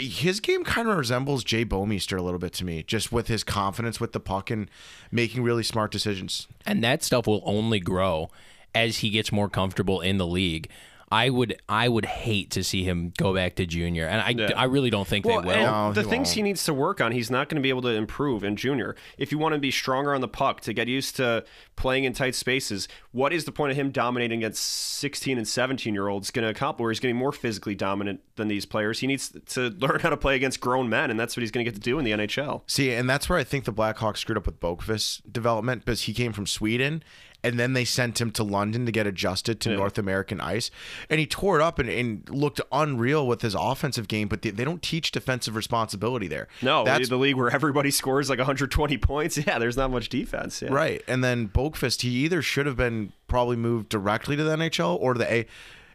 His 0.00 0.40
game 0.40 0.64
kind 0.64 0.88
of 0.88 0.96
resembles 0.96 1.44
Jay 1.44 1.64
Bouwmeester 1.64 2.18
a 2.18 2.22
little 2.22 2.38
bit 2.38 2.52
to 2.54 2.64
me, 2.64 2.82
just 2.82 3.12
with 3.12 3.28
his 3.28 3.44
confidence 3.44 4.00
with 4.00 4.12
the 4.12 4.20
puck 4.20 4.50
and 4.50 4.70
making 5.10 5.42
really 5.42 5.62
smart 5.62 5.90
decisions. 5.92 6.48
and 6.66 6.82
that 6.84 7.02
stuff 7.02 7.26
will 7.26 7.42
only 7.44 7.80
grow 7.80 8.30
as 8.74 8.98
he 8.98 9.10
gets 9.10 9.32
more 9.32 9.48
comfortable 9.48 10.00
in 10.00 10.18
the 10.18 10.26
league. 10.26 10.68
I 11.12 11.28
would 11.28 11.60
I 11.68 11.88
would 11.88 12.04
hate 12.04 12.52
to 12.52 12.62
see 12.62 12.84
him 12.84 13.12
go 13.18 13.34
back 13.34 13.56
to 13.56 13.66
junior, 13.66 14.06
and 14.06 14.20
I, 14.20 14.52
I 14.54 14.64
really 14.64 14.90
don't 14.90 15.08
think 15.08 15.26
Well, 15.26 15.42
they 15.42 15.48
will. 15.48 15.66
No, 15.66 15.92
the 15.92 16.02
he 16.02 16.08
things 16.08 16.28
won't. 16.28 16.36
he 16.36 16.42
needs 16.42 16.64
to 16.66 16.74
work 16.74 17.00
on, 17.00 17.10
he's 17.10 17.32
not 17.32 17.48
going 17.48 17.56
to 17.56 17.62
be 17.62 17.68
able 17.68 17.82
to 17.82 17.88
improve 17.88 18.44
in 18.44 18.54
junior. 18.54 18.94
If 19.18 19.32
you 19.32 19.38
want 19.38 19.54
to 19.54 19.58
be 19.58 19.72
stronger 19.72 20.14
on 20.14 20.20
the 20.20 20.28
puck, 20.28 20.60
to 20.62 20.72
get 20.72 20.86
used 20.86 21.16
to 21.16 21.44
playing 21.74 22.04
in 22.04 22.12
tight 22.12 22.36
spaces, 22.36 22.86
what 23.10 23.32
is 23.32 23.44
the 23.44 23.50
point 23.50 23.72
of 23.72 23.76
him 23.76 23.90
dominating 23.90 24.38
against 24.38 24.62
16 24.62 25.36
and 25.36 25.48
17 25.48 25.92
year 25.94 26.06
olds 26.06 26.30
going 26.30 26.44
to 26.44 26.50
accomplish? 26.50 26.80
Where 26.80 26.92
he's 26.92 27.00
getting 27.00 27.16
more 27.16 27.32
physically 27.32 27.74
dominant 27.74 28.20
than 28.36 28.46
these 28.46 28.64
players. 28.64 29.00
He 29.00 29.08
needs 29.08 29.32
to 29.46 29.70
learn 29.80 29.98
how 29.98 30.10
to 30.10 30.16
play 30.16 30.36
against 30.36 30.60
grown 30.60 30.88
men, 30.88 31.10
and 31.10 31.18
that's 31.18 31.36
what 31.36 31.40
he's 31.42 31.50
going 31.50 31.64
to 31.64 31.70
get 31.70 31.74
to 31.74 31.82
do 31.82 31.98
in 31.98 32.04
the 32.04 32.12
NHL. 32.12 32.62
See, 32.68 32.92
and 32.92 33.10
that's 33.10 33.28
where 33.28 33.38
I 33.38 33.42
think 33.42 33.64
the 33.64 33.72
Blackhawks 33.72 34.18
screwed 34.18 34.38
up 34.38 34.46
with 34.46 34.60
Boqvist's 34.60 35.22
development 35.30 35.84
because 35.84 36.02
he 36.02 36.14
came 36.14 36.32
from 36.32 36.46
Sweden 36.46 37.02
and 37.42 37.58
then 37.58 37.72
they 37.72 37.84
sent 37.84 38.20
him 38.20 38.30
to 38.32 38.44
London 38.44 38.86
to 38.86 38.92
get 38.92 39.06
adjusted 39.06 39.60
to 39.60 39.74
North 39.74 39.98
American 39.98 40.40
ice. 40.40 40.70
And 41.08 41.18
he 41.20 41.26
tore 41.26 41.58
it 41.58 41.62
up 41.62 41.78
and, 41.78 41.88
and 41.88 42.28
looked 42.28 42.60
unreal 42.70 43.26
with 43.26 43.42
his 43.42 43.54
offensive 43.54 44.08
game, 44.08 44.28
but 44.28 44.42
they, 44.42 44.50
they 44.50 44.64
don't 44.64 44.82
teach 44.82 45.10
defensive 45.10 45.56
responsibility 45.56 46.28
there. 46.28 46.48
No, 46.62 46.84
that's 46.84 47.08
the 47.08 47.16
league 47.16 47.36
where 47.36 47.50
everybody 47.50 47.90
scores 48.00 48.28
like 48.28 48.38
120 48.38 48.98
points. 48.98 49.38
Yeah, 49.38 49.58
there's 49.58 49.76
not 49.76 49.90
much 49.90 50.08
defense. 50.08 50.60
Yeah. 50.62 50.68
right. 50.72 51.02
And 51.08 51.24
then 51.24 51.48
Boqvist, 51.48 52.02
he 52.02 52.10
either 52.24 52.42
should 52.42 52.66
have 52.66 52.76
been 52.76 53.12
probably 53.26 53.56
moved 53.56 53.88
directly 53.88 54.36
to 54.36 54.44
the 54.44 54.56
NHL 54.56 54.98
or 55.00 55.14
the 55.14 55.32
A. 55.32 55.46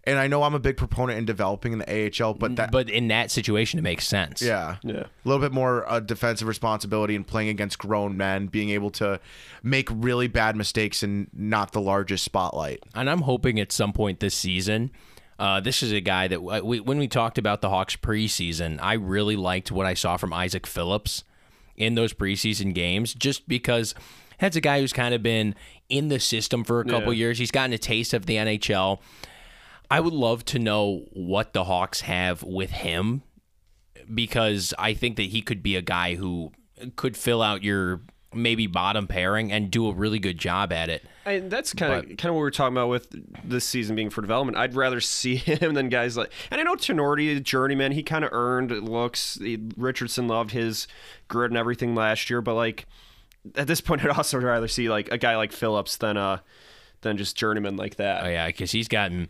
And 0.07 0.19
I 0.19 0.27
know 0.27 0.43
I'm 0.43 0.53
a 0.53 0.59
big 0.59 0.77
proponent 0.77 1.17
in 1.17 1.25
developing 1.25 1.73
in 1.73 1.79
the 1.79 2.11
AHL, 2.23 2.35
but 2.35 2.55
that 2.57 2.71
but 2.71 2.89
in 2.89 3.07
that 3.07 3.31
situation, 3.31 3.79
it 3.79 3.81
makes 3.81 4.07
sense. 4.07 4.41
Yeah. 4.41 4.77
Yeah. 4.83 5.03
A 5.05 5.09
little 5.27 5.41
bit 5.41 5.51
more 5.51 5.89
uh, 5.91 5.99
defensive 5.99 6.47
responsibility 6.47 7.15
and 7.15 7.25
playing 7.25 7.49
against 7.49 7.79
grown 7.79 8.15
men, 8.15 8.45
being 8.47 8.69
able 8.69 8.91
to 8.91 9.19
make 9.63 9.89
really 9.91 10.27
bad 10.27 10.55
mistakes 10.55 11.01
and 11.01 11.27
not 11.33 11.71
the 11.71 11.81
largest 11.81 12.23
spotlight. 12.23 12.83
and 12.93 13.09
I'm 13.09 13.21
hoping 13.21 13.59
at 13.59 13.71
some 13.71 13.93
point 13.93 14.19
this 14.19 14.35
season. 14.35 14.91
Uh, 15.39 15.59
this 15.59 15.83
is 15.83 15.91
a 15.91 15.99
guy 15.99 16.27
that 16.29 16.39
uh, 16.39 16.61
we, 16.63 16.79
when 16.79 16.97
we 16.97 17.07
talked 17.09 17.37
about 17.37 17.59
the 17.61 17.69
Hawks 17.69 17.95
preseason, 17.97 18.79
I 18.81 18.93
really 18.93 19.35
liked 19.35 19.69
what 19.71 19.85
I 19.85 19.93
saw 19.93 20.15
from 20.15 20.31
Isaac 20.31 20.65
Phillips 20.65 21.23
in 21.75 21.95
those 21.95 22.13
preseason 22.13 22.73
games, 22.73 23.13
just 23.13 23.45
because 23.45 23.93
that's 24.39 24.55
a 24.55 24.61
guy 24.61 24.79
who's 24.79 24.93
kind 24.93 25.13
of 25.13 25.21
been 25.21 25.53
in 25.89 26.07
the 26.07 26.21
system 26.21 26.63
for 26.63 26.79
a 26.79 26.85
couple 26.85 27.11
Yeah. 27.11 27.17
years. 27.19 27.37
He's 27.39 27.51
gotten 27.51 27.73
a 27.73 27.77
taste 27.77 28.13
of 28.13 28.27
the 28.27 28.35
NHL. 28.37 28.99
I 29.89 29.99
would 29.99 30.13
love 30.13 30.45
to 30.45 30.59
know 30.59 31.05
what 31.11 31.53
the 31.53 31.65
Hawks 31.65 32.01
have 32.01 32.43
with 32.43 32.71
him 32.71 33.23
because 34.13 34.73
I 34.77 34.93
think 34.93 35.15
that 35.17 35.23
he 35.23 35.41
could 35.41 35.63
be 35.63 35.75
a 35.75 35.81
guy 35.81 36.15
who 36.15 36.51
could 36.95 37.17
fill 37.17 37.41
out 37.41 37.63
your 37.63 38.01
maybe 38.33 38.67
bottom 38.67 39.07
pairing 39.07 39.51
and 39.51 39.71
do 39.71 39.87
a 39.87 39.93
really 39.93 40.19
good 40.19 40.37
job 40.37 40.71
at 40.71 40.89
it. 40.89 41.03
And 41.25 41.49
that's 41.49 41.73
kind 41.73 41.93
of 41.93 42.17
kind 42.17 42.29
of 42.29 42.35
what 42.35 42.41
we 42.41 42.47
are 42.47 42.51
talking 42.51 42.75
about 42.75 42.89
with 42.89 43.07
this 43.43 43.65
season 43.65 43.95
being 43.95 44.09
for 44.09 44.21
development. 44.21 44.57
I'd 44.57 44.75
rather 44.75 44.99
see 44.99 45.35
him 45.37 45.73
than 45.73 45.89
guys 45.89 46.17
like, 46.17 46.31
and 46.51 46.59
I 46.59 46.63
know 46.63 46.75
Tinordi, 46.75 47.41
journeyman, 47.41 47.93
he 47.93 48.03
kind 48.03 48.25
of 48.25 48.31
earned 48.33 48.71
looks. 48.71 49.39
Richardson 49.77 50.27
loved 50.27 50.51
his 50.51 50.87
grit 51.27 51.51
and 51.51 51.57
everything 51.57 51.95
last 51.95 52.29
year, 52.29 52.41
but 52.41 52.55
like 52.55 52.85
at 53.55 53.67
this 53.67 53.81
point, 53.81 54.01
I'd 54.05 54.09
also 54.09 54.37
rather 54.39 54.67
see 54.67 54.89
like 54.89 55.11
a 55.11 55.17
guy 55.17 55.35
like 55.37 55.51
Phillips 55.51 55.97
than 55.97 56.17
uh 56.17 56.39
than 57.01 57.17
just 57.17 57.35
journeyman 57.35 57.77
like 57.77 57.95
that. 57.95 58.23
Oh 58.23 58.27
yeah, 58.29 58.47
because 58.47 58.71
he's 58.71 58.87
gotten. 58.87 59.29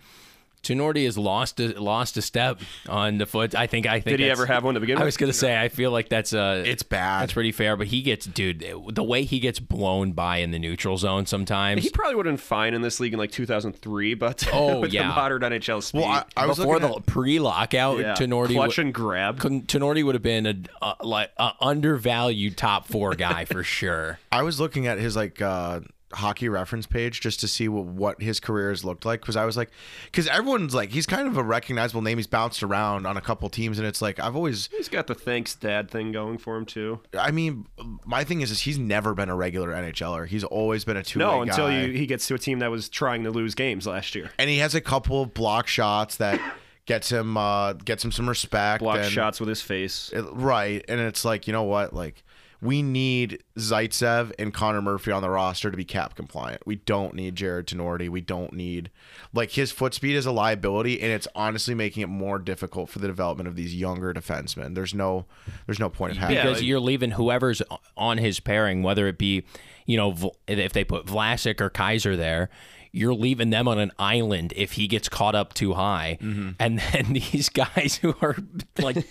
Tinordi 0.66 1.06
has 1.06 1.18
lost 1.18 1.60
a, 1.60 1.80
lost 1.80 2.18
a 2.18 2.22
step 2.22 2.60
on 2.90 3.20
the 3.20 3.26
foot. 3.26 3.54
I 3.56 3.68
think. 3.68 3.86
I 3.86 4.00
think. 4.00 4.18
Did 4.18 4.20
he 4.20 4.30
ever 4.30 4.46
have 4.48 4.64
one 4.64 4.74
to 4.74 4.80
begin 4.80 4.96
with? 4.96 5.04
I 5.04 5.06
was 5.06 5.16
gonna 5.18 5.32
say. 5.34 5.60
I 5.60 5.70
feel 5.70 5.92
like 5.92 6.10
that's 6.10 6.34
uh 6.34 6.64
It's 6.66 6.84
bad. 6.84 7.22
That's 7.22 7.34
pretty 7.34 7.52
fair. 7.52 7.78
But 7.78 7.88
he 7.88 8.02
gets, 8.02 8.26
dude, 8.26 8.66
the 8.90 9.04
way 9.04 9.24
he 9.24 9.40
gets 9.40 9.60
blown 9.60 10.14
by 10.14 10.38
in 10.38 10.52
the 10.52 10.60
neutral 10.60 10.98
zone 10.98 11.26
sometimes. 11.28 11.84
He 11.84 11.90
probably 11.92 12.16
would 12.16 12.26
have 12.26 12.34
been 12.34 12.38
fine 12.38 12.74
in 12.74 12.82
this 12.82 13.00
league 13.00 13.14
in 13.14 13.20
like 13.20 13.32
2003, 13.32 14.16
but 14.16 14.48
Oh, 14.54 14.80
with 14.82 14.92
yeah. 14.94 15.04
the 15.04 15.14
modern 15.14 15.42
NHL 15.44 15.84
speed, 15.84 16.02
Well, 16.02 16.10
I, 16.10 16.24
I 16.36 16.46
was 16.48 16.58
before 16.58 16.80
looking 16.80 16.96
the 16.96 17.02
pre-lockout, 17.02 18.00
yeah. 18.00 18.14
Tinordi 18.16 18.54
clutch 18.56 18.78
would, 18.78 18.86
and 18.88 18.94
grab. 18.94 19.40
Tinordi 19.40 20.04
would 20.04 20.16
have 20.16 20.24
been 20.24 20.46
a, 20.46 20.56
a 20.82 21.06
like 21.06 21.32
a 21.38 21.52
undervalued 21.62 22.58
top 22.58 22.88
four 22.88 23.14
guy 23.16 23.46
for 23.46 23.64
sure. 23.78 24.20
I 24.32 24.42
was 24.44 24.60
looking 24.60 24.88
at 24.88 24.98
his 24.98 25.16
like 25.16 25.42
uh, 25.42 25.82
hockey 26.16 26.50
reference 26.50 26.86
page 26.88 27.22
just 27.22 27.40
to 27.42 27.48
see 27.48 27.68
what, 27.68 27.86
what 27.86 28.22
his 28.22 28.40
career 28.40 28.70
has 28.70 28.84
looked 28.84 29.06
like 29.06 29.22
because 29.22 29.36
I 29.36 29.46
was 29.46 29.56
like, 29.58 29.70
because 30.06 30.28
everyone's 30.28 30.74
like, 30.74 30.90
he's 30.92 31.06
kind 31.06 31.28
of 31.28 31.38
a 31.38 31.44
recognizable 31.44 32.02
name. 32.02 32.18
He's 32.18 32.26
bounced 32.28 32.64
around 32.64 33.06
on 33.06 33.18
a 33.18 33.22
couple 33.22 33.50
teams, 33.50 33.78
and 33.80 33.88
it's 33.88 34.02
like 34.02 34.20
I've 34.20 34.36
always, 34.36 34.68
He's 34.72 34.90
got 34.90 35.08
the 35.08 35.16
thanks 35.16 35.54
dad 35.56 35.92
thing 35.92 36.12
going 36.12 36.38
for 36.38 36.56
him 36.58 36.66
too. 36.66 37.00
I 37.18 37.32
mean, 37.32 37.68
my 38.06 38.24
thing 38.24 38.42
is, 38.42 38.52
is 38.52 38.62
he's 38.62 38.78
never 38.80 39.14
been 39.14 39.30
a 39.30 39.36
regular 39.36 39.70
NHLer. 39.72 40.28
He's 40.28 40.44
always 40.44 40.86
been 40.86 40.98
a 40.98 41.04
two. 41.04 41.20
No, 41.20 41.42
until 41.42 41.72
you, 41.72 41.92
he 41.94 42.06
gets 42.06 42.28
to 42.28 42.34
a 42.36 42.40
team 42.40 42.60
that 42.60 42.72
was 42.72 42.90
trying 42.90 43.24
to 43.24 43.32
lose 43.32 43.54
games 43.56 43.86
last 43.86 44.16
year. 44.16 44.32
and 44.40 44.50
he 44.50 44.58
has 44.60 44.74
a 44.76 44.82
couple 44.82 45.22
of 45.22 45.34
block 45.34 45.68
shots 45.68 46.16
that 46.18 46.40
gets 46.86 47.12
him 47.12 47.36
uh, 47.36 47.74
gets 47.74 48.06
him 48.06 48.12
some 48.12 48.30
respect. 48.30 48.82
Block 48.84 48.98
and- 49.00 49.12
shots 49.12 49.40
with 49.40 49.50
his 49.50 49.62
face. 49.62 50.12
It- 50.14 50.26
right, 50.32 50.84
and 50.88 51.00
it's 51.02 51.26
like 51.26 51.48
you 51.48 51.54
know 51.54 51.64
what, 51.64 51.94
like 51.94 52.24
we 52.66 52.82
need 52.82 53.44
Zaitsev 53.58 54.32
and 54.40 54.54
Connor 54.54 54.82
Murphy 54.82 55.12
on 55.12 55.22
the 55.22 55.30
roster 55.30 55.70
to 55.70 55.78
be 55.78 55.86
cap 55.86 56.16
compliant. 56.16 56.66
We 56.66 56.78
don't 56.78 57.14
need 57.14 57.36
Jarred 57.36 57.68
Tinordi. 57.68 58.10
We 58.10 58.22
don't 58.22 58.54
need 58.54 58.90
like 59.34 59.52
his 59.52 59.72
foot 59.72 59.94
speed 59.94 60.16
is 60.16 60.26
a 60.26 60.32
liability, 60.32 61.02
and 61.02 61.12
it's 61.12 61.28
honestly 61.36 61.76
making 61.76 62.02
it 62.04 62.08
more 62.08 62.40
difficult 62.40 62.90
for 62.90 63.00
the 63.00 63.08
development 63.08 63.48
of 63.48 63.56
these 63.56 63.76
younger 63.76 64.14
defensemen. 64.14 64.74
There's 64.74 64.94
no, 64.94 65.26
there's 65.68 65.80
no 65.80 65.90
point 65.90 66.14
of 66.14 66.18
having. 66.18 66.38
because 66.38 66.64
you're 66.64 66.80
leaving 66.80 67.12
whoever's 67.12 67.62
on 67.96 68.18
his 68.18 68.40
pairing, 68.40 68.82
whether 68.82 69.08
it 69.08 69.18
be, 69.18 69.46
you 69.86 69.98
know, 69.98 70.34
if 70.48 70.74
they 70.74 70.84
put 70.84 71.06
Vlasic 71.06 71.62
or 71.62 71.70
Kaiser 71.70 72.16
there, 72.16 72.50
you're 72.92 73.14
leaving 73.14 73.50
them 73.50 73.68
on 73.68 73.78
an 73.78 73.92
island 74.00 74.54
if 74.56 74.74
he 74.74 74.88
gets 74.88 75.10
caught 75.10 75.36
up 75.36 75.54
too 75.54 75.74
high. 75.74 76.18
Mm-hmm. 76.22 76.52
And 76.60 76.80
then 76.94 77.14
these 77.14 77.50
guys 77.50 78.00
who 78.02 78.16
are 78.22 78.38
like 78.80 79.06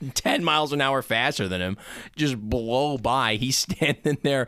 10 0.14 0.42
miles 0.44 0.72
an 0.72 0.80
hour 0.80 1.02
faster 1.02 1.48
than 1.48 1.60
him 1.60 1.76
just 2.16 2.38
blow 2.40 2.98
by. 2.98 3.36
He's 3.36 3.56
standing 3.70 4.18
there 4.22 4.46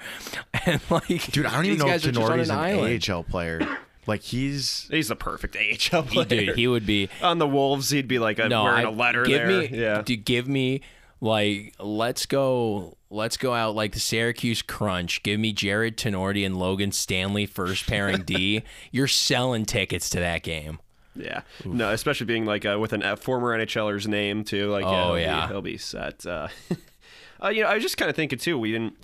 and 0.67 0.81
like, 0.91 1.31
Dude, 1.33 1.47
I 1.47 1.55
don't 1.55 1.67
even 1.67 1.79
know 1.79 1.87
if 1.87 1.91
guys 2.03 2.07
are 2.07 2.12
just 2.12 2.31
on 2.31 2.38
Tinordi's 2.38 3.09
an. 3.09 3.15
AHL 3.17 3.25
player. 3.25 3.79
Like 4.07 4.23
he's 4.23 4.88
He's 4.91 5.09
the 5.09 5.17
perfect 5.17 5.57
AHL 5.57 6.03
player. 6.03 6.25
Dude, 6.25 6.57
he 6.57 6.67
would 6.67 6.87
be. 6.87 7.09
on 7.23 7.38
the 7.38 7.47
Wolves, 7.47 7.91
he'd 7.91 8.09
be 8.09 8.19
like 8.19 8.38
a, 8.38 8.49
no, 8.49 8.65
wearing 8.65 8.87
I- 8.87 8.88
a 8.88 8.93
letter 8.93 9.25
give 9.25 9.38
there. 9.38 9.47
Me, 9.49 9.69
yeah. 9.71 10.03
dude, 10.03 10.25
give 10.25 10.49
me 10.49 10.81
like 11.21 11.75
let's 11.79 12.27
go. 12.27 12.97
Let's 13.11 13.37
go 13.37 13.53
out 13.53 13.75
like 13.75 13.93
the 13.93 14.01
Syracuse 14.01 14.62
Crunch. 14.62 15.23
Give 15.23 15.38
me 15.38 15.53
Jarred 15.53 15.99
Tinordi 15.99 16.47
and 16.47 16.57
Logan 16.57 16.93
Stanley 16.93 17.45
first 17.45 17.87
pairing 17.87 18.23
D. 18.23 18.62
You're 18.91 19.07
selling 19.07 19.67
tickets 19.67 20.09
to 20.11 20.19
that 20.21 20.43
game. 20.43 20.81
Yeah, 21.14 21.42
no, 21.64 21.90
especially 21.90 22.27
being 22.27 22.44
like 22.46 22.64
uh, 22.64 22.79
with 22.81 22.92
an 22.92 23.03
a 23.03 23.16
former 23.16 23.57
NHLer's 23.59 24.09
name 24.09 24.44
too. 24.44 24.70
Like, 24.70 24.85
yeah, 24.85 25.05
Oh, 25.05 25.14
he'll, 25.14 25.18
yeah. 25.20 25.46
be, 25.46 25.53
he'll 25.53 25.62
be 25.62 25.77
set. 25.79 26.25
Uh, 26.25 26.48
uh, 27.42 27.48
you 27.48 27.62
know, 27.62 27.68
I 27.68 27.75
was 27.75 27.83
just 27.83 27.96
kind 27.98 28.09
of 28.09 28.16
thinking 28.16 28.38
too. 28.38 28.59
We 28.59 28.72
didn't 28.72 28.96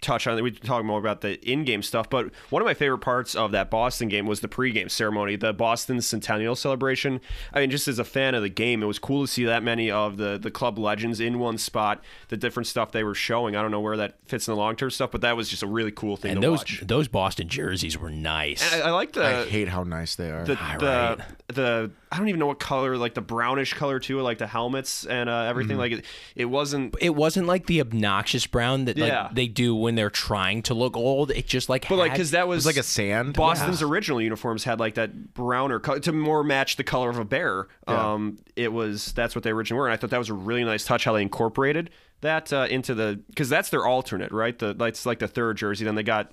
touch 0.00 0.26
on 0.26 0.38
it. 0.38 0.42
We 0.42 0.50
talk 0.50 0.84
more 0.84 0.98
about 0.98 1.20
the 1.20 1.40
in-game 1.48 1.82
stuff, 1.82 2.08
but 2.10 2.30
one 2.50 2.62
of 2.62 2.66
my 2.66 2.74
favorite 2.74 2.98
parts 2.98 3.34
of 3.34 3.52
that 3.52 3.70
Boston 3.70 4.08
game 4.08 4.26
was 4.26 4.40
the 4.40 4.48
pregame 4.48 4.90
ceremony, 4.90 5.36
the 5.36 5.52
Boston 5.52 6.00
Centennial 6.00 6.56
celebration. 6.56 7.20
I 7.52 7.60
mean, 7.60 7.70
just 7.70 7.88
as 7.88 7.98
a 7.98 8.04
fan 8.04 8.34
of 8.34 8.42
the 8.42 8.48
game, 8.48 8.82
it 8.82 8.86
was 8.86 8.98
cool 8.98 9.26
to 9.26 9.32
see 9.32 9.44
that 9.44 9.62
many 9.62 9.90
of 9.90 10.16
the 10.16 10.38
the 10.38 10.50
club 10.50 10.78
legends 10.78 11.20
in 11.20 11.38
one 11.38 11.58
spot. 11.58 12.02
The 12.28 12.36
different 12.36 12.66
stuff 12.66 12.92
they 12.92 13.04
were 13.04 13.14
showing. 13.14 13.56
I 13.56 13.62
don't 13.62 13.70
know 13.70 13.80
where 13.80 13.96
that 13.96 14.16
fits 14.26 14.48
in 14.48 14.52
the 14.54 14.58
long-term 14.58 14.90
stuff, 14.90 15.10
but 15.10 15.20
that 15.22 15.36
was 15.36 15.48
just 15.48 15.62
a 15.62 15.66
really 15.66 15.92
cool 15.92 16.16
thing 16.16 16.32
And 16.32 16.40
to 16.42 16.46
those 16.48 16.58
watch. 16.60 16.82
those 16.86 17.08
Boston 17.08 17.48
jerseys 17.48 17.98
were 17.98 18.10
nice. 18.10 18.72
I, 18.72 18.80
I 18.80 18.90
like 18.90 19.12
the 19.12 19.24
I 19.24 19.44
hate 19.48 19.68
how 19.68 19.82
nice 19.84 20.16
they 20.16 20.30
are. 20.30 20.44
the 20.44 20.56
Ah, 20.60 20.76
the, 20.78 20.86
right. 20.86 21.28
the 21.48 21.90
I 22.10 22.18
don't 22.18 22.28
even 22.28 22.38
know 22.38 22.46
what 22.46 22.60
color, 22.60 22.96
like 22.96 23.14
the 23.14 23.20
brownish 23.20 23.74
color 23.74 23.98
too, 23.98 24.20
like 24.20 24.38
the 24.38 24.46
helmets 24.46 25.04
and 25.06 25.28
uh, 25.28 25.40
everything. 25.42 25.72
Mm-hmm. 25.72 25.80
Like 25.80 25.92
it, 25.92 26.04
it 26.36 26.44
wasn't. 26.44 26.94
It 27.00 27.14
wasn't 27.14 27.46
like 27.46 27.66
the 27.66 27.80
obnoxious 27.80 28.46
brown 28.46 28.84
that 28.84 28.96
like, 28.96 29.08
Yeah. 29.08 29.28
they 29.32 29.48
do 29.48 29.74
when 29.74 29.96
they're 29.96 30.10
trying 30.10 30.62
to 30.62 30.74
look 30.74 30.96
old. 30.96 31.30
It 31.32 31.46
just 31.46 31.68
like 31.68 31.88
But 31.88 31.96
like, 31.96 32.12
because 32.12 32.30
that 32.30 32.46
was 32.46 32.58
was 32.58 32.66
like 32.66 32.76
a 32.76 32.82
sand. 32.82 33.34
Boston's 33.34 33.82
original 33.82 34.20
uniforms 34.22 34.64
had 34.64 34.78
like 34.78 34.94
that 34.94 35.34
browner 35.34 35.78
color 35.80 36.00
to 36.00 36.12
more 36.12 36.44
match 36.44 36.76
the 36.76 36.84
color 36.84 37.10
of 37.10 37.18
a 37.18 37.24
bear. 37.24 37.66
Yeah. 37.88 38.12
Um, 38.12 38.38
it 38.54 38.72
was 38.72 39.12
that's 39.12 39.34
what 39.34 39.42
they 39.42 39.50
originally 39.50 39.78
were, 39.80 39.86
and 39.86 39.92
I 39.92 39.96
thought 39.96 40.10
that 40.10 40.18
was 40.18 40.30
a 40.30 40.34
really 40.34 40.64
nice 40.64 40.84
touch 40.84 41.04
how 41.04 41.12
they 41.12 41.22
incorporated 41.22 41.90
that 42.22 42.52
uh, 42.52 42.66
into 42.70 42.94
the 42.94 43.20
because 43.28 43.48
that's 43.48 43.68
their 43.70 43.84
alternate, 43.84 44.32
right? 44.32 44.58
The 44.58 44.74
that's 44.74 45.06
like 45.06 45.18
the 45.18 45.28
third 45.28 45.56
jersey. 45.56 45.84
Then 45.84 45.94
they 45.96 46.02
got 46.02 46.32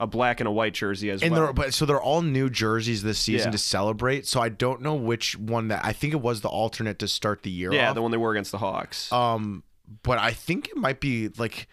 a 0.00 0.06
black 0.06 0.40
and 0.40 0.46
a 0.46 0.50
white 0.50 0.74
jersey 0.74 1.10
as 1.10 1.22
And 1.22 1.32
well. 1.32 1.44
they're 1.44 1.52
but 1.52 1.74
so 1.74 1.84
they're 1.86 2.00
all 2.00 2.22
new 2.22 2.48
jerseys 2.48 3.02
this 3.02 3.18
season 3.18 3.48
Yeah. 3.48 3.52
to 3.52 3.58
celebrate. 3.58 4.26
So 4.26 4.40
I 4.40 4.48
don't 4.48 4.80
know 4.82 4.94
which 4.94 5.36
one 5.38 5.68
that 5.68 5.84
I 5.84 5.92
think 5.92 6.12
it 6.12 6.20
was 6.20 6.40
the 6.40 6.48
alternate 6.48 6.98
to 7.00 7.08
start 7.08 7.42
the 7.42 7.50
year. 7.50 7.72
yeah, 7.72 7.88
off. 7.90 7.94
the 7.94 8.02
one 8.02 8.10
they 8.10 8.16
wore 8.16 8.32
against 8.32 8.52
the 8.52 8.58
Hawks. 8.58 9.12
Um, 9.12 9.62
but 10.02 10.18
I 10.18 10.30
think 10.32 10.68
it 10.68 10.76
might 10.76 11.00
be 11.00 11.28
like 11.38 11.66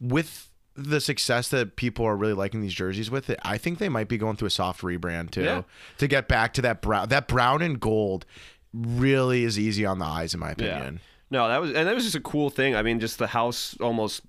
with 0.00 0.48
the 0.74 1.00
success 1.00 1.48
that 1.50 1.76
people 1.76 2.04
are 2.06 2.16
really 2.16 2.32
liking 2.32 2.60
these 2.62 2.72
jerseys 2.74 3.10
with 3.10 3.28
it. 3.30 3.38
I 3.42 3.58
think 3.58 3.78
they 3.78 3.88
might 3.90 4.08
be 4.08 4.16
going 4.18 4.36
through 4.36 4.46
a 4.48 4.50
soft 4.50 4.80
rebrand 4.82 5.30
too 5.30 5.42
Yeah. 5.44 5.62
to 5.98 6.08
get 6.08 6.28
back 6.28 6.54
to 6.54 6.62
that 6.62 6.80
brown. 6.82 7.08
That 7.10 7.28
brown 7.28 7.60
and 7.62 7.78
gold 7.78 8.24
really 8.72 9.44
is 9.44 9.58
easy 9.58 9.84
on 9.84 9.98
the 9.98 10.06
eyes, 10.06 10.32
in 10.34 10.40
my 10.40 10.50
opinion. 10.52 11.00
No, 11.30 11.46
that 11.48 11.60
was 11.60 11.72
and 11.72 11.86
that 11.88 11.94
was 11.94 12.04
just 12.04 12.16
a 12.16 12.20
cool 12.20 12.50
thing. 12.50 12.74
I 12.74 12.82
mean, 12.82 13.00
just 13.00 13.18
the 13.18 13.26
house 13.28 13.76
almost 13.80 14.22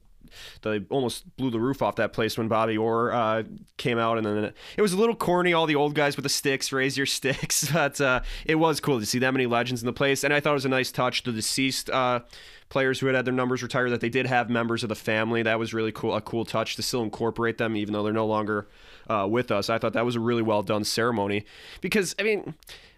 they 0.62 0.82
almost 0.90 1.36
blew 1.38 1.50
the 1.50 1.60
roof 1.60 1.82
off 1.82 1.96
that 1.98 2.14
place 2.14 2.38
when 2.38 2.48
Bobby 2.48 2.78
Orr 2.78 3.12
uh, 3.12 3.44
came 3.78 3.98
out, 3.98 4.18
and 4.18 4.26
then 4.26 4.54
it 4.78 4.82
was 4.82 4.94
a 4.94 4.98
little 4.98 5.16
corny. 5.16 5.54
All 5.54 5.66
the 5.66 5.76
old 5.76 5.96
guys 5.96 6.16
with 6.16 6.24
the 6.24 6.30
sticks, 6.30 6.72
raise 6.72 6.98
your 6.98 7.06
sticks, 7.06 7.70
but 7.72 8.00
uh, 8.02 8.22
it 8.46 8.56
was 8.56 8.80
cool 8.80 9.00
to 9.00 9.06
see 9.06 9.20
that 9.20 9.32
many 9.32 9.46
legends 9.46 9.82
in 9.82 9.86
the 9.86 9.94
place, 9.94 10.24
and 10.24 10.34
I 10.34 10.40
thought 10.40 10.52
it 10.52 10.54
was 10.54 10.66
a 10.66 10.70
nice 10.70 10.92
touch. 10.92 11.24
The 11.24 11.32
deceased 11.32 11.90
uh, 11.90 12.22
players 12.70 13.00
who 13.00 13.06
had 13.06 13.16
had 13.16 13.26
their 13.26 13.34
numbers 13.34 13.62
retired, 13.62 13.92
that 13.92 14.02
they 14.02 14.10
did 14.10 14.26
have 14.26 14.50
members 14.50 14.84
of 14.84 14.90
the 14.90 14.96
family. 14.96 15.44
That 15.44 15.60
was 15.60 15.74
really 15.74 15.92
cool, 15.92 16.16
a 16.16 16.22
cool 16.22 16.46
touch 16.46 16.76
to 16.76 16.82
still 16.82 17.04
incorporate 17.04 17.58
them, 17.58 17.76
even 17.76 17.94
though 17.94 18.04
they're 18.04 18.14
no 18.14 18.26
longer 18.26 18.68
uh, 19.10 19.28
with 19.30 19.52
us. 19.52 19.70
I 19.70 19.78
thought 19.78 19.94
that 19.94 20.06
was 20.06 20.16
a 20.16 20.20
really 20.20 20.42
well 20.42 20.64
done 20.64 20.84
ceremony 20.84 21.46
because 21.82 22.16
I 22.20 22.24
mean. 22.24 22.56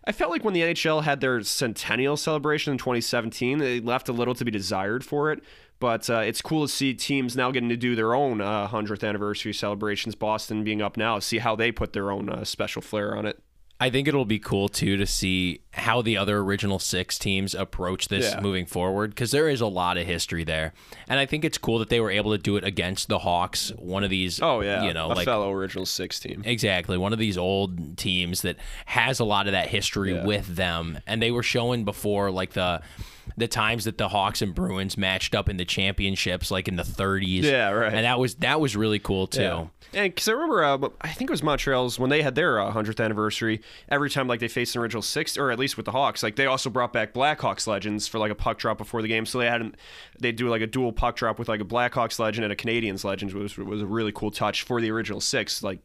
I 0.08 0.12
felt 0.12 0.30
like 0.30 0.44
when 0.44 0.54
the 0.54 0.62
NHL 0.62 1.02
had 1.02 1.20
their 1.20 1.42
centennial 1.42 2.16
celebration 2.16 2.72
in 2.72 2.78
2017, 2.78 3.58
they 3.58 3.80
left 3.80 4.08
a 4.08 4.14
little 4.14 4.36
to 4.36 4.46
be 4.46 4.52
desired 4.52 5.04
for 5.04 5.32
it. 5.32 5.44
But 5.80 6.10
uh, 6.10 6.20
it's 6.20 6.42
cool 6.42 6.66
to 6.68 6.72
see 6.72 6.94
teams 6.94 7.36
now 7.36 7.52
getting 7.52 7.70
to 7.70 7.78
do 7.78 7.96
their 7.96 8.14
own 8.16 8.40
uh, 8.42 8.68
100th 8.70 9.08
anniversary 9.08 9.54
celebrations. 9.54 10.16
Boston 10.16 10.64
being 10.64 10.82
up 10.82 10.96
now, 10.98 11.20
see 11.20 11.40
how 11.40 11.56
they 11.56 11.72
put 11.72 11.94
their 11.94 12.12
own 12.12 12.30
uh, 12.30 12.44
special 12.46 12.82
flair 12.82 13.16
on 13.16 13.26
it. 13.26 13.40
I 13.78 13.90
think 13.90 14.08
it'll 14.08 14.24
be 14.24 14.40
cool 14.40 14.70
too 14.70 14.96
to 14.96 15.06
see 15.06 15.60
how 15.72 16.02
the 16.02 16.16
other 16.16 16.38
original 16.38 16.80
six 16.80 17.20
teams 17.20 17.54
approach 17.54 18.08
this 18.08 18.32
Yeah. 18.34 18.40
moving 18.40 18.66
forward 18.66 19.10
because 19.10 19.32
there 19.32 19.50
is 19.50 19.60
a 19.60 19.68
lot 19.68 19.98
of 19.98 20.08
history 20.08 20.46
there, 20.46 20.72
and 21.10 21.20
I 21.20 21.26
think 21.26 21.44
it's 21.44 21.58
cool 21.58 21.80
that 21.80 21.90
they 21.90 22.00
were 22.00 22.10
able 22.10 22.32
to 22.32 22.38
do 22.38 22.56
it 22.56 22.64
against 22.64 23.10
the 23.10 23.20
Hawks, 23.20 23.74
one 23.78 24.06
of 24.06 24.10
these. 24.10 24.42
Oh 24.42 24.62
yeah, 24.62 24.86
you 24.86 24.94
know, 24.94 25.08
a 25.08 25.16
like 25.16 25.26
fellow 25.26 25.52
original 25.52 25.86
six 25.86 26.22
team. 26.22 26.42
Exactly. 26.46 26.98
One 26.98 27.12
of 27.12 27.20
these 27.20 27.38
old 27.38 27.98
teams 27.98 28.44
that 28.44 28.56
has 28.86 29.20
a 29.20 29.26
lot 29.26 29.46
of 29.48 29.52
that 29.52 29.68
history 29.68 30.14
Yeah. 30.14 30.24
with 30.26 30.56
them. 30.56 31.00
And 31.06 31.22
they 31.22 31.32
were 31.32 31.44
showing 31.44 31.84
before 31.84 32.32
like 32.32 32.54
the 32.54 32.82
the 33.38 33.48
times 33.48 33.86
that 33.86 33.98
the 33.98 34.10
Hawks 34.10 34.42
and 34.42 34.54
Bruins 34.54 34.98
matched 34.98 35.36
up 35.36 35.50
in 35.50 35.58
the 35.58 35.66
championships 35.66 36.52
like 36.52 36.68
in 36.68 36.76
the 36.76 36.84
30s. 36.84 37.44
Yeah, 37.44 37.70
right. 37.72 37.94
And 37.94 38.06
that 38.06 38.20
was 38.20 38.36
that 38.36 38.60
was 38.60 38.76
really 38.76 39.00
cool 39.00 39.28
too. 39.28 39.42
Yeah. 39.42 39.66
And 39.94 40.14
because 40.14 40.28
I 40.28 40.34
remember, 40.34 40.64
uh, 40.64 40.90
I 41.02 41.10
think 41.10 41.30
it 41.30 41.34
was 41.34 41.44
Montreal's 41.44 41.98
when 41.98 42.10
they 42.10 42.22
had 42.22 42.36
their 42.36 42.60
uh, 42.60 42.74
100th 42.74 43.04
anniversary. 43.04 43.62
Every 43.88 44.10
time 44.10 44.28
like 44.28 44.40
they 44.40 44.48
faced 44.48 44.76
an 44.76 44.82
original 44.82 45.02
six, 45.02 45.38
or 45.38 45.52
at 45.52 45.60
least 45.60 45.78
with 45.78 45.86
the 45.86 45.92
Hawks, 45.92 46.22
like 46.22 46.36
they 46.36 46.46
also 46.46 46.70
brought 46.70 46.92
back 46.92 47.14
Blackhawks 47.14 47.68
legends 47.68 48.08
for 48.08 48.20
like 48.20 48.32
a 48.32 48.36
puck 48.36 48.58
drop 48.58 48.78
before 48.78 49.02
the 49.02 49.08
game. 49.08 49.26
So 49.26 49.40
they 49.40 49.48
had 49.48 49.76
they 50.20 50.32
do 50.32 50.50
like 50.50 50.62
a 50.62 50.68
dual 50.68 50.92
puck 50.92 51.16
drop 51.16 51.40
with 51.40 51.48
like 51.48 51.62
a 51.62 51.66
Blackhawks 51.66 52.20
legend 52.20 52.44
and 52.44 52.52
a 52.52 52.56
Canadiens 52.56 53.04
legend, 53.04 53.34
which 53.34 53.58
was, 53.58 53.66
was 53.66 53.82
a 53.82 53.88
really 53.88 54.12
cool 54.12 54.32
touch 54.32 54.64
for 54.64 54.82
the 54.82 54.92
original 54.92 55.22
six. 55.22 55.64
Like 55.64 55.80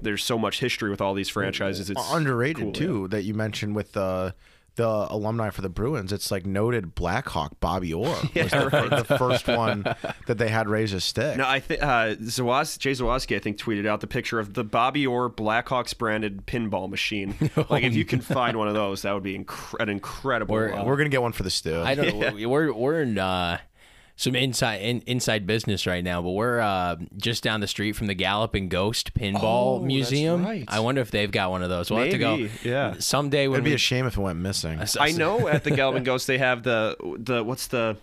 there's 0.00 0.22
so 0.22 0.38
much 0.38 0.60
history 0.60 0.90
with 0.90 1.00
all 1.00 1.14
these 1.14 1.28
franchises. 1.28 1.90
It's 1.90 2.12
Underrated 2.12 2.62
cool, 2.62 2.72
too 2.72 3.08
that 3.08 3.22
you 3.22 3.34
mentioned 3.34 3.74
with 3.74 3.92
the 3.92 4.34
the 4.78 5.06
alumni 5.10 5.50
for 5.50 5.60
the 5.60 5.68
Bruins. 5.68 6.12
It's 6.12 6.30
like 6.30 6.46
noted 6.46 6.94
Blackhawk 6.94 7.58
Bobby 7.60 7.92
Orr 7.92 8.06
was 8.34 8.50
the, 8.50 9.04
the 9.08 9.16
first 9.18 9.46
one 9.48 9.82
that 9.82 10.38
they 10.38 10.48
had 10.48 10.68
raise 10.68 10.92
a 10.92 11.00
stick. 11.00 11.36
No, 11.36 11.46
I 11.46 11.58
think 11.60 11.82
uh, 11.82 12.14
Zawaz- 12.20 12.78
Jay 12.78 12.92
Zawaski, 12.92 13.34
I 13.36 13.40
think, 13.40 13.58
tweeted 13.58 13.86
out 13.86 14.00
the 14.00 14.06
picture 14.06 14.38
of 14.38 14.54
the 14.54 14.62
Bobby 14.64 15.04
Orr 15.06 15.28
Blackhawks 15.28 15.98
branded 15.98 16.46
pinball 16.46 16.88
machine. 16.88 17.34
like, 17.68 17.82
if 17.82 17.94
you 17.94 18.04
can 18.04 18.20
find 18.20 18.56
one 18.56 18.68
of 18.68 18.74
those, 18.74 19.02
that 19.02 19.12
would 19.12 19.24
be 19.24 19.36
incre- 19.36 19.80
an 19.80 19.88
incredible. 19.88 20.54
We're- 20.54 20.72
uh, 20.72 20.84
We're 20.84 20.96
gonna 20.96 21.08
get 21.10 21.22
one 21.22 21.32
for 21.32 21.42
the 21.42 21.50
stew. 21.50 21.80
I 21.82 21.94
don't 21.96 22.18
know. 22.40 22.48
We're 22.48 22.72
we're 22.72 23.02
in 23.02 23.18
uh, 23.18 23.58
some 24.20 24.34
inside 24.34 24.82
in, 24.82 25.00
inside 25.06 25.46
business 25.46 25.86
right 25.86 26.02
now, 26.02 26.20
but 26.20 26.32
we're 26.32 26.58
uh, 26.58 26.96
just 27.16 27.42
down 27.44 27.60
the 27.60 27.68
street 27.68 27.92
from 27.92 28.08
the 28.08 28.14
Galloping 28.14 28.68
Ghost 28.68 29.14
Pinball 29.14 29.38
Oh, 29.42 29.78
that's 29.78 29.86
Museum. 29.86 30.44
right. 30.44 30.64
I 30.66 30.80
wonder 30.80 31.00
if 31.00 31.10
they've 31.12 31.30
got 31.30 31.50
one 31.52 31.62
of 31.62 31.68
those. 31.70 31.88
We'll 31.90 32.00
have 32.00 32.10
to 32.10 32.18
Maybe, 32.18 32.48
go. 32.48 32.52
yeah. 32.68 32.94
Someday 32.98 33.46
when 33.46 33.58
It'd 33.58 33.64
be 33.64 33.70
we 33.70 33.74
a 33.76 33.78
shame 33.78 34.06
if 34.06 34.16
it 34.18 34.20
went 34.20 34.40
missing. 34.40 34.80
I 34.98 35.12
know 35.12 35.46
at 35.46 35.62
the 35.64 35.70
Galloping 35.76 36.02
Ghost 36.02 36.26
they 36.26 36.38
have 36.38 36.64
the 36.64 36.96
the 37.18 37.44
what's 37.44 37.68
the 37.68 37.96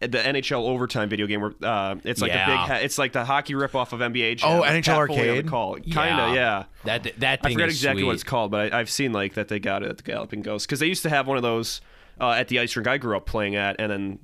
the 0.00 0.08
NHL 0.18 0.62
overtime 0.62 1.08
video 1.08 1.26
game 1.26 1.40
where 1.42 1.52
uh, 1.62 1.94
it's 2.04 2.20
like 2.22 2.30
Yeah. 2.32 2.46
the 2.46 2.52
big 2.52 2.58
ha- 2.58 2.80
it's 2.82 2.98
like 2.98 3.12
the 3.12 3.24
hockey 3.24 3.52
ripoff 3.54 3.92
of 3.92 4.00
NBA. 4.00 4.38
Jam. 4.38 4.50
Oh, 4.60 4.62
NHL 4.62 4.84
Pat 4.84 5.06
Foley 5.08 5.20
on 5.20 5.26
the 5.26 5.30
Arcade? 5.36 5.46
call. 5.48 5.76
Kind 5.92 6.18
of, 6.20 6.34
yeah. 6.34 6.64
That 6.84 7.04
that 7.18 7.42
thing 7.42 7.50
I 7.50 7.54
forget 7.54 7.68
is 7.68 7.74
exactly 7.76 8.02
what 8.02 8.14
it's 8.14 8.24
called, 8.24 8.50
but 8.50 8.72
I, 8.72 8.80
I've 8.80 8.90
seen 8.90 9.12
like 9.12 9.34
that 9.34 9.46
they 9.48 9.60
got 9.60 9.82
it 9.84 9.90
at 9.90 9.98
the 9.98 10.02
Galloping 10.02 10.42
Ghost 10.42 10.66
because 10.66 10.80
they 10.80 10.86
used 10.86 11.02
to 11.04 11.10
have 11.10 11.28
one 11.28 11.36
of 11.36 11.42
those 11.44 11.80
uh, 12.18 12.30
at 12.30 12.48
the 12.48 12.58
ice 12.58 12.74
rink 12.76 12.88
I 12.88 12.96
grew 12.98 13.16
up 13.16 13.24
playing 13.26 13.56
at, 13.56 13.76
and 13.78 13.90
then 13.92 14.18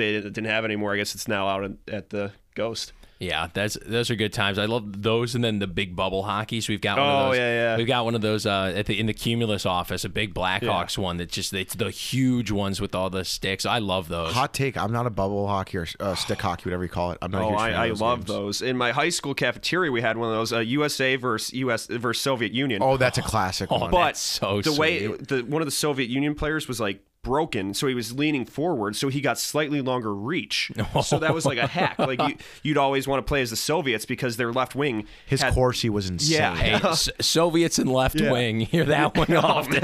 they 0.00 0.20
didn't 0.20 0.44
have 0.46 0.64
it 0.64 0.68
anymore. 0.68 0.92
I 0.94 0.96
guess 0.96 1.14
it's 1.14 1.28
now 1.28 1.46
out 1.48 1.64
at, 1.64 1.72
at 1.92 2.10
the 2.10 2.32
Ghost. 2.54 2.92
Yeah, 3.22 3.48
that's 3.52 3.76
those 3.84 4.10
are 4.10 4.14
good 4.14 4.32
times. 4.32 4.58
I 4.58 4.64
love 4.64 5.02
those, 5.02 5.34
and 5.34 5.44
then 5.44 5.58
the 5.58 5.66
big 5.66 5.94
bubble 5.94 6.22
hockeys. 6.22 6.70
We've 6.70 6.80
got 6.80 6.96
one 6.98 7.06
Oh, 7.06 7.10
of 7.18 7.26
those. 7.32 7.36
yeah, 7.36 7.52
yeah. 7.72 7.76
We've 7.76 7.86
got 7.86 8.06
one 8.06 8.14
of 8.14 8.22
those 8.22 8.46
uh, 8.46 8.72
at 8.74 8.86
the 8.86 8.98
in 8.98 9.04
the 9.04 9.12
Cumulus 9.12 9.66
office, 9.66 10.06
a 10.06 10.08
big 10.08 10.32
Blackhawks 10.34 10.96
one 10.96 11.18
that 11.18 11.30
just 11.30 11.52
it's 11.52 11.74
the 11.74 11.90
huge 11.90 12.50
ones 12.50 12.80
with 12.80 12.94
all 12.94 13.10
the 13.10 13.26
sticks. 13.26 13.66
I 13.66 13.78
love 13.78 14.08
those. 14.08 14.32
Hot 14.32 14.54
take: 14.54 14.78
I'm 14.78 14.90
not 14.90 15.06
a 15.06 15.10
bubble 15.10 15.46
hockey 15.48 15.76
or 15.76 15.86
uh, 16.00 16.14
stick 16.14 16.40
hockey, 16.40 16.62
whatever 16.64 16.82
you 16.82 16.88
call 16.88 17.12
it. 17.12 17.18
I'm 17.20 17.30
not. 17.30 17.42
a 17.42 17.44
Oh, 17.44 17.48
huge 17.50 17.58
fan 17.60 17.74
I, 17.74 17.82
I 17.82 17.84
of 17.84 17.88
those 17.90 18.00
love 18.00 18.18
games. 18.20 18.28
those. 18.28 18.62
In 18.62 18.78
my 18.78 18.92
high 18.92 19.10
school 19.10 19.34
cafeteria, 19.34 19.92
we 19.92 20.00
had 20.00 20.16
one 20.16 20.30
of 20.30 20.34
those 20.34 20.54
uh, 20.54 20.60
USA 20.60 21.16
versus 21.16 21.52
US 21.52 21.88
versus 21.88 22.22
Soviet 22.22 22.52
Union. 22.52 22.82
Oh, 22.82 22.96
that's 22.96 23.18
a 23.18 23.22
classic 23.22 23.70
one. 23.70 23.90
but 23.90 24.02
That's 24.06 24.20
so 24.20 24.62
the 24.62 24.72
way 24.72 25.08
the 25.08 25.42
one 25.46 25.60
of 25.60 25.66
the 25.66 25.72
Soviet 25.72 26.08
Union 26.08 26.34
players 26.34 26.66
was 26.66 26.80
like 26.80 27.04
broken, 27.22 27.74
so 27.74 27.86
he 27.86 27.94
was 27.94 28.12
leaning 28.12 28.44
forward, 28.44 28.96
so 28.96 29.08
he 29.08 29.20
got 29.20 29.38
slightly 29.38 29.80
longer 29.80 30.14
reach. 30.14 30.70
So 31.02 31.18
that 31.18 31.34
was 31.34 31.44
like 31.46 31.58
a 31.58 31.66
hack. 31.66 31.98
Like 31.98 32.20
you, 32.22 32.36
you'd 32.62 32.76
always 32.78 33.06
want 33.08 33.24
to 33.24 33.28
play 33.28 33.42
as 33.42 33.50
the 33.50 33.56
Soviets 33.56 34.04
because 34.06 34.36
their 34.36 34.52
left 34.52 34.74
wing 34.74 35.06
His 35.26 35.40
had, 35.40 35.54
Corsi 35.54 35.88
was 35.90 36.08
insane. 36.08 36.38
Yeah. 36.38 36.54
Hey, 36.56 36.72
S- 36.88 37.08
Soviets 37.20 37.78
and 37.78 37.90
left 37.90 38.20
Yeah. 38.20 38.30
wing. 38.32 38.60
Hear 38.60 38.84
that 38.84 39.16
one 39.16 39.34
often. 39.36 39.80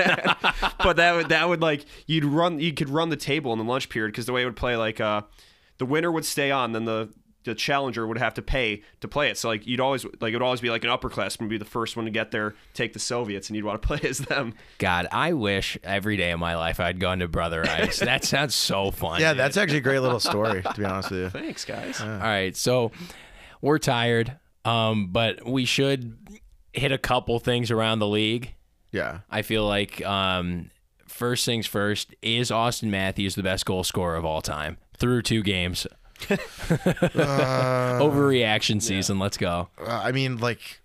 but 0.79 0.97
that 0.97 1.15
would 1.17 1.29
that 1.31 1.49
would 1.49 1.61
like 1.63 1.85
you'd 2.07 2.25
run 2.25 2.59
you 2.61 2.73
could 2.73 2.89
run 2.91 3.09
the 3.11 3.17
table 3.17 3.53
in 3.53 3.59
the 3.59 3.65
lunch 3.65 3.89
period 3.89 4.13
because 4.13 4.27
the 4.27 4.33
way 4.33 4.43
it 4.43 4.45
would 4.47 4.57
play 4.57 4.77
like 4.77 5.01
uh 5.01 5.23
the 5.79 5.87
winner 5.87 6.11
would 6.11 6.25
stay 6.25 6.51
on 6.51 6.73
then 6.73 6.85
the 6.85 7.09
the 7.47 7.55
challenger 7.55 8.07
would 8.07 8.19
have 8.19 8.35
to 8.35 8.43
pay 8.43 8.83
to 9.01 9.09
play 9.09 9.31
it 9.31 9.39
so 9.39 9.49
like 9.49 9.67
you'd 9.67 9.81
always 9.81 10.05
like 10.21 10.33
it 10.33 10.35
would 10.35 10.43
always 10.43 10.61
be 10.61 10.69
like 10.69 10.85
an 10.85 10.91
upperclassman 10.91 11.41
would 11.41 11.49
be 11.49 11.57
the 11.59 11.65
first 11.65 11.97
one 11.97 12.05
to 12.05 12.11
get 12.11 12.31
there 12.31 12.55
take 12.75 12.93
the 12.93 12.99
soviets 12.99 13.49
and 13.49 13.57
you'd 13.57 13.65
want 13.65 13.81
to 13.81 13.87
play 13.97 14.01
as 14.09 14.19
them 14.19 14.53
God, 14.79 15.07
I 15.11 15.33
wish 15.33 15.79
every 15.83 16.17
day 16.17 16.33
of 16.33 16.39
my 16.39 16.57
life 16.57 16.81
I'd 16.81 17.01
gone 17.01 17.21
to 17.21 17.29
Brother 17.29 17.63
Rice. 17.63 18.01
That 18.01 18.25
sounds 18.35 18.55
so 18.55 18.91
fun. 18.91 19.21
Yeah, 19.21 19.33
dude. 19.33 19.41
that's 19.41 19.57
actually 19.57 19.79
a 19.79 19.83
great 19.83 20.01
little 20.01 20.21
story. 20.33 20.63
To 20.63 20.75
be 20.77 20.85
honest 20.85 21.11
with 21.11 21.21
you. 21.21 21.31
thanks 21.31 21.65
guys 21.65 22.01
All 22.01 22.07
right, 22.09 22.55
so 22.57 22.93
we're 23.63 23.79
tired, 23.79 24.39
um, 24.65 25.09
but 25.13 25.47
we 25.47 25.65
should 25.65 26.19
hit 26.73 26.93
a 26.93 26.99
couple 26.99 27.39
things 27.39 27.71
around 27.71 28.01
the 28.01 28.09
league. 28.09 28.55
Yeah. 28.93 29.21
I 29.31 29.43
feel 29.43 29.67
like 29.67 30.05
um, 30.05 30.71
first 31.07 31.47
things 31.47 31.67
first 31.67 32.15
is 32.23 32.51
Auston 32.51 32.89
Matthews 32.91 33.35
the 33.35 33.43
best 33.43 33.65
goal 33.65 33.85
scorer 33.85 34.17
of 34.17 34.25
all 34.25 34.43
time 34.43 34.77
through 34.97 35.23
two 35.23 35.43
games. 35.43 35.87
Overreaction 38.01 38.83
season. 38.83 39.19
Let's 39.19 39.37
go. 39.37 39.69
Uh, 39.79 40.03
I 40.05 40.13
mean, 40.13 40.39
like 40.39 40.81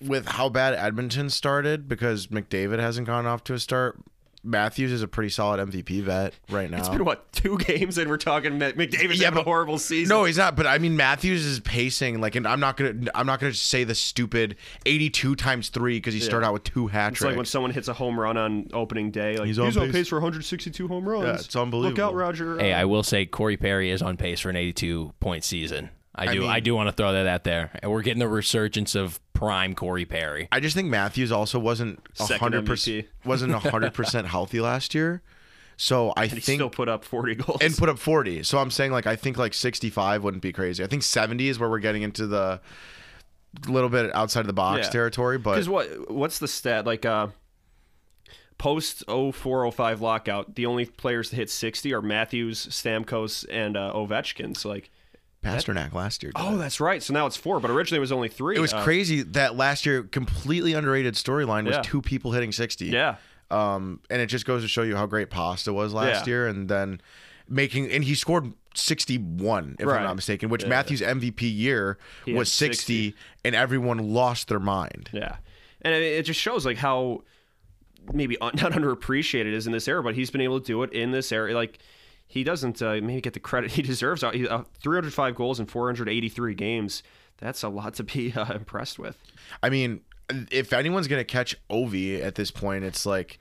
with 0.00 0.26
how 0.26 0.48
bad 0.48 0.74
Edmonton 0.74 1.30
started 1.30 1.88
because 1.88 2.26
McDavid 2.28 2.78
hasn't 2.78 3.06
gone 3.06 3.26
off 3.26 3.44
to 3.44 3.54
a 3.54 3.58
start. 3.58 3.98
Matthews 4.44 4.92
is 4.92 5.02
a 5.02 5.08
pretty 5.08 5.30
solid 5.30 5.58
MVP 5.68 6.02
vet 6.02 6.34
right 6.50 6.70
now. 6.70 6.78
it's 6.78 6.88
been 6.88 7.04
what 7.04 7.32
two 7.32 7.56
games 7.58 7.96
and 7.98 8.10
we're 8.10 8.16
talking 8.18 8.58
Mc- 8.58 8.76
mcdavid's 8.76 9.18
Yeah, 9.18 9.24
having 9.26 9.38
a 9.38 9.40
but- 9.40 9.44
horrible 9.44 9.78
season 9.78 10.14
No, 10.14 10.24
he's 10.24 10.36
not. 10.38 10.54
But 10.54 10.66
I 10.66 10.78
mean, 10.78 10.96
Matthews 10.96 11.44
is 11.44 11.60
pacing 11.60 12.20
like, 12.20 12.34
and 12.36 12.46
I'm 12.46 12.60
not 12.60 12.76
gonna, 12.76 12.94
I'm 13.14 13.26
not 13.26 13.40
gonna 13.40 13.54
say 13.54 13.84
the 13.84 13.94
stupid 13.94 14.56
82 14.86 15.34
times 15.36 15.70
three 15.70 15.96
because 15.96 16.14
he 16.14 16.20
started 16.20 16.46
out 16.46 16.52
with 16.52 16.64
two 16.64 16.86
hat 16.88 17.12
it's 17.12 17.18
tricks. 17.18 17.30
like 17.30 17.36
when 17.36 17.46
someone 17.46 17.70
hits 17.72 17.88
a 17.88 17.94
home 17.94 18.20
run 18.20 18.36
on 18.36 18.68
opening 18.72 19.10
day 19.10 19.36
like 19.38 19.46
He's 19.46 19.56
he's, 19.56 19.76
on 19.76 19.82
on, 19.82 19.88
pace- 19.88 19.92
pace. 20.02 20.08
for 20.08 20.16
162 20.16 20.88
home 20.88 21.08
runs 21.08 21.24
Yeah, 21.24 21.34
it's 21.34 21.56
unbelievable. 21.56 21.90
look 22.04 22.10
out 22.10 22.14
roger 22.14 22.58
Hey, 22.58 22.72
I 22.72 22.84
will 22.84 23.02
say 23.02 23.26
Corey 23.26 23.56
Perry 23.56 23.90
is 23.90 24.02
on 24.02 24.16
pace 24.16 24.40
for 24.40 24.50
an 24.50 24.56
82 24.56 25.12
point 25.20 25.44
season. 25.44 25.90
I 26.14 26.32
do. 26.32 26.46
I, 26.46 26.54
mean- 26.54 26.62
do 26.62 26.74
want 26.76 26.88
to 26.88 26.92
throw 26.92 27.12
that 27.12 27.26
out 27.26 27.42
there. 27.42 27.70
And 27.82 27.90
we're 27.90 28.02
getting 28.02 28.20
the 28.20 28.28
resurgence 28.28 28.94
of 28.94 29.18
prime 29.34 29.74
Corey 29.74 30.04
Perry. 30.06 30.48
I 30.50 30.60
just 30.60 30.74
think 30.74 30.88
Matthews 30.88 31.30
also 31.30 31.58
wasn't 31.58 32.00
hundred 32.18 32.64
percent 32.64 33.06
wasn't 33.24 33.52
hundred 33.52 33.92
percent 33.92 34.26
healthy 34.26 34.60
last 34.60 34.94
year. 34.94 35.20
So 35.76 36.12
I 36.16 36.28
think. 36.28 36.34
He 36.34 36.40
think 36.40 36.58
still 36.60 36.70
put 36.70 36.88
up 36.88 37.04
40 37.04 37.34
goals. 37.34 37.58
and 37.60 37.76
put 37.76 37.88
up 37.88 37.98
40. 37.98 38.44
So 38.44 38.58
I'm 38.58 38.70
saying 38.70 38.92
like 38.92 39.06
I 39.06 39.16
think 39.16 39.36
like 39.36 39.52
65 39.54 40.22
wouldn't 40.22 40.42
be 40.42 40.52
crazy. 40.52 40.82
I 40.84 40.86
think 40.86 41.02
70 41.02 41.48
is 41.48 41.58
where 41.58 41.68
we're 41.68 41.80
getting 41.80 42.02
into 42.02 42.26
the 42.28 42.60
little 43.68 43.88
bit 43.90 44.14
outside 44.14 44.40
of 44.40 44.46
the 44.46 44.52
box 44.52 44.86
Yeah. 44.86 44.90
territory, 44.90 45.36
but 45.38 45.52
Because 45.52 45.68
what 45.68 46.10
what's 46.10 46.38
the 46.38 46.48
stat 46.48 46.86
like? 46.86 47.04
Uh, 47.04 47.28
post 48.56 49.02
0405 49.08 50.00
lockout, 50.00 50.54
the 50.54 50.66
only 50.66 50.86
players 50.86 51.30
to 51.30 51.36
hit 51.36 51.50
60 51.50 51.92
are 51.92 52.00
Matthews, 52.02 52.66
Stamkos, 52.68 53.44
and 53.50 53.76
uh, 53.76 53.92
Ovechkin. 53.94 54.56
So 54.56 54.68
like, 54.68 54.90
Pastrnak 55.44 55.92
last 55.92 56.22
year. 56.22 56.32
oh, 56.36 56.54
it. 56.54 56.58
that's 56.58 56.80
right. 56.80 57.02
So 57.02 57.12
now 57.14 57.26
it's 57.26 57.36
four, 57.36 57.60
but 57.60 57.70
originally 57.70 57.98
it 57.98 58.00
was 58.00 58.12
only 58.12 58.28
three. 58.28 58.56
it 58.56 58.60
was 58.60 58.72
Uh, 58.72 58.82
crazy 58.82 59.22
that 59.22 59.56
last 59.56 59.84
year 59.86 60.02
completely 60.02 60.72
underrated 60.74 61.14
storyline 61.14 61.64
was 61.66 61.76
Yeah. 61.76 61.82
two 61.82 62.00
people 62.02 62.32
hitting 62.32 62.52
60. 62.52 62.86
Yeah, 62.86 63.16
Um, 63.50 64.00
and 64.10 64.20
it 64.22 64.26
just 64.26 64.46
goes 64.46 64.62
to 64.62 64.68
show 64.68 64.82
you 64.82 64.96
how 64.96 65.06
great 65.06 65.30
Pasta 65.30 65.72
was 65.72 65.92
last 65.92 66.26
Yeah. 66.26 66.30
year, 66.32 66.46
and 66.48 66.68
then 66.68 67.00
making 67.48 67.90
and 67.90 68.02
he 68.04 68.14
scored 68.14 68.52
61 68.74 69.76
if 69.78 69.86
Right. 69.86 69.98
I'm 69.98 70.04
not 70.04 70.16
mistaken, 70.16 70.48
which 70.48 70.66
Matthews 70.66 71.02
MVP 71.02 71.46
year 71.48 71.98
He 72.24 72.32
was 72.32 72.50
60, 72.50 73.14
and 73.44 73.54
everyone 73.54 73.98
lost 73.98 74.48
their 74.48 74.58
mind. 74.60 75.10
yeah, 75.12 75.36
and 75.82 75.94
it, 75.94 76.02
it 76.02 76.22
just 76.24 76.40
shows 76.40 76.64
like 76.66 76.78
how 76.78 77.22
maybe 78.12 78.36
not 78.42 78.54
underappreciated 78.56 79.52
is 79.52 79.66
in 79.66 79.72
this 79.72 79.88
era, 79.88 80.02
but 80.02 80.14
he's 80.14 80.30
been 80.30 80.40
able 80.40 80.60
to 80.60 80.66
do 80.66 80.82
it 80.82 80.92
in 80.92 81.10
this 81.10 81.30
era. 81.32 81.52
Like 81.54 81.78
he 82.26 82.42
doesn't 82.44 82.80
uh, 82.82 82.94
maybe 83.02 83.20
get 83.20 83.32
the 83.34 83.40
credit 83.40 83.70
he 83.72 83.82
deserves. 83.82 84.22
Uh, 84.22 84.28
uh, 84.50 84.64
305 84.80 85.34
goals 85.34 85.60
in 85.60 85.66
483 85.66 86.54
games. 86.54 87.02
That's 87.38 87.62
a 87.62 87.68
lot 87.68 87.94
to 87.94 88.04
be 88.04 88.32
uh, 88.36 88.52
impressed 88.54 88.98
with. 88.98 89.18
I 89.62 89.70
mean, 89.70 90.00
if 90.50 90.72
anyone's 90.72 91.08
gonna 91.08 91.24
catch 91.24 91.56
Ovi 91.70 92.22
at 92.22 92.34
this 92.34 92.50
point, 92.50 92.84
it's 92.84 93.04
like 93.06 93.38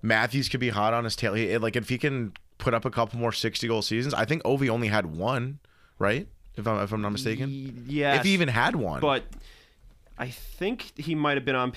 Matthews 0.00 0.48
could 0.48 0.60
be 0.60 0.70
hot 0.70 0.94
on 0.94 1.04
his 1.04 1.16
tail. 1.16 1.34
He, 1.34 1.56
like 1.58 1.76
if 1.76 1.88
he 1.88 1.98
can 1.98 2.32
put 2.58 2.74
up 2.74 2.84
a 2.84 2.90
couple 2.90 3.18
more 3.18 3.32
60 3.32 3.66
goal 3.68 3.82
seasons, 3.82 4.14
I 4.14 4.24
think 4.24 4.42
Ovi 4.44 4.68
only 4.68 4.88
had 4.88 5.06
one, 5.06 5.58
right? 5.98 6.26
If 6.56 6.66
I'm 6.66 6.82
if 6.82 6.92
I'm 6.92 7.00
not 7.00 7.12
mistaken, 7.12 7.84
Yeah, 7.88 8.14
if 8.16 8.24
he 8.24 8.30
even 8.34 8.48
had 8.48 8.76
one. 8.76 9.00
but 9.00 9.24
I 10.18 10.28
think 10.28 10.92
he 10.98 11.14
might 11.14 11.36
have 11.36 11.44
been 11.44 11.56
on 11.56 11.72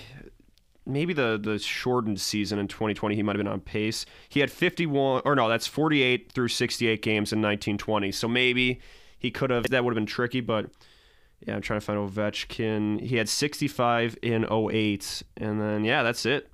maybe 0.85 1.13
the 1.13 1.39
the 1.41 1.59
shortened 1.59 2.19
season 2.19 2.59
in 2.59 2.67
2020 2.67 3.15
he 3.15 3.23
might 3.23 3.35
have 3.35 3.43
been 3.43 3.51
on 3.51 3.61
pace. 3.61 4.05
He 4.29 4.39
had 4.39 4.51
51 4.51 5.21
or 5.25 5.35
no, 5.35 5.49
that's 5.49 5.67
48 5.67 6.31
through 6.31 6.49
68 6.49 7.01
games 7.01 7.33
in 7.33 7.39
1920. 7.39 8.11
So 8.11 8.27
maybe 8.27 8.79
he 9.17 9.31
could 9.31 9.49
have 9.49 9.69
that 9.69 9.83
would 9.83 9.91
have 9.91 9.95
been 9.95 10.05
tricky, 10.05 10.41
but 10.41 10.67
yeah, 11.45 11.55
I'm 11.55 11.61
trying 11.61 11.79
to 11.79 11.85
find 11.85 11.99
Ovechkin. 11.99 13.01
He 13.01 13.17
had 13.17 13.29
65 13.29 14.17
in 14.21 14.45
08 14.51 15.23
and 15.37 15.61
then 15.61 15.83
yeah, 15.83 16.03
that's 16.03 16.25
it. 16.25 16.49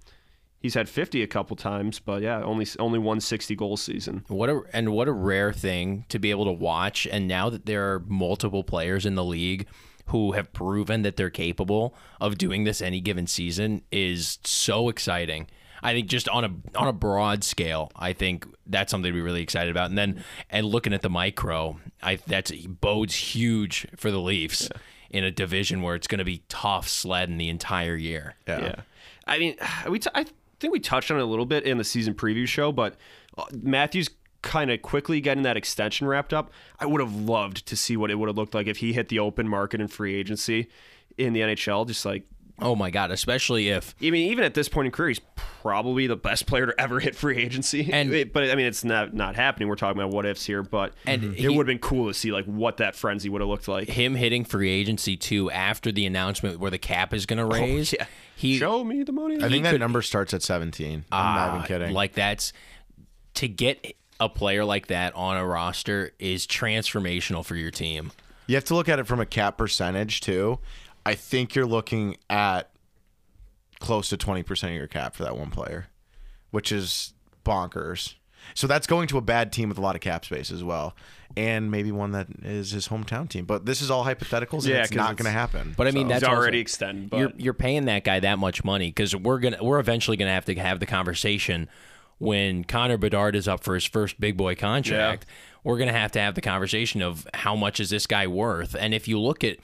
He's 0.60 0.76
had 0.76 0.88
50 0.88 1.24
a 1.24 1.28
couple 1.28 1.56
times, 1.56 2.00
but 2.00 2.22
yeah, 2.22 2.44
only 2.44 2.68
only 2.78 3.00
one 3.00 3.20
60 3.20 3.56
goal 3.56 3.78
season. 3.78 4.24
What 4.28 4.50
a 4.50 4.62
and 4.74 4.92
what 4.92 5.08
a 5.08 5.12
rare 5.12 5.52
thing 5.52 6.06
to 6.10 6.20
be 6.20 6.30
able 6.30 6.46
to 6.46 6.52
watch. 6.52 7.08
And 7.08 7.28
now 7.28 7.50
that 7.50 7.66
there 7.66 7.92
are 7.94 8.00
multiple 8.08 8.64
players 8.64 9.06
in 9.06 9.16
the 9.16 9.24
league 9.24 9.66
who 10.12 10.34
have 10.34 10.52
proven 10.52 11.04
that 11.04 11.16
they're 11.16 11.30
capable 11.30 11.96
of 12.20 12.38
doing 12.38 12.66
this 12.66 12.82
any 12.82 13.00
given 13.00 13.28
season 13.28 13.82
is 13.92 14.40
so 14.44 14.90
exciting. 14.90 15.48
I 15.82 15.94
think 15.94 16.08
just 16.08 16.30
on 16.30 16.44
a 16.44 16.78
on 16.78 16.88
a 16.88 16.94
broad 16.94 17.44
scale, 17.44 17.92
I 17.96 18.14
think 18.14 18.46
that's 18.68 18.92
something 18.92 19.12
to 19.12 19.16
be 19.16 19.22
really 19.22 19.42
excited 19.42 19.72
about. 19.72 19.90
And 19.90 19.98
then 19.98 20.24
and 20.50 20.66
looking 20.66 20.94
at 20.94 21.02
the 21.02 21.10
micro, 21.10 21.80
I 22.04 22.18
that's 22.28 22.52
bodes 22.52 23.16
huge 23.16 23.88
for 23.96 24.12
the 24.12 24.20
Leafs 24.20 24.70
in 25.10 25.24
a 25.24 25.32
division 25.32 25.82
where 25.82 25.96
it's 25.96 26.08
going 26.08 26.20
to 26.20 26.26
be 26.26 26.44
tough 26.50 26.88
sledding 26.88 27.38
the 27.38 27.50
entire 27.50 27.96
year. 27.96 28.36
Yeah. 28.48 28.82
I 29.28 29.40
mean, 29.40 29.56
we 29.90 30.00
t- 30.00 30.10
I 30.14 30.26
think 30.60 30.74
we 30.74 30.80
touched 30.80 31.10
on 31.10 31.18
it 31.18 31.24
a 31.24 31.26
little 31.26 31.46
bit 31.46 31.64
in 31.64 31.78
the 31.78 31.84
season 31.84 32.14
preview 32.14 32.48
show, 32.48 32.72
but 32.72 32.96
uh, 33.38 33.46
Matthews 33.62 34.10
kind 34.42 34.72
of 34.72 34.82
quickly 34.82 35.22
getting 35.22 35.44
that 35.44 35.58
extension 35.58 36.08
wrapped 36.08 36.34
up. 36.34 36.52
I 36.80 36.86
would 36.86 37.02
have 37.02 37.14
loved 37.16 37.66
to 37.68 37.76
see 37.76 37.96
what 37.98 38.10
it 38.12 38.16
would 38.16 38.28
have 38.28 38.38
looked 38.38 38.54
like 38.56 38.68
if 38.68 38.78
he 38.78 38.94
hit 38.94 39.10
the 39.10 39.20
open 39.20 39.48
market 39.48 39.80
and 39.82 39.92
free 39.92 40.16
agency 40.16 40.68
in 41.18 41.34
the 41.34 41.42
NHL. 41.42 41.86
Just 41.88 42.06
like, 42.06 42.24
Oh 42.64 42.76
my 42.76 42.92
god, 42.92 43.10
especially 43.10 43.70
if 43.70 43.96
I 44.02 44.12
mean, 44.12 44.30
even 44.32 44.44
at 44.44 44.54
this 44.54 44.70
point 44.70 44.86
in 44.86 44.92
career, 44.92 45.10
he's 45.10 45.22
probably 45.36 46.06
the 46.06 46.16
best 46.16 46.46
player 46.46 46.68
to 46.68 46.80
ever 46.80 47.00
hit 47.00 47.16
free 47.16 47.38
agency. 47.38 47.90
And- 47.94 48.14
It- 48.14 48.34
but 48.34 48.52
I 48.52 48.56
mean, 48.56 48.68
it's 48.68 48.84
not 48.84 49.14
not 49.16 49.36
happening. 49.36 49.68
We're 49.68 49.76
talking 49.76 50.00
about 50.00 50.12
what 50.14 50.26
ifs 50.28 50.46
here, 50.46 50.62
but 50.62 50.94
And 51.08 51.24
it 51.24 51.40
he- 51.40 51.48
would 51.48 51.58
have 51.58 51.66
been 51.66 51.80
cool 51.80 52.08
to 52.08 52.14
see 52.14 52.32
like 52.32 52.46
what 52.46 52.78
that 52.78 52.96
frenzy 52.96 53.30
would 53.30 53.42
have 53.42 53.48
looked 53.50 53.68
like. 53.68 53.90
him 53.90 54.14
hitting 54.16 54.44
free 54.46 54.70
agency 54.70 55.18
too 55.18 55.50
after 55.50 55.92
the 55.92 56.06
announcement 56.06 56.60
where 56.60 56.70
the 56.72 56.78
cap 56.78 57.14
is 57.16 57.26
going 57.26 57.38
to 57.40 57.46
raise. 57.46 57.94
Oh, 57.94 57.98
yeah. 58.00 58.06
He 58.36 58.58
Show 58.60 58.84
me 58.84 59.04
the 59.04 59.12
money. 59.12 59.38
I 59.44 59.50
think 59.50 59.64
that 59.64 59.72
could- 59.72 59.80
number 59.80 60.02
starts 60.04 60.34
at 60.34 60.42
17. 60.44 61.06
I'm 61.12 61.36
not 61.36 61.48
even 61.50 61.62
Ah, 61.62 61.66
kidding. 61.66 61.94
Like 61.94 62.14
that's 62.14 62.54
to 63.36 63.48
get 63.48 63.96
a 64.22 64.30
player 64.30 64.64
like 64.64 64.88
that 64.88 65.14
on 65.16 65.36
a 65.36 65.46
roster 65.46 66.12
is 66.20 66.46
transformational 66.48 67.44
for 67.44 67.56
your 67.56 67.72
team. 67.72 68.12
You 68.48 68.56
have 68.56 68.64
to 68.66 68.76
look 68.76 68.88
at 68.88 69.00
it 69.00 69.08
from 69.08 69.20
a 69.20 69.26
cap 69.26 69.58
percentage 69.58 70.22
too. 70.22 70.60
I 71.06 71.16
think 71.16 71.56
you're 71.56 71.66
looking 71.66 72.18
at 72.30 72.70
close 73.80 74.10
to 74.10 74.18
20% 74.18 74.64
of 74.66 74.72
your 74.76 74.88
cap 74.88 75.16
for 75.16 75.24
that 75.24 75.36
one 75.36 75.50
player, 75.50 75.88
which 76.52 76.72
is 76.72 77.14
bonkers. 77.44 78.14
So 78.54 78.68
that's 78.68 78.86
going 78.86 79.08
to 79.08 79.18
a 79.18 79.22
bad 79.22 79.52
team 79.52 79.70
with 79.70 79.80
a 79.80 79.82
lot 79.82 79.96
of 79.96 80.02
cap 80.02 80.24
space 80.26 80.52
as 80.52 80.64
well. 80.64 80.96
And 81.36 81.72
maybe 81.72 81.92
one 81.92 82.12
that 82.12 82.28
is 82.44 82.72
his 82.72 82.90
hometown 82.90 83.28
team. 83.28 83.46
But 83.46 83.66
this 83.66 83.82
is 83.82 83.90
all 83.90 84.06
hypotheticals 84.06 84.66
and 84.66 84.74
Yeah, 84.74 84.84
it's 84.84 84.94
not 84.94 85.16
going 85.18 85.26
to 85.26 85.32
happen. 85.32 85.74
But 85.76 85.88
I 85.88 85.92
mean, 85.92 86.08
He's 86.10 86.22
that's 86.22 86.32
already 86.32 86.60
extended, 86.60 87.10
but- 87.10 87.18
you're 87.18 87.32
you're 87.38 87.54
paying 87.54 87.86
that 87.86 88.04
guy 88.04 88.20
that 88.20 88.38
much 88.38 88.64
money 88.64 88.90
because 88.90 89.16
we're 89.16 89.40
gonna 89.40 89.64
we're 89.64 89.80
eventually 89.80 90.18
gonna 90.18 90.32
have 90.34 90.46
to 90.46 90.56
have 90.56 90.80
the 90.80 90.86
conversation 90.86 91.70
when 92.22 92.64
Connor 92.64 92.98
Bedard 92.98 93.36
is 93.36 93.48
up 93.48 93.64
for 93.64 93.74
his 93.74 93.84
first 93.86 94.20
big 94.20 94.38
boy 94.38 94.54
contract. 94.56 95.26
We're 95.64 95.78
gonna 95.80 95.92
have 95.92 96.12
to 96.14 96.20
have 96.20 96.36
the 96.36 96.42
conversation 96.42 97.02
of 97.02 97.28
how 97.34 97.56
much 97.56 97.80
is 97.80 97.90
this 97.90 98.06
guy 98.08 98.28
worth, 98.28 98.76
and 98.80 98.94
if 98.94 99.08
you 99.08 99.20
look 99.20 99.44
at 99.44 99.58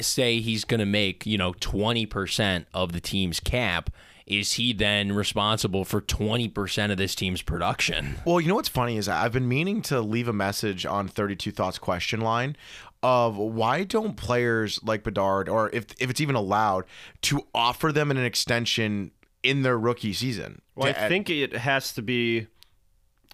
say 0.00 0.40
he's 0.40 0.64
gonna 0.64 0.86
make 0.86 1.26
you 1.26 1.38
know 1.38 1.54
twenty 1.58 2.06
percent 2.06 2.66
of 2.74 2.92
the 2.92 3.00
team's 3.00 3.40
cap. 3.40 3.90
Is 4.24 4.52
he 4.52 4.72
then 4.72 5.12
responsible 5.12 5.84
for 5.84 6.00
20% 6.00 6.92
of 6.92 6.96
this 6.96 7.16
team's 7.16 7.42
production? 7.42 8.20
Well, 8.24 8.40
you 8.40 8.46
know 8.46 8.54
what's 8.54 8.68
funny 8.68 8.96
is 8.96 9.08
I've 9.08 9.32
been 9.32 9.48
meaning 9.48 9.82
to 9.82 10.00
leave 10.00 10.28
a 10.28 10.32
message 10.32 10.86
on 10.86 11.08
32 11.08 11.50
Thoughts 11.50 11.76
question 11.76 12.20
line 12.20 12.56
of 13.02 13.36
why 13.36 13.82
don't 13.82 14.16
players 14.16 14.80
like 14.84 15.02
Bedard, 15.02 15.48
or 15.48 15.70
if 15.70 15.86
if 15.98 16.08
it's 16.08 16.20
even 16.20 16.36
allowed, 16.36 16.84
to 17.22 17.46
offer 17.52 17.90
them 17.90 18.12
an 18.12 18.16
extension 18.18 19.10
in 19.42 19.62
their 19.62 19.78
rookie 19.78 20.12
season? 20.12 20.62
Well, 20.74 20.88
I 20.88 21.08
think 21.08 21.30
it 21.30 21.52
has 21.52 21.92
to 21.94 22.02
be. 22.02 22.46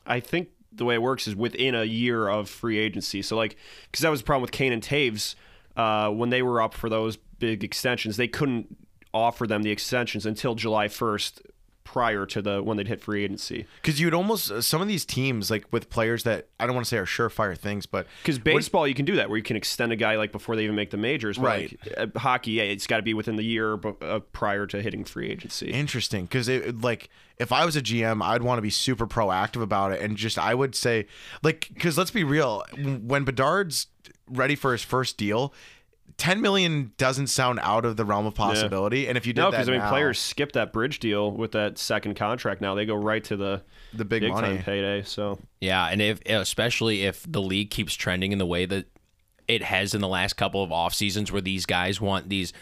I 0.07 0.21
think 0.21 0.49
the 0.73 0.85
way 0.85 0.94
it 0.94 1.03
works 1.03 1.27
is 1.27 1.37
within 1.37 1.75
a 1.75 1.85
year 1.85 2.29
of 2.29 2.49
free 2.49 2.79
agency. 2.79 3.23
So, 3.23 3.37
like, 3.37 3.57
because 3.90 4.03
that 4.03 4.11
was 4.11 4.21
the 4.21 4.25
problem 4.25 4.42
with 4.42 4.53
Kane 4.53 4.73
and 4.73 4.83
Toews 4.83 5.35
uh, 5.77 6.11
when 6.11 6.31
they 6.31 6.42
were 6.42 6.61
up 6.61 6.75
for 6.75 6.88
those 6.88 7.16
big 7.16 7.62
extensions, 7.62 8.16
they 8.16 8.29
couldn't 8.29 8.77
offer 9.14 9.47
them 9.47 9.62
the 9.62 9.71
extensions 9.71 10.27
until 10.27 10.55
July 10.55 10.88
first, 10.88 11.42
prior 11.92 12.27
to 12.27 12.42
the 12.42 12.62
when 12.62 12.77
they'd 12.77 12.87
hit 12.87 13.01
free 13.01 13.24
agency. 13.24 13.64
Because 13.81 13.98
you'd 13.98 14.12
almost 14.12 14.51
uh, 14.51 14.61
some 14.61 14.83
of 14.83 14.88
these 14.88 15.07
teams 15.07 15.51
like 15.51 15.64
with 15.70 15.88
players 15.88 16.22
that 16.24 16.48
I 16.61 16.66
don't 16.66 16.74
want 16.74 16.85
to 16.87 16.88
say 16.90 16.98
are 16.98 17.07
surefire 17.07 17.57
things, 17.57 17.87
but 17.87 18.07
Because 18.22 18.38
baseball, 18.38 18.87
you 18.87 18.92
can 18.94 19.07
do 19.07 19.16
that 19.16 19.31
where 19.31 19.38
you 19.38 19.42
can 19.42 19.57
extend 19.57 19.90
a 19.90 19.96
guy 19.96 20.16
like 20.16 20.31
before 20.31 20.55
they 20.55 20.64
even 20.64 20.77
make 20.77 20.90
the 20.90 20.98
majors. 20.98 21.38
But 21.38 21.44
Right. 21.46 21.79
Like, 21.96 22.14
uh, 22.14 22.18
hockey, 22.18 22.51
yeah, 22.53 22.64
it's 22.64 22.87
got 22.87 22.98
to 22.98 23.03
be 23.03 23.14
within 23.14 23.37
the 23.37 23.42
year 23.42 23.79
bu- 23.79 23.96
uh, 24.05 24.20
prior 24.33 24.66
to 24.66 24.83
hitting 24.83 25.03
free 25.05 25.31
agency. 25.31 25.70
interesting 25.70 26.27
because 26.27 26.46
it 26.46 26.83
like 26.83 27.09
if 27.38 27.53
I 27.53 27.64
was 27.64 27.74
a 27.74 27.81
GM, 27.81 28.22
I'd 28.22 28.42
want 28.42 28.59
to 28.59 28.62
be 28.62 28.70
super 28.70 29.07
proactive 29.07 29.62
about 29.62 29.92
it 29.92 30.03
and 30.03 30.14
just 30.14 30.38
I 30.38 30.55
would 30.55 30.74
say 30.74 31.07
like 31.42 31.70
because 31.72 31.96
let's 31.96 32.11
be 32.11 32.22
real, 32.22 32.64
when 32.77 33.24
Bedard's 33.24 33.87
ready 34.29 34.57
for 34.57 34.72
his 34.72 34.83
first 34.83 35.16
deal. 35.16 35.55
10 36.16 36.40
million 36.40 36.92
doesn't 36.97 37.29
sound 37.29 37.61
out 37.62 37.85
of 37.85 37.97
the 37.97 38.05
realm 38.05 38.27
of 38.27 38.35
possibility 38.35 39.07
and 39.07 39.16
if 39.16 39.27
you 39.27 39.33
did 39.33 39.42
no, 39.42 39.51
that 39.51 39.59
because 39.59 39.68
I 39.68 39.73
mean, 39.73 39.81
now- 39.81 39.90
players 39.90 40.18
skip 40.18 40.53
that 40.53 40.73
bridge 40.73 40.99
deal 40.99 41.31
with 41.31 41.53
that 41.53 41.79
second 41.79 42.14
contract. 42.16 42.61
Now 42.61 42.75
they 42.75 42.87
go 42.87 42.94
right 42.97 43.23
to 43.25 43.37
the 43.37 43.62
The 43.94 44.05
big 44.05 44.23
big 44.23 44.33
money. 44.33 44.57
time 44.57 44.64
payday. 44.64 45.03
So 45.03 45.38
Yeah, 45.61 45.87
and 45.87 46.01
if 46.03 46.21
especially 46.27 47.05
if 47.05 47.25
the 47.31 47.42
league 47.42 47.71
keeps 47.71 47.94
trending 47.94 48.33
in 48.33 48.38
the 48.38 48.47
way 48.47 48.66
that 48.66 48.87
it 49.47 49.62
has 49.62 49.94
in 49.94 50.01
the 50.01 50.09
last 50.09 50.35
couple 50.35 50.62
of 50.62 50.73
off 50.73 50.92
seasons, 50.92 51.31
where 51.33 51.40
these 51.40 51.64
guys 51.66 52.01
want 52.01 52.29
these 52.29 52.53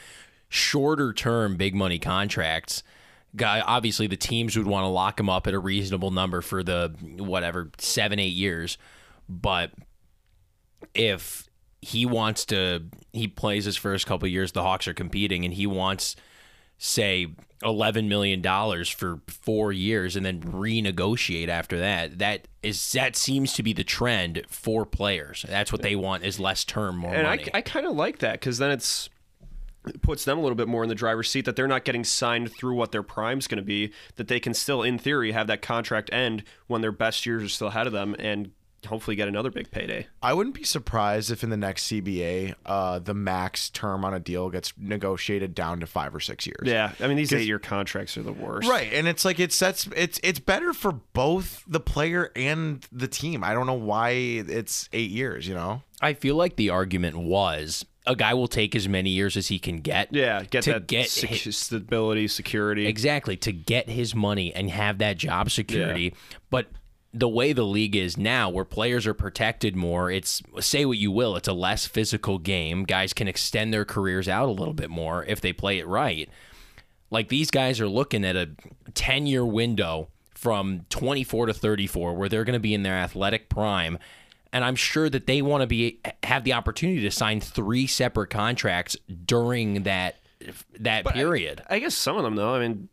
shorter 0.48 1.12
term 1.12 1.56
big 1.56 1.74
money 1.74 1.98
contracts. 1.98 2.82
Guy, 3.34 3.60
obviously 3.60 4.06
the 4.06 4.16
teams 4.16 4.56
would 4.56 4.66
want 4.68 4.84
to 4.84 4.88
lock 4.88 5.18
him 5.18 5.28
up 5.28 5.46
at 5.46 5.52
a 5.54 5.58
reasonable 5.58 6.10
number 6.10 6.40
for 6.40 6.62
the 6.62 6.94
whatever 7.18 7.70
seven 7.78 8.18
eight 8.18 8.34
years, 8.34 8.78
but 9.28 9.72
if 10.94 11.48
he 11.82 12.06
wants 12.06 12.44
to, 12.46 12.84
he 13.12 13.28
plays 13.28 13.64
his 13.64 13.76
first 13.76 14.06
couple 14.06 14.26
of 14.26 14.32
years. 14.32 14.52
The 14.52 14.62
Hawks 14.62 14.88
are 14.88 14.94
competing, 14.94 15.44
and 15.44 15.54
he 15.54 15.66
wants 15.66 16.16
say 16.78 17.28
eleven 17.62 18.06
million 18.08 18.42
dollars 18.42 18.88
for 18.90 19.20
four 19.28 19.72
years 19.72 20.14
and 20.14 20.26
then 20.26 20.40
renegotiate 20.42 21.48
after 21.48 21.78
that. 21.78 22.18
That 22.18 22.48
is 22.62 22.92
that 22.92 23.16
seems 23.16 23.54
to 23.54 23.62
be 23.62 23.72
the 23.72 23.84
trend 23.84 24.42
for 24.48 24.84
players. 24.84 25.44
That's 25.48 25.72
what 25.72 25.82
they 25.82 25.96
want 25.96 26.24
is 26.24 26.38
less 26.38 26.64
term, 26.64 26.98
more 26.98 27.14
and 27.14 27.26
I, 27.26 27.36
money. 27.36 27.50
I 27.54 27.60
kind 27.62 27.86
of 27.86 27.96
like 27.96 28.18
that 28.18 28.32
because 28.34 28.58
then 28.58 28.70
it's 28.70 29.08
puts 30.02 30.24
them 30.24 30.36
a 30.36 30.42
little 30.42 30.56
bit 30.56 30.68
more 30.68 30.82
in 30.82 30.88
the 30.88 30.94
driver's 30.94 31.30
seat 31.30 31.44
that 31.44 31.54
they're 31.56 31.68
not 31.68 31.84
getting 31.84 32.04
signed 32.04 32.50
through 32.52 32.74
what 32.74 32.90
their 32.92 33.04
prime's 33.04 33.46
going 33.46 33.58
to 33.58 33.64
be, 33.64 33.92
that 34.16 34.26
they 34.26 34.40
can 34.40 34.52
still, 34.52 34.82
in 34.82 34.98
theory, 34.98 35.30
have 35.30 35.46
that 35.46 35.62
contract 35.62 36.10
end 36.12 36.42
when 36.66 36.80
their 36.80 36.90
best 36.90 37.24
years 37.24 37.42
are 37.42 37.48
still 37.48 37.68
ahead 37.68 37.86
of 37.86 37.92
them 37.92 38.16
and 38.18 38.50
hopefully 38.86 39.16
get 39.16 39.28
another 39.28 39.50
big 39.50 39.70
payday. 39.70 40.06
I 40.22 40.32
wouldn't 40.32 40.54
be 40.54 40.64
surprised 40.64 41.30
if 41.30 41.44
in 41.44 41.50
the 41.50 41.56
next 41.56 41.84
CBA, 41.88 42.54
uh, 42.64 42.98
the 42.98 43.14
max 43.14 43.70
term 43.70 44.04
on 44.04 44.14
a 44.14 44.20
deal 44.20 44.48
gets 44.50 44.72
negotiated 44.78 45.54
down 45.54 45.80
to 45.80 45.86
five 45.86 46.14
or 46.14 46.20
six 46.20 46.46
years. 46.46 46.62
Yeah, 46.64 46.92
I 47.00 47.06
mean 47.06 47.16
these 47.16 47.32
eight-year 47.32 47.58
contracts 47.58 48.16
are 48.16 48.22
the 48.22 48.32
worst. 48.32 48.68
Right, 48.68 48.92
and 48.92 49.06
it's 49.06 49.24
like 49.24 49.38
it 49.38 49.52
sets 49.52 49.88
it's 49.94 50.18
it's 50.22 50.38
better 50.38 50.72
for 50.72 50.92
both 50.92 51.62
the 51.66 51.80
player 51.80 52.30
and 52.34 52.86
the 52.90 53.08
team. 53.08 53.44
I 53.44 53.52
don't 53.52 53.66
know 53.66 53.74
why 53.74 54.10
it's 54.10 54.88
eight 54.92 55.10
years. 55.10 55.46
You 55.46 55.54
know, 55.54 55.82
I 56.00 56.14
feel 56.14 56.36
like 56.36 56.56
the 56.56 56.70
argument 56.70 57.18
was 57.18 57.84
a 58.06 58.14
guy 58.14 58.34
will 58.34 58.48
take 58.48 58.76
as 58.76 58.88
many 58.88 59.10
years 59.10 59.36
as 59.36 59.48
he 59.48 59.58
can 59.58 59.78
get. 59.78 60.14
Yeah, 60.14 60.42
get 60.44 60.62
to 60.64 60.74
that 60.74 60.86
get 60.86 61.10
sec- 61.10 61.30
hi- 61.30 61.36
stability, 61.36 62.28
security. 62.28 62.86
exactly 62.86 63.36
to 63.38 63.52
get 63.52 63.88
his 63.88 64.14
money 64.14 64.54
and 64.54 64.70
have 64.70 64.98
that 64.98 65.16
job 65.18 65.50
security. 65.50 66.14
But 66.50 66.66
the 67.12 67.28
way 67.28 67.52
the 67.52 67.64
league 67.64 67.96
is 67.96 68.16
now, 68.16 68.50
where 68.50 68.64
players 68.64 69.06
are 69.06 69.14
protected 69.14 69.74
more, 69.74 70.10
it's 70.10 70.42
say 70.60 70.84
what 70.84 70.98
you 70.98 71.10
will, 71.10 71.36
it's 71.36 71.48
a 71.48 71.52
less 71.52 71.86
physical 71.86 72.38
game. 72.38 72.84
Guys 72.84 73.12
can 73.12 73.28
extend 73.28 73.72
their 73.72 73.84
careers 73.84 74.28
out 74.28 74.48
a 74.48 74.52
little 74.52 74.74
bit 74.74 74.90
more 74.90 75.24
if 75.24 75.40
they 75.40 75.52
play 75.52 75.78
it 75.78 75.86
right. 75.86 76.28
Like 77.10 77.28
these 77.28 77.50
guys 77.50 77.80
are 77.80 77.88
looking 77.88 78.24
at 78.24 78.36
a 78.36 78.50
10 78.94 79.26
year 79.26 79.44
window 79.44 80.08
from 80.34 80.84
24 80.90 81.46
to 81.46 81.54
34 81.54 82.14
where 82.14 82.28
they're 82.28 82.44
going 82.44 82.52
to 82.54 82.60
be 82.60 82.74
in 82.74 82.82
their 82.82 82.94
athletic 82.94 83.48
prime 83.48 83.98
and 84.52 84.64
I'm 84.64 84.76
sure 84.76 85.10
that 85.10 85.26
they 85.26 85.42
want 85.42 85.62
to 85.62 85.66
be 85.66 86.00
have 86.22 86.44
the 86.44 86.54
opportunity 86.54 87.02
to 87.02 87.10
sign 87.10 87.40
three 87.40 87.86
separate 87.86 88.30
contracts 88.30 88.96
during 89.24 89.82
that 89.82 90.16
that 90.80 91.06
period. 91.06 91.62
I 91.68 91.78
guess 91.78 91.94
some 91.94 92.16
of 92.16 92.22
them 92.22 92.36
though. 92.36 92.54
I 92.54 92.60
mean, 92.60 92.88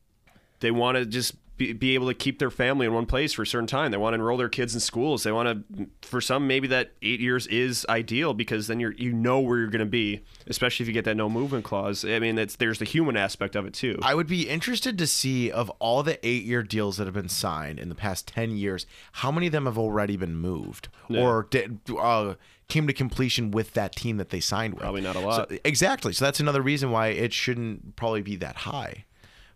they 0.60 0.71
want 0.71 0.97
to 0.97 1.06
just 1.06 1.36
be, 1.56 1.72
be 1.74 1.94
able 1.94 2.08
to 2.08 2.13
keep 2.16 2.39
their 2.39 2.50
family 2.50 2.86
in 2.88 2.94
one 2.94 3.06
place 3.06 3.34
for 3.34 3.44
a 3.44 3.48
certain 3.48 3.68
time. 3.68 3.92
They 3.92 3.98
want 3.98 4.13
to 4.13 4.16
enroll 4.16 4.38
their 4.38 4.50
kids 4.50 4.74
in 4.74 4.80
schools. 4.80 5.24
They 5.24 5.32
want 5.32 5.68
to, 5.78 5.88
for 6.02 6.20
some, 6.20 6.48
maybe 6.48 6.68
that 6.70 6.94
eight 7.02 7.20
years 7.20 7.46
is 7.48 7.86
ideal 7.89 8.34
because 8.34 8.68
then 8.68 8.80
you're 8.80 8.94
you 8.94 9.13
know 9.13 9.39
where 9.39 9.60
you're 9.60 9.68
going 9.68 9.80
to 9.80 9.86
be, 9.86 10.24
especially 10.48 10.84
if 10.84 10.88
you 10.88 10.94
get 10.94 11.06
that 11.06 11.16
no 11.16 11.30
movement 11.30 11.63
clause. 11.63 12.04
I 12.04 12.18
mean, 12.20 12.38
it's 12.39 12.56
there's 12.56 12.80
the 12.80 12.86
human 12.86 13.16
aspect 13.16 13.56
of 13.56 13.66
it 13.66 13.74
too. 13.74 14.00
I 14.02 14.16
would 14.16 14.28
be 14.28 14.50
interested 14.50 14.98
to 14.98 15.06
see 15.08 15.52
of 15.52 15.70
all 15.80 16.02
the 16.04 16.24
eight 16.28 16.44
year 16.44 16.63
deals 16.63 16.98
that 16.98 17.06
have 17.06 17.13
been 17.13 17.30
signed 17.30 17.80
in 17.80 17.89
the 17.89 17.96
past 17.96 18.28
ten 18.28 18.58
years, 18.58 18.86
how 19.13 19.32
many 19.32 19.46
of 19.48 19.52
them 19.52 19.66
have 19.66 19.78
already 19.78 20.18
been 20.18 20.36
moved 20.36 20.89
or 21.10 21.48
did, 21.52 21.80
uh, 22.00 22.34
came 22.68 22.88
to 22.88 22.94
completion 22.94 23.52
with 23.52 23.74
that 23.74 23.96
team 23.96 24.18
that 24.18 24.30
they 24.30 24.39
signed 24.39 24.74
with. 24.74 24.82
Probably 24.82 25.02
not 25.02 25.16
a 25.16 25.20
lot. 25.20 25.50
So- 25.50 25.58
exactly. 25.63 26.13
So 26.13 26.26
that's 26.26 26.39
another 26.39 26.62
reason 26.62 26.89
why 26.89 27.10
it 27.10 27.32
shouldn't 27.32 27.96
probably 27.96 28.22
be 28.24 28.36
that 28.38 28.56
high. 28.56 29.06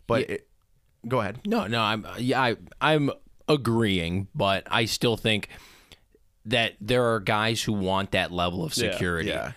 But 0.06 0.30
it, 0.30 0.47
go 1.06 1.20
ahead. 1.20 1.40
No, 1.46 1.66
no, 1.66 1.80
I'm 1.80 2.06
yeah, 2.18 2.40
I 2.40 2.56
I'm 2.80 3.10
agreeing, 3.48 4.28
but 4.34 4.66
I 4.70 4.84
still 4.84 5.16
think 5.16 5.48
that 6.44 6.74
there 6.80 7.12
are 7.12 7.20
guys 7.20 7.62
who 7.62 7.72
want 7.74 8.12
that 8.12 8.32
level 8.32 8.64
of 8.64 8.72
security. 8.72 9.28
Yeah. 9.28 9.52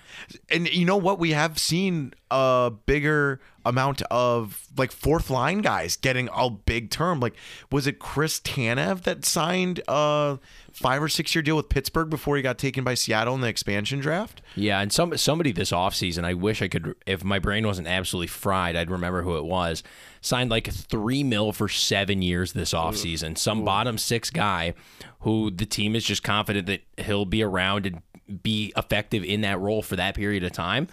And 0.50 0.68
you 0.68 0.86
know 0.86 0.98
what? 0.98 1.20
We 1.20 1.32
have 1.32 1.58
seen 1.58 2.14
a 2.32 2.72
bigger 2.86 3.40
amount 3.64 4.02
of 4.04 4.68
like 4.78 4.92
fourth 4.92 5.30
line 5.30 5.60
guys 5.60 5.96
getting 5.96 6.30
a 6.34 6.50
big 6.50 6.90
term. 6.90 7.20
Like, 7.20 7.36
was 7.72 7.86
it 7.86 8.00
Chris 8.00 8.40
Tanev 8.40 9.04
that 9.04 9.26
signed 9.26 9.82
a 9.88 10.40
five 10.72 11.04
or 11.04 11.10
six 11.10 11.36
year 11.36 11.42
deal 11.42 11.56
with 11.56 11.70
Pittsburgh 11.70 12.10
before 12.10 12.38
he 12.38 12.42
got 12.42 12.58
taken 12.58 12.84
by 12.84 12.94
Seattle 12.94 13.36
in 13.36 13.42
the 13.42 13.48
expansion 13.48 14.00
draft? 14.00 14.42
Yeah, 14.56 14.80
and 14.80 14.92
some 14.92 15.16
somebody 15.18 15.52
this 15.52 15.72
offseason, 15.72 16.24
I 16.24 16.34
wish 16.34 16.62
I 16.62 16.68
could 16.68 16.96
if 17.06 17.24
my 17.24 17.38
brain 17.38 17.68
wasn't 17.68 17.88
absolutely 17.88 18.28
fried, 18.28 18.76
I'd 18.76 18.90
remember 18.90 19.22
who 19.22 19.38
it 19.38 19.46
was. 19.46 19.84
Signed 20.22 20.50
like 20.50 20.72
3 20.72 21.24
mil 21.24 21.52
for 21.52 21.68
7 21.68 22.22
years 22.22 22.54
this 22.54 22.74
offseason. 22.74 23.38
Some 23.38 23.66
bottom 23.66 23.98
6 23.98 24.30
guy 24.30 24.74
who 25.22 25.52
the 25.52 25.66
team 25.66 25.96
is 25.96 26.04
just 26.04 26.24
confident 26.24 26.68
that 26.68 26.82
he'll 26.98 27.26
be 27.26 27.44
around 27.44 27.86
and 27.86 28.02
be 28.32 28.72
effective 28.78 29.24
in 29.24 29.42
that 29.42 29.60
role 29.60 29.82
for 29.82 29.96
that 29.96 30.16
period 30.16 30.44
of 30.44 30.52
time. 30.52 30.88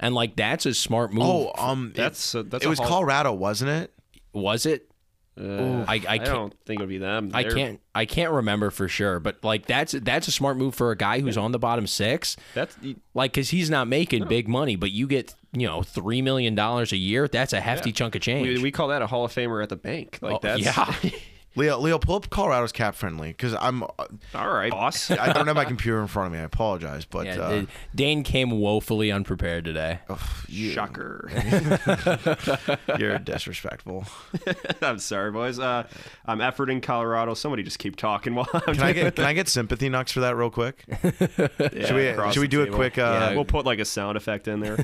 And 0.00 0.14
like 0.14 0.36
that's 0.36 0.66
a 0.66 0.74
smart 0.74 1.12
move. 1.12 1.24
Oh, 1.24 1.52
um, 1.56 1.92
That's 1.94 2.34
it, 2.34 2.38
a- 2.38 2.42
that's 2.44 2.64
it 2.64 2.66
a 2.66 2.70
was 2.70 2.78
Hall- 2.78 2.88
Colorado, 2.88 3.32
wasn't 3.32 3.70
it? 3.70 3.92
was 4.32 4.66
it? 4.66 4.88
Uh, 5.40 5.84
I 5.88 5.94
I 5.94 5.94
I, 5.94 5.98
can't 6.18 6.24
don't 6.24 6.54
think 6.66 6.80
it 6.80 6.82
would 6.82 6.88
be 6.90 6.98
them. 6.98 7.30
I 7.32 7.42
They're- 7.42 7.52
can't 7.54 7.80
I 7.94 8.04
can't 8.04 8.32
remember 8.32 8.70
for 8.70 8.86
sure, 8.86 9.18
but 9.18 9.42
like 9.42 9.64
that's 9.66 9.92
that's 9.92 10.28
a 10.28 10.32
smart 10.32 10.58
move 10.58 10.74
for 10.74 10.90
a 10.90 10.96
guy 10.96 11.20
who's 11.20 11.38
on 11.38 11.52
the 11.52 11.58
bottom 11.58 11.86
six. 11.86 12.36
That's 12.54 12.76
Like, 13.14 13.32
cause 13.32 13.48
he's 13.48 13.70
not 13.70 13.88
making 13.88 14.26
big 14.28 14.46
money, 14.46 14.76
but 14.76 14.90
you 14.90 15.06
get 15.06 15.34
you 15.52 15.66
know 15.66 15.82
three 15.82 16.20
million 16.20 16.54
dollars 16.54 16.92
a 16.92 16.98
year. 16.98 17.28
That's 17.28 17.54
a 17.54 17.60
hefty 17.62 17.92
chunk 17.92 18.14
of 18.14 18.20
change. 18.20 18.46
we, 18.46 18.62
we 18.62 18.70
call 18.70 18.88
that 18.88 19.00
a 19.00 19.06
Hall 19.06 19.24
of 19.24 19.32
Famer 19.34 19.62
at 19.62 19.70
the 19.70 19.76
bank. 19.76 20.18
Like 20.20 20.34
Oh, 20.34 20.38
that's 20.42 20.60
yeah, 20.60 20.94
Leo, 21.54 21.78
Leo, 21.78 21.98
pull 21.98 22.16
up 22.16 22.30
Colorado's 22.30 22.72
cap 22.72 22.94
friendly 22.94 23.28
because 23.28 23.54
I'm. 23.54 23.82
all 23.82 23.98
right, 24.34 24.70
boss. 24.70 25.10
I 25.10 25.32
don't 25.32 25.46
have 25.46 25.56
my 25.56 25.66
computer 25.66 26.00
in 26.00 26.06
front 26.06 26.28
of 26.28 26.32
me. 26.32 26.38
I 26.38 26.42
apologize, 26.42 27.04
but 27.04 27.26
yeah. 27.26 27.40
uh, 27.40 27.64
Dane 27.94 28.22
came 28.22 28.50
woefully 28.50 29.12
unprepared 29.12 29.64
today. 29.66 29.98
Shocker. 30.48 31.30
you're 32.98 33.18
disrespectful. 33.18 34.06
I'm 34.80 34.98
sorry, 34.98 35.30
boys. 35.30 35.58
Uh, 35.58 35.86
I'm 36.24 36.38
efforting 36.38 36.82
Colorado. 36.82 37.34
Somebody 37.34 37.62
just 37.62 37.78
keep 37.78 37.96
talking 37.96 38.34
while 38.34 38.48
I'm. 38.52 38.74
Can 38.74 38.82
I 38.82 38.92
get 38.92 39.16
can 39.16 39.24
I 39.26 39.34
get 39.34 39.48
sympathy 39.48 39.90
knocks 39.90 40.12
for 40.12 40.20
that 40.20 40.34
real 40.34 40.50
quick? 40.50 40.84
should 41.02 41.94
we 41.94 42.32
should 42.32 42.40
we 42.40 42.46
the 42.46 42.48
do 42.48 42.62
a 42.62 42.66
quick 42.70 42.96
uh, 42.96 43.32
we'll 43.34 43.44
put 43.44 43.66
like 43.66 43.78
a 43.78 43.84
sound 43.84 44.16
effect 44.16 44.48
in 44.48 44.60
there. 44.60 44.76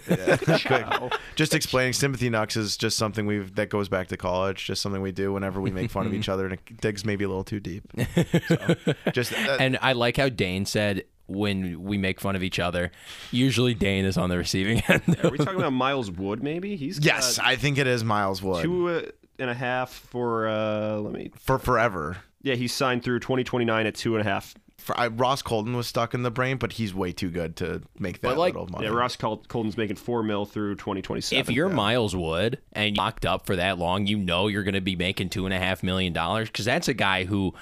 just 1.34 1.54
explaining 1.54 1.94
sympathy 1.94 2.28
knocks 2.28 2.56
is 2.56 2.76
just 2.76 2.98
something 2.98 3.24
we've 3.26 3.54
that 3.54 3.70
goes 3.70 3.88
back 3.88 4.08
to 4.08 4.16
college 4.16 4.66
just 4.66 4.82
something 4.82 5.00
we 5.00 5.12
do 5.12 5.32
whenever 5.32 5.60
we 5.60 5.70
make 5.70 5.90
fun 5.90 6.06
of 6.06 6.12
each 6.12 6.28
other 6.28 6.48
and 6.66 6.78
it 6.78 6.80
digs 6.80 7.04
maybe 7.04 7.24
a 7.24 7.28
little 7.28 7.44
too 7.44 7.60
deep 7.60 7.84
so, 8.48 8.74
just 9.12 9.32
uh, 9.32 9.56
And 9.60 9.78
I 9.80 9.92
like 9.92 10.16
how 10.16 10.28
Dane 10.28 10.66
said 10.66 11.04
when 11.26 11.82
we 11.82 11.98
make 11.98 12.20
fun 12.20 12.36
of 12.36 12.42
each 12.42 12.58
other, 12.58 12.90
usually 13.30 13.74
Dane 13.74 14.06
is 14.06 14.16
on 14.16 14.30
the 14.30 14.38
receiving 14.38 14.78
end. 14.88 15.02
Are 15.22 15.30
we 15.30 15.38
talking 15.38 15.58
about 15.58 15.72
Miles 15.72 16.10
Wood? 16.10 16.42
Maybe 16.42 16.76
he's 16.76 16.98
yes 17.04 17.38
i 17.38 17.56
think 17.56 17.78
it 17.78 17.86
is 17.86 18.02
miles 18.02 18.42
wood 18.42 18.62
two 18.62 18.88
uh, 18.88 19.02
and 19.38 19.50
a 19.50 19.54
half 19.54 19.90
for. 19.90 20.48
Uh, 20.48 20.96
let 20.96 21.12
me. 21.12 21.30
for 21.38 21.58
forever 21.58 22.16
Yeah, 22.42 22.54
he's 22.54 22.72
signed 22.72 23.02
through 23.02 23.20
2029 23.20 23.86
at 23.86 23.94
two 23.94 24.16
and 24.16 24.26
a 24.26 24.30
half. 24.30 24.54
For, 24.88 24.98
I, 24.98 25.08
ross 25.08 25.42
colton 25.42 25.76
was 25.76 25.86
stuck 25.86 26.14
in 26.14 26.22
the 26.22 26.30
brain 26.30 26.56
but 26.56 26.72
he's 26.72 26.94
way 26.94 27.12
too 27.12 27.28
good 27.28 27.56
to 27.56 27.82
make 27.98 28.22
that 28.22 28.38
like, 28.38 28.54
little 28.54 28.68
money 28.68 28.86
Yeah, 28.86 28.92
Ross 28.92 29.16
Col- 29.16 29.44
Colton's 29.46 29.76
making 29.76 29.96
four 29.96 30.22
mil 30.22 30.46
through 30.46 30.76
2027. 30.76 31.38
if 31.38 31.54
you're 31.54 31.68
Miles 31.68 32.16
Wood 32.16 32.58
and 32.72 32.96
you're 32.96 33.04
locked 33.04 33.26
up 33.26 33.44
for 33.44 33.56
that 33.56 33.78
long, 33.78 34.06
you 34.06 34.16
know 34.16 34.46
you're 34.46 34.62
going 34.62 34.72
to 34.74 34.80
be 34.80 34.96
making 34.96 35.28
two 35.28 35.44
and 35.44 35.52
a 35.52 35.58
half 35.58 35.82
million 35.82 36.14
dollars 36.14 36.48
because 36.48 36.64
that's 36.64 36.88
a 36.88 36.94
guy 36.94 37.24
who 37.24 37.52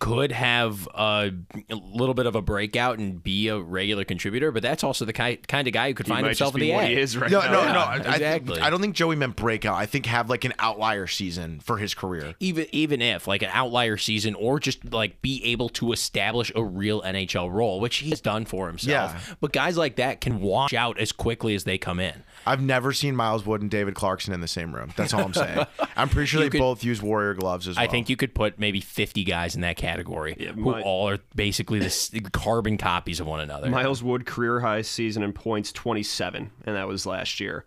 could 0.00 0.32
have 0.32 0.88
a, 0.94 1.30
a 1.68 1.74
little 1.74 2.14
bit 2.14 2.26
of 2.26 2.34
a 2.34 2.40
breakout 2.42 2.98
and 2.98 3.22
be 3.22 3.48
a 3.48 3.60
regular 3.60 4.02
contributor, 4.02 4.50
but 4.50 4.62
that's 4.62 4.82
also 4.82 5.04
the 5.04 5.12
kind 5.12 5.46
kind 5.46 5.68
of 5.68 5.74
guy 5.74 5.88
who 5.88 5.94
could 5.94 6.06
he 6.06 6.10
find 6.12 6.26
himself 6.26 6.54
in 6.54 6.60
the 6.62 6.72
what 6.72 6.84
A. 6.84 6.88
he 6.88 6.94
is 6.98 7.16
right 7.16 7.30
no, 7.30 7.40
now. 7.40 7.52
no, 7.52 7.62
Yeah, 7.62 7.72
no. 7.72 7.80
I, 7.80 7.98
think- 7.98 8.06
exactly. 8.14 8.60
I 8.60 8.70
don't 8.70 8.80
think 8.80 8.96
Joey 8.96 9.14
meant 9.14 9.36
breakout. 9.36 9.76
I 9.76 9.86
think 9.86 10.06
have 10.06 10.28
like 10.28 10.44
an 10.44 10.54
outlier 10.58 11.06
season 11.06 11.60
for 11.60 11.76
his 11.76 11.94
career. 11.94 12.34
Even 12.40 12.66
even 12.72 13.02
if 13.02 13.28
like 13.28 13.42
an 13.42 13.50
outlier 13.52 13.96
season 13.98 14.34
or 14.34 14.58
just 14.58 14.90
like 14.90 15.20
be 15.22 15.44
able 15.44 15.68
to 15.68 15.92
establish 15.92 16.50
a 16.56 16.64
real 16.64 17.02
NHL 17.02 17.52
role, 17.52 17.78
which 17.78 17.96
he's 17.98 18.20
done 18.22 18.46
for 18.46 18.66
himself. 18.66 19.14
Yeah. 19.28 19.34
But 19.40 19.52
guys 19.52 19.76
like 19.76 19.96
that 19.96 20.22
can 20.22 20.40
wash 20.40 20.72
out 20.72 20.98
as 20.98 21.12
quickly 21.12 21.54
as 21.54 21.64
they 21.64 21.76
come 21.76 22.00
in. 22.00 22.24
I've 22.46 22.60
never 22.62 22.92
seen 22.92 23.14
Miles 23.16 23.44
Wood 23.44 23.60
and 23.62 23.70
David 23.70 23.94
Clarkson 23.94 24.32
in 24.32 24.40
the 24.40 24.48
same 24.48 24.74
room. 24.74 24.92
That's 24.96 25.12
all 25.14 25.24
I'm 25.24 25.34
saying. 25.34 25.66
I'm 25.96 26.08
pretty 26.08 26.26
sure 26.26 26.40
You 26.40 26.46
they 26.46 26.50
could- 26.50 26.58
both 26.60 26.82
use 26.82 27.02
Warrior 27.02 27.34
gloves 27.34 27.68
as 27.68 27.76
well. 27.76 27.84
I 27.84 27.88
think 27.88 28.08
you 28.08 28.16
could 28.16 28.34
put 28.34 28.58
maybe 28.58 28.80
50 28.80 29.24
guys 29.24 29.54
in 29.54 29.60
that 29.60 29.76
category 29.76 30.36
who 30.54 30.60
my- 30.72 30.82
all 30.82 31.08
are 31.08 31.18
basically 31.34 31.78
the 31.80 32.20
carbon 32.32 32.78
copies 32.78 33.20
of 33.20 33.26
one 33.26 33.40
another. 33.40 33.68
Miles 33.70 34.02
Wood 34.02 34.26
career 34.26 34.60
high 34.60 34.82
season 34.82 35.22
in 35.22 35.32
points 35.32 35.72
27, 35.72 36.50
and 36.66 36.76
that 36.76 36.88
was 36.88 37.06
last 37.06 37.40
year. 37.40 37.64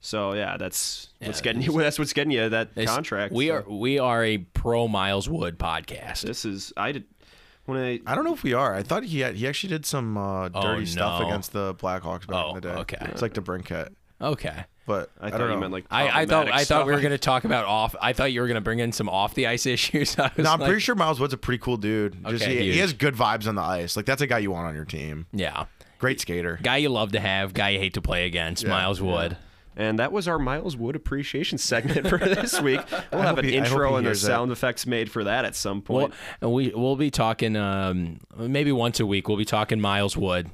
So 0.00 0.34
yeah, 0.34 0.56
that's 0.56 1.08
what's 1.20 1.40
getting 1.40 1.62
you. 1.62 1.72
That's 1.80 1.98
what's 1.98 2.12
getting 2.12 2.30
you 2.30 2.48
that 2.50 2.68
It's- 2.76 2.94
contract. 2.94 3.32
We 3.32 3.48
So 3.48 3.54
are 3.54 3.64
we 3.68 3.98
are 3.98 4.22
a 4.24 4.38
pro 4.38 4.86
Miles 4.86 5.28
Wood 5.28 5.58
podcast. 5.58 6.20
This 6.20 6.44
is 6.44 6.72
I 6.76 6.92
did 6.92 7.04
when 7.64 7.78
I 7.78 8.00
I 8.06 8.14
don't 8.14 8.22
know 8.24 8.34
if 8.34 8.44
we 8.44 8.52
are. 8.52 8.74
I 8.74 8.82
thought 8.84 9.02
he 9.02 9.20
had, 9.20 9.34
he 9.34 9.48
actually 9.48 9.70
did 9.70 9.84
some 9.84 10.16
uh, 10.16 10.48
dirty 10.50 10.86
stuff 10.86 11.20
Oh, 11.20 11.22
no. 11.24 11.28
against 11.28 11.52
the 11.52 11.74
Blackhawks 11.74 12.26
back 12.28 12.44
Oh, 12.44 12.48
in 12.50 12.54
the 12.56 12.60
day. 12.60 12.68
okay. 12.68 12.98
It's 13.00 13.22
like 13.22 13.34
the 13.34 13.40
Brinket, 13.40 13.92
Okay. 14.20 14.64
but 14.86 15.10
I, 15.20 15.26
I 15.26 15.30
thought 15.30 15.38
don't 15.38 15.52
you 15.52 15.58
meant 15.58 15.72
like 15.72 15.84
I, 15.90 16.22
I 16.22 16.26
thought 16.26 16.46
I 16.46 16.64
problematic 16.64 16.68
thought 16.68 16.86
we 16.86 16.92
were 16.92 17.00
going 17.00 17.10
to 17.12 17.18
talk 17.18 17.44
about 17.44 17.64
off. 17.66 17.94
I 18.00 18.12
thought 18.12 18.32
you 18.32 18.40
were 18.40 18.46
going 18.46 18.54
to 18.56 18.60
bring 18.62 18.78
in 18.78 18.92
some 18.92 19.08
off 19.08 19.34
the 19.34 19.46
ice 19.46 19.66
issues. 19.76 20.18
I 20.18 20.30
was 20.36 20.44
no, 20.44 20.52
I'm 20.52 20.60
like, 20.60 20.68
pretty 20.68 20.80
sure 20.80 20.94
Miles 20.94 21.20
Wood's 21.20 21.34
a 21.34 21.36
pretty 21.38 21.58
cool 21.58 21.76
dude. 21.76 22.16
Just 22.28 22.44
Okay, 22.44 22.62
he, 22.64 22.72
he 22.72 22.78
has 22.78 22.92
good 22.92 23.14
vibes 23.14 23.46
on 23.46 23.54
the 23.56 23.62
ice. 23.62 23.96
Like 23.96 24.06
that's 24.06 24.22
a 24.22 24.26
guy 24.26 24.38
you 24.38 24.50
want 24.50 24.66
on 24.68 24.74
your 24.74 24.84
team. 24.86 25.26
Yeah, 25.32 25.66
Great 25.98 26.20
skater. 26.20 26.58
guy 26.62 26.78
you 26.78 26.88
love 26.88 27.12
to 27.12 27.20
have, 27.20 27.52
guy 27.54 27.70
you 27.70 27.78
hate 27.78 27.94
to 27.94 28.00
play 28.02 28.26
against. 28.26 28.66
Miles 28.66 29.00
Wood. 29.02 29.36
And 29.78 29.98
that 29.98 30.10
was 30.10 30.26
our 30.26 30.38
Miles 30.38 30.74
Wood 30.74 30.96
appreciation 30.96 31.58
segment 31.58 32.08
for 32.08 32.16
this 32.16 32.58
week. 32.62 32.80
We'll 33.12 33.20
have 33.20 33.36
an 33.36 33.44
he- 33.44 33.56
intro 33.56 33.96
and 33.96 34.06
the 34.06 34.08
hears 34.10 34.22
that. 34.22 34.28
sound 34.28 34.50
effects 34.50 34.86
made 34.86 35.10
for 35.10 35.24
that 35.24 35.44
at 35.44 35.54
some 35.54 35.84
Well, 35.86 36.00
point. 36.08 36.14
and 36.40 36.50
we 36.54 36.72
we'll 36.74 36.96
be 36.96 37.10
talking 37.10 37.56
um, 37.56 38.20
maybe 38.38 38.72
once 38.72 39.00
a 39.00 39.04
week. 39.06 39.28
We'll 39.28 39.36
be 39.36 39.44
talking 39.44 39.78
Miles 39.78 40.16
Wood, 40.16 40.50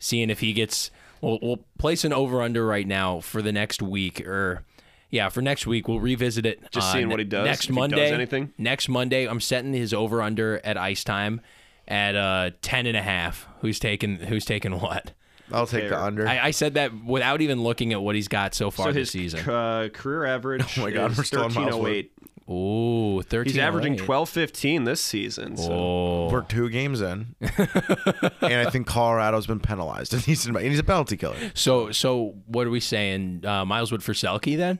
seeing 0.00 0.28
if 0.30 0.40
he 0.40 0.52
gets 0.52 0.90
We'll 1.20 1.38
we'll 1.42 1.64
place 1.78 2.04
an 2.04 2.12
over 2.12 2.42
under 2.42 2.64
right 2.66 2.86
now 2.86 3.20
for 3.20 3.42
the 3.42 3.52
next 3.52 3.82
week 3.82 4.20
or 4.26 4.62
yeah, 5.10 5.28
for 5.30 5.40
next 5.42 5.66
week 5.66 5.88
we'll 5.88 6.00
revisit 6.00 6.44
it. 6.46 6.60
Just 6.70 6.88
uh, 6.88 6.92
seeing 6.92 7.08
what 7.08 7.18
he 7.18 7.24
does, 7.24 7.44
next 7.46 7.64
if 7.64 7.68
he 7.70 7.74
does 7.74 7.90
Monday. 7.90 8.12
anything. 8.12 8.52
Next 8.58 8.88
Monday, 8.88 9.26
I'm 9.26 9.40
setting 9.40 9.72
his 9.72 9.92
over 9.94 10.20
under 10.22 10.60
at 10.64 10.76
ice 10.76 11.02
time 11.04 11.40
at 11.86 12.14
uh 12.14 12.50
10 12.62 12.86
and 12.86 12.96
a 12.96 13.02
half. 13.02 13.48
Who's 13.60 13.78
taking 13.78 14.16
who's 14.16 14.44
taking 14.44 14.72
what? 14.80 15.12
I'll 15.50 15.66
take 15.66 15.88
the 15.88 15.98
under. 15.98 16.28
I, 16.28 16.48
I 16.48 16.50
said 16.50 16.74
that 16.74 16.92
without 17.04 17.40
even 17.40 17.62
looking 17.62 17.94
at 17.94 18.02
what 18.02 18.14
he's 18.14 18.28
got 18.28 18.54
so 18.54 18.70
far 18.70 18.88
So 18.88 18.92
this 18.92 19.10
his 19.12 19.32
season. 19.32 19.48
uh, 19.48 19.88
career 19.90 20.26
average 20.26 20.78
Oh 20.78 20.82
my 20.82 20.90
God, 20.90 21.12
is 21.12 21.16
we're 21.18 21.24
still 21.24 21.40
on 21.44 21.54
Miles 21.54 21.74
Wood. 21.74 22.10
1308. 22.10 22.12
Ooh, 22.50 23.20
13. 23.22 23.52
He's 23.52 23.58
averaging 23.58 23.96
12-15 23.96 24.86
this 24.86 25.02
season. 25.02 25.56
So. 25.56 25.70
Oh. 25.70 26.28
We're 26.30 26.42
two 26.42 26.70
games 26.70 27.02
in, 27.02 27.34
and 27.40 27.50
I 28.42 28.70
think 28.70 28.86
Colorado's 28.86 29.46
been 29.46 29.60
penalized, 29.60 30.14
and 30.14 30.22
he's 30.22 30.46
and 30.46 30.56
he's 30.58 30.78
a 30.78 30.84
penalty 30.84 31.16
killer. 31.16 31.36
So 31.54 31.92
so 31.92 32.34
what 32.46 32.66
are 32.66 32.70
we 32.70 32.80
saying? 32.80 33.44
Uh, 33.44 33.64
Miles 33.64 33.92
Wood 33.92 34.02
for 34.02 34.12
Selke 34.14 34.56
then? 34.56 34.78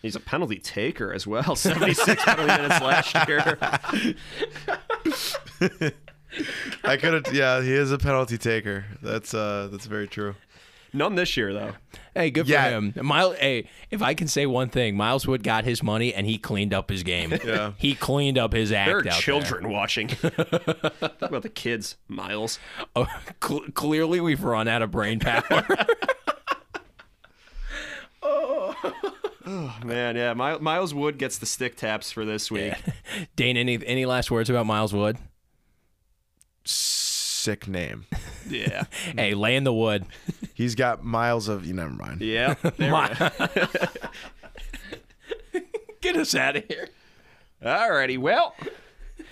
He's 0.00 0.16
a 0.16 0.20
penalty 0.20 0.58
taker 0.58 1.12
as 1.12 1.26
well. 1.26 1.56
76 1.56 2.24
penalty 2.24 2.46
minutes 2.46 2.80
last 2.80 3.28
year. 3.28 3.58
I 6.84 6.96
could 6.96 7.12
have, 7.14 7.34
yeah, 7.34 7.62
he 7.62 7.72
is 7.72 7.92
a 7.92 7.98
penalty 7.98 8.38
taker. 8.38 8.84
That's 9.00 9.34
uh, 9.34 9.68
that's 9.70 9.86
very 9.86 10.08
true. 10.08 10.34
None 10.94 11.14
this 11.14 11.36
year, 11.38 11.54
though. 11.54 11.72
Hey, 12.14 12.30
good 12.30 12.46
Yeah. 12.46 12.64
for 12.64 12.70
him. 12.70 12.92
Miles, 13.06 13.36
hey, 13.38 13.66
if 13.90 14.02
I 14.02 14.12
can 14.12 14.28
say 14.28 14.44
one 14.44 14.68
thing, 14.68 14.94
Miles 14.96 15.26
Wood 15.26 15.42
got 15.42 15.64
his 15.64 15.82
money 15.82 16.12
and 16.12 16.26
he 16.26 16.36
cleaned 16.36 16.74
up 16.74 16.90
his 16.90 17.02
game. 17.02 17.32
Yeah. 17.44 17.72
he 17.78 17.94
cleaned 17.94 18.36
up 18.36 18.52
his 18.52 18.72
act. 18.72 18.88
There 18.88 18.98
are 18.98 19.08
out 19.08 19.14
children 19.20 19.68
watching. 19.70 20.08
Talk 20.08 20.32
about 21.22 21.42
the 21.42 21.48
kids, 21.52 21.96
Miles. 22.08 22.58
Oh, 22.94 23.06
cl- 23.42 23.64
clearly, 23.72 24.20
we've 24.20 24.44
run 24.44 24.68
out 24.68 24.82
of 24.82 24.90
brain 24.90 25.18
power. 25.20 25.66
Oh 29.44 29.76
man, 29.84 30.14
yeah. 30.16 30.34
My, 30.34 30.58
Miles 30.58 30.94
Wood 30.94 31.18
gets 31.18 31.38
the 31.38 31.46
stick 31.46 31.76
taps 31.76 32.12
for 32.12 32.24
this 32.24 32.50
week. 32.50 32.74
Dane, 33.34 33.56
any 33.56 33.84
any 33.84 34.06
last 34.06 34.30
words 34.30 34.48
about 34.48 34.66
Miles 34.66 34.92
Wood? 34.92 35.18
Sick 36.64 37.66
name. 37.66 38.06
Yeah. 38.48 38.84
Hey, 39.16 39.34
lay 39.34 39.56
in 39.56 39.64
the 39.64 39.72
wood. 39.72 40.06
He's 40.54 40.74
got 40.74 41.04
miles 41.04 41.48
of. 41.48 41.66
You 41.66 41.74
never 41.74 41.90
mind. 41.92 42.20
Yeah. 42.20 42.54
There. 42.54 43.30
Get 46.00 46.16
us 46.16 46.34
out 46.34 46.56
of 46.56 46.64
here. 46.66 46.88
Alrighty. 47.62 48.18
Well, 48.18 48.54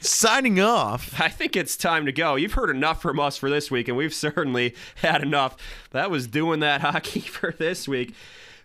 Signing 0.03 0.59
off. 0.61 1.21
I 1.21 1.29
think 1.29 1.57
it's 1.57 1.77
time 1.77 2.07
to 2.07 2.13
go. 2.13 2.35
You've 2.35 2.55
heard 2.55 2.71
enough 2.71 3.03
from 3.03 3.21
us 3.21 3.37
for 3.37 3.51
this 3.51 3.71
week, 3.71 3.87
and 3.87 3.97
we've 3.99 4.15
certainly 4.15 4.75
had 4.97 5.23
enough. 5.23 5.57
That 5.91 6.11
was 6.11 6.27
doing 6.27 6.61
that 6.61 6.81
hockey 6.81 7.21
for 7.21 7.53
this 7.53 7.87
week. 7.87 8.15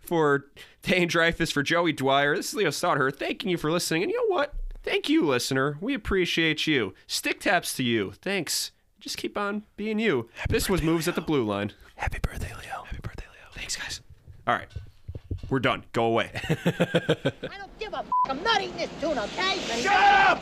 For 0.01 0.45
Dane 0.83 1.07
Dreyfus, 1.09 1.51
for 1.51 1.61
Joey 1.63 1.91
Dwyer, 1.91 2.37
this 2.37 2.49
is 2.49 2.53
Leo 2.53 2.69
Stodder 2.69 3.13
thanking 3.13 3.49
you 3.49 3.57
for 3.57 3.69
listening. 3.71 4.03
And 4.03 4.11
you 4.11 4.17
know 4.17 4.33
what? 4.33 4.53
Thank 4.83 5.09
you, 5.09 5.25
listener. 5.25 5.77
We 5.81 5.93
appreciate 5.93 6.67
you. 6.67 6.93
Stick 7.07 7.41
taps 7.41 7.73
to 7.75 7.83
you. 7.83 8.13
Thanks. 8.21 8.71
Just 9.05 9.17
keep 9.17 9.37
on 9.37 9.61
being 9.77 9.99
you. 9.99 10.29
this 10.49 10.67
was 10.67 10.81
Moves 10.81 11.07
at 11.07 11.13
the 11.13 11.21
Blue 11.21 11.43
Line. 11.43 11.71
Happy 11.95 12.17
birthday, 12.17 12.51
Leo. 12.59 12.85
Happy 12.85 12.97
birthday, 13.03 13.25
Leo. 13.31 13.51
Thanks, 13.51 13.75
guys. 13.75 14.01
All 14.47 14.55
right. 14.55 14.67
We're 15.47 15.59
done. 15.59 15.83
Go 15.93 16.05
away. 16.05 16.31
I 16.49 17.57
don't 17.59 17.77
give 17.77 17.93
a 17.93 17.99
f- 17.99 18.09
I'm 18.27 18.41
not 18.41 18.63
eating 18.63 18.77
this 18.77 18.89
tuna, 18.99 19.25
okay? 19.25 19.59
Shut 19.83 19.93
up! 19.95 20.41